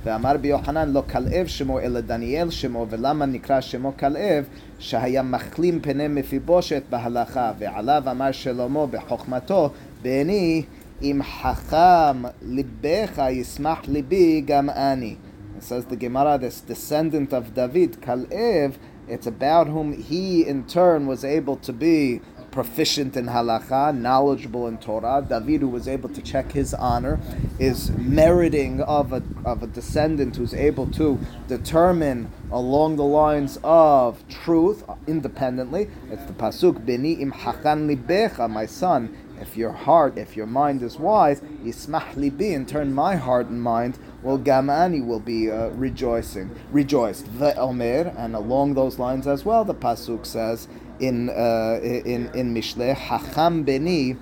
ואמר 0.04 0.36
ביוחנן 0.36 0.92
לא 0.92 1.02
כלאב 1.10 1.46
שמו 1.46 1.80
אלא 1.80 2.00
דניאל 2.00 2.50
שמו 2.50 2.86
ולמה 2.90 3.26
נקרא 3.26 3.60
שמו 3.60 3.92
כלאב 3.98 4.44
שהיה 4.79 5.21
מחלים 5.23 5.79
פני 5.81 6.07
מפיבושת 6.07 6.83
בהלכה 6.89 7.51
ועליו 7.59 8.03
אמר 8.11 8.31
שלמה 8.31 8.85
בחוכמתו 8.85 9.69
בעיני 10.01 10.63
אם 11.01 11.21
חכם 11.23 12.23
ליבך 12.41 13.21
ישמח 13.29 13.81
ליבי 13.87 14.41
גם 14.45 14.69
אני. 14.69 15.15
It 15.57 15.63
says 15.63 15.85
the 15.85 15.95
Gemara, 15.95 16.37
this 16.37 16.59
descendant 16.59 17.31
of 17.31 17.53
David, 17.53 18.01
Kalev, 18.01 18.77
it's 19.07 19.25
about 19.25 19.67
whom 19.67 19.93
he 19.93 20.45
in 20.45 20.65
turn 20.65 21.07
was 21.07 21.23
able 21.23 21.55
to 21.57 21.71
be 21.71 22.19
proficient 22.55 23.17
in 23.17 23.25
halacha, 23.25 23.95
knowledgeable 23.95 24.65
in 24.65 24.77
Torah. 24.77 25.23
David, 25.27 25.59
who 25.59 25.67
was 25.67 25.89
able 25.89 26.07
to 26.07 26.21
check 26.21 26.53
his 26.53 26.73
honor, 26.73 27.19
is 27.59 27.91
meriting 27.91 28.79
of 28.81 29.11
a, 29.11 29.21
of 29.43 29.61
a 29.61 29.67
descendant 29.67 30.37
who's 30.37 30.53
able 30.53 30.87
to 30.91 31.19
determine 31.49 32.31
along 32.49 32.95
the 32.95 33.03
lines 33.03 33.59
of 33.61 34.25
truth 34.29 34.85
independently. 35.05 35.89
It's 36.09 36.23
the 36.23 36.33
pasuk 36.33 36.85
beni 36.85 37.13
im 37.15 37.33
hachan 37.33 37.93
libecha, 37.93 38.49
my 38.49 38.65
son. 38.65 39.15
If 39.41 39.57
your 39.57 39.73
heart, 39.73 40.17
if 40.17 40.37
your 40.37 40.45
mind 40.45 40.81
is 40.81 40.97
wise, 40.97 41.41
yismach 41.41 42.13
libi, 42.13 42.53
in 42.53 42.65
turn 42.65 42.93
my 42.93 43.17
heart 43.17 43.47
and 43.47 43.61
mind 43.61 43.99
will 44.23 44.39
gamani 44.39 45.05
will 45.05 45.19
be 45.19 45.51
uh, 45.51 45.67
rejoicing, 45.71 46.55
rejoiced. 46.71 47.37
The 47.37 47.53
Omer, 47.57 48.13
and 48.17 48.33
along 48.33 48.75
those 48.75 48.97
lines 48.97 49.27
as 49.27 49.43
well, 49.43 49.65
the 49.65 49.75
pasuk 49.75 50.25
says 50.25 50.69
in 50.99 51.29
uh, 51.29 51.79
in 51.81 52.29
in 52.33 52.53
Mishle, 52.53 52.95
Hacham 52.95 53.63
beni 53.63 54.15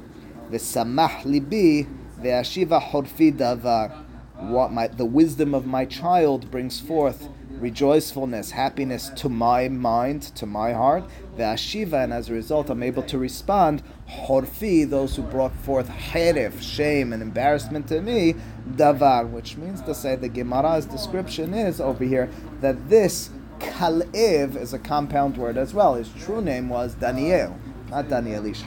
v'samach 0.50 1.24
libi 1.24 1.88
ve'ashiva 2.20 2.82
horfi 2.82 3.36
davar. 3.36 4.00
What 4.38 4.72
my 4.72 4.88
the 4.88 5.06
wisdom 5.06 5.54
of 5.54 5.66
my 5.66 5.86
child 5.86 6.52
brings 6.52 6.80
forth 6.80 7.30
rejoicefulness, 7.64 8.52
happiness 8.52 9.10
to 9.10 9.30
my 9.30 9.70
mind, 9.70 10.22
to 10.22 10.46
my 10.46 10.74
heart. 10.74 11.06
The 11.38 11.44
Ve'ashiva, 11.44 12.04
and 12.04 12.14
as 12.14 12.30
a 12.30 12.34
result, 12.34 12.70
I'm 12.70 12.84
able 12.84 13.04
to 13.04 13.18
respond. 13.18 13.82
Horfi, 14.10 14.88
those 14.88 15.16
who 15.16 15.22
brought 15.24 15.56
forth 15.56 15.88
heref, 15.88 16.62
shame 16.62 17.14
and 17.14 17.22
embarrassment 17.22 17.88
to 17.88 18.02
me, 18.02 18.36
davar, 18.70 19.30
which 19.30 19.56
means 19.56 19.82
to 19.84 19.96
say 19.96 20.16
the 20.16 20.30
Gemara's 20.30 20.86
description 20.86 21.54
is 21.54 21.80
over 21.80 22.04
here 22.04 22.30
that 22.60 22.90
this 22.90 23.30
Kalev 23.64 24.56
is 24.56 24.74
a 24.74 24.80
compound 24.80 25.38
word 25.38 25.58
as 25.58 25.74
well. 25.74 25.96
His 25.96 26.10
true 26.10 26.42
name 26.42 26.70
was 26.70 26.94
Daniel, 26.96 27.58
not 27.90 28.10
Daniel 28.10 28.46
Ish. 28.46 28.64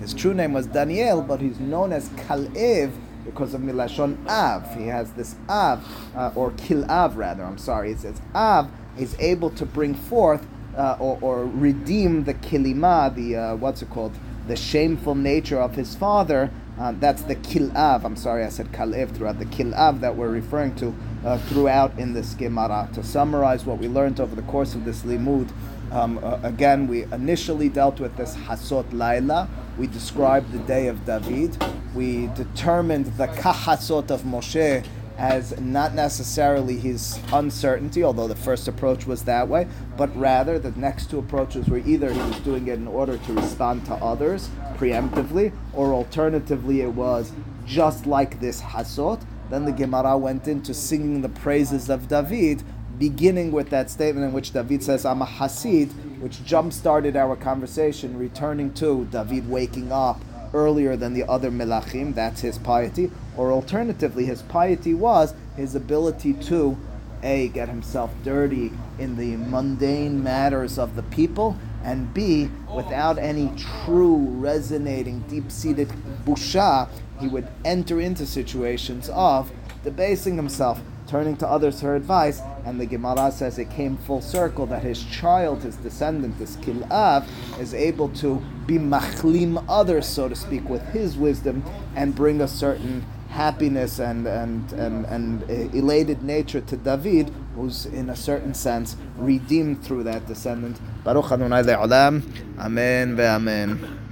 His 0.00 0.14
true 0.14 0.34
name 0.34 0.52
was 0.52 0.66
Daniel, 0.66 1.22
but 1.22 1.40
he's 1.40 1.60
known 1.60 1.92
as 1.92 2.08
Kalev 2.10 2.92
because 3.24 3.54
of 3.54 3.60
Milashon 3.60 4.26
Av. 4.28 4.74
He 4.74 4.86
has 4.86 5.12
this 5.12 5.36
Av, 5.48 5.86
uh, 6.16 6.32
or 6.34 6.50
Kilav 6.52 7.16
rather, 7.16 7.44
I'm 7.44 7.58
sorry. 7.58 7.92
It 7.92 8.00
says 8.00 8.20
Av 8.34 8.70
is 8.98 9.14
able 9.18 9.50
to 9.50 9.66
bring 9.66 9.94
forth 9.94 10.46
uh, 10.76 10.96
or, 10.98 11.18
or 11.20 11.44
redeem 11.44 12.24
the 12.24 12.34
Kilima, 12.34 13.14
the, 13.14 13.36
uh, 13.36 13.56
what's 13.56 13.82
it 13.82 13.90
called? 13.90 14.12
The 14.46 14.56
shameful 14.56 15.14
nature 15.14 15.58
of 15.58 15.74
his 15.74 15.94
father. 15.94 16.50
Uh, 16.78 16.92
that's 17.00 17.22
the 17.22 17.36
Kilav. 17.36 18.04
I'm 18.04 18.16
sorry, 18.16 18.44
I 18.44 18.50
said 18.50 18.70
Kalev 18.72 19.14
throughout. 19.16 19.38
The 19.38 19.46
Kilav 19.46 20.00
that 20.00 20.14
we're 20.14 20.28
referring 20.28 20.74
to 20.76 20.94
uh, 21.24 21.38
throughout 21.38 21.98
in 21.98 22.12
this 22.12 22.34
Gemara. 22.34 22.88
To 22.94 23.02
summarize 23.02 23.64
what 23.64 23.78
we 23.78 23.88
learned 23.88 24.20
over 24.20 24.36
the 24.36 24.42
course 24.42 24.74
of 24.74 24.84
this 24.84 25.02
limud, 25.02 25.50
um, 25.90 26.18
uh, 26.22 26.38
again, 26.42 26.86
we 26.86 27.04
initially 27.04 27.68
dealt 27.68 27.98
with 27.98 28.16
this 28.16 28.36
Hasot 28.36 28.92
Laila. 28.92 29.48
We 29.78 29.86
described 29.86 30.52
the 30.52 30.58
day 30.58 30.88
of 30.88 31.04
David. 31.06 31.56
We 31.94 32.26
determined 32.28 33.06
the 33.16 33.28
Kahasot 33.28 34.10
of 34.10 34.22
Moshe 34.22 34.84
as 35.18 35.58
not 35.60 35.94
necessarily 35.94 36.76
his 36.76 37.18
uncertainty, 37.32 38.04
although 38.04 38.28
the 38.28 38.34
first 38.34 38.68
approach 38.68 39.06
was 39.06 39.24
that 39.24 39.48
way, 39.48 39.66
but 39.96 40.14
rather 40.16 40.58
the 40.58 40.72
next 40.72 41.10
two 41.10 41.18
approaches 41.18 41.68
were 41.68 41.78
either 41.78 42.12
he 42.12 42.18
was 42.18 42.38
doing 42.40 42.68
it 42.68 42.74
in 42.74 42.86
order 42.86 43.16
to 43.16 43.32
respond 43.32 43.84
to 43.86 43.94
others 43.94 44.50
preemptively, 44.76 45.52
or 45.72 45.94
alternatively 45.94 46.82
it 46.82 46.92
was 46.92 47.32
just 47.64 48.06
like 48.06 48.40
this 48.40 48.60
Hasot. 48.60 49.20
Then 49.48 49.64
the 49.64 49.72
Gemara 49.72 50.18
went 50.18 50.48
into 50.48 50.74
singing 50.74 51.22
the 51.22 51.28
praises 51.28 51.88
of 51.88 52.08
David, 52.08 52.62
beginning 52.98 53.52
with 53.52 53.70
that 53.70 53.90
statement 53.90 54.26
in 54.26 54.32
which 54.32 54.52
David 54.52 54.82
says, 54.82 55.04
I'm 55.04 55.22
a 55.22 55.26
Hasid, 55.26 55.90
which 56.20 56.44
jump 56.44 56.72
started 56.72 57.16
our 57.16 57.36
conversation, 57.36 58.18
returning 58.18 58.72
to 58.74 59.06
David 59.10 59.48
waking 59.48 59.92
up 59.92 60.20
earlier 60.54 60.96
than 60.96 61.14
the 61.14 61.28
other 61.28 61.50
Melachim, 61.50 62.14
that's 62.14 62.40
his 62.40 62.58
piety, 62.58 63.10
or 63.36 63.52
alternatively, 63.52 64.26
his 64.26 64.42
piety 64.42 64.94
was 64.94 65.34
his 65.56 65.74
ability 65.74 66.32
to 66.34 66.76
A, 67.22 67.48
get 67.48 67.68
himself 67.68 68.12
dirty 68.24 68.72
in 68.98 69.16
the 69.16 69.36
mundane 69.36 70.22
matters 70.22 70.78
of 70.78 70.96
the 70.96 71.02
people, 71.04 71.56
and 71.82 72.12
B, 72.12 72.50
without 72.74 73.18
any 73.18 73.52
true, 73.84 74.16
resonating, 74.16 75.20
deep 75.28 75.50
seated 75.50 75.88
busha, 76.24 76.88
he 77.20 77.28
would 77.28 77.48
enter 77.64 78.00
into 78.00 78.26
situations 78.26 79.08
of 79.10 79.50
debasing 79.84 80.36
himself, 80.36 80.80
turning 81.06 81.36
to 81.36 81.48
others 81.48 81.80
for 81.80 81.94
advice, 81.94 82.40
and 82.64 82.80
the 82.80 82.86
Gemara 82.86 83.30
says 83.30 83.58
it 83.58 83.70
came 83.70 83.96
full 83.96 84.20
circle 84.20 84.66
that 84.66 84.82
his 84.82 85.02
child, 85.04 85.62
his 85.62 85.76
descendant, 85.76 86.38
this 86.38 86.56
Kilav, 86.56 87.26
is 87.60 87.74
able 87.74 88.08
to 88.10 88.42
be 88.66 88.78
machlim 88.78 89.64
others, 89.68 90.06
so 90.06 90.28
to 90.28 90.34
speak, 90.34 90.68
with 90.68 90.82
his 90.88 91.16
wisdom 91.16 91.62
and 91.94 92.14
bring 92.14 92.40
a 92.40 92.48
certain 92.48 93.04
happiness 93.28 93.98
and, 93.98 94.26
and, 94.26 94.72
and, 94.72 95.04
and 95.06 95.42
uh, 95.44 95.76
elated 95.76 96.22
nature 96.22 96.60
to 96.60 96.76
David, 96.76 97.30
who's 97.54 97.86
in 97.86 98.10
a 98.10 98.16
certain 98.16 98.54
sense 98.54 98.96
redeemed 99.16 99.82
through 99.84 100.04
that 100.04 100.26
descendant. 100.26 100.80
Baruch 101.04 101.32
Adonai 101.32 101.62
le'olam. 101.62 102.22
Amen 102.58 103.16
ve'amen. 103.16 104.05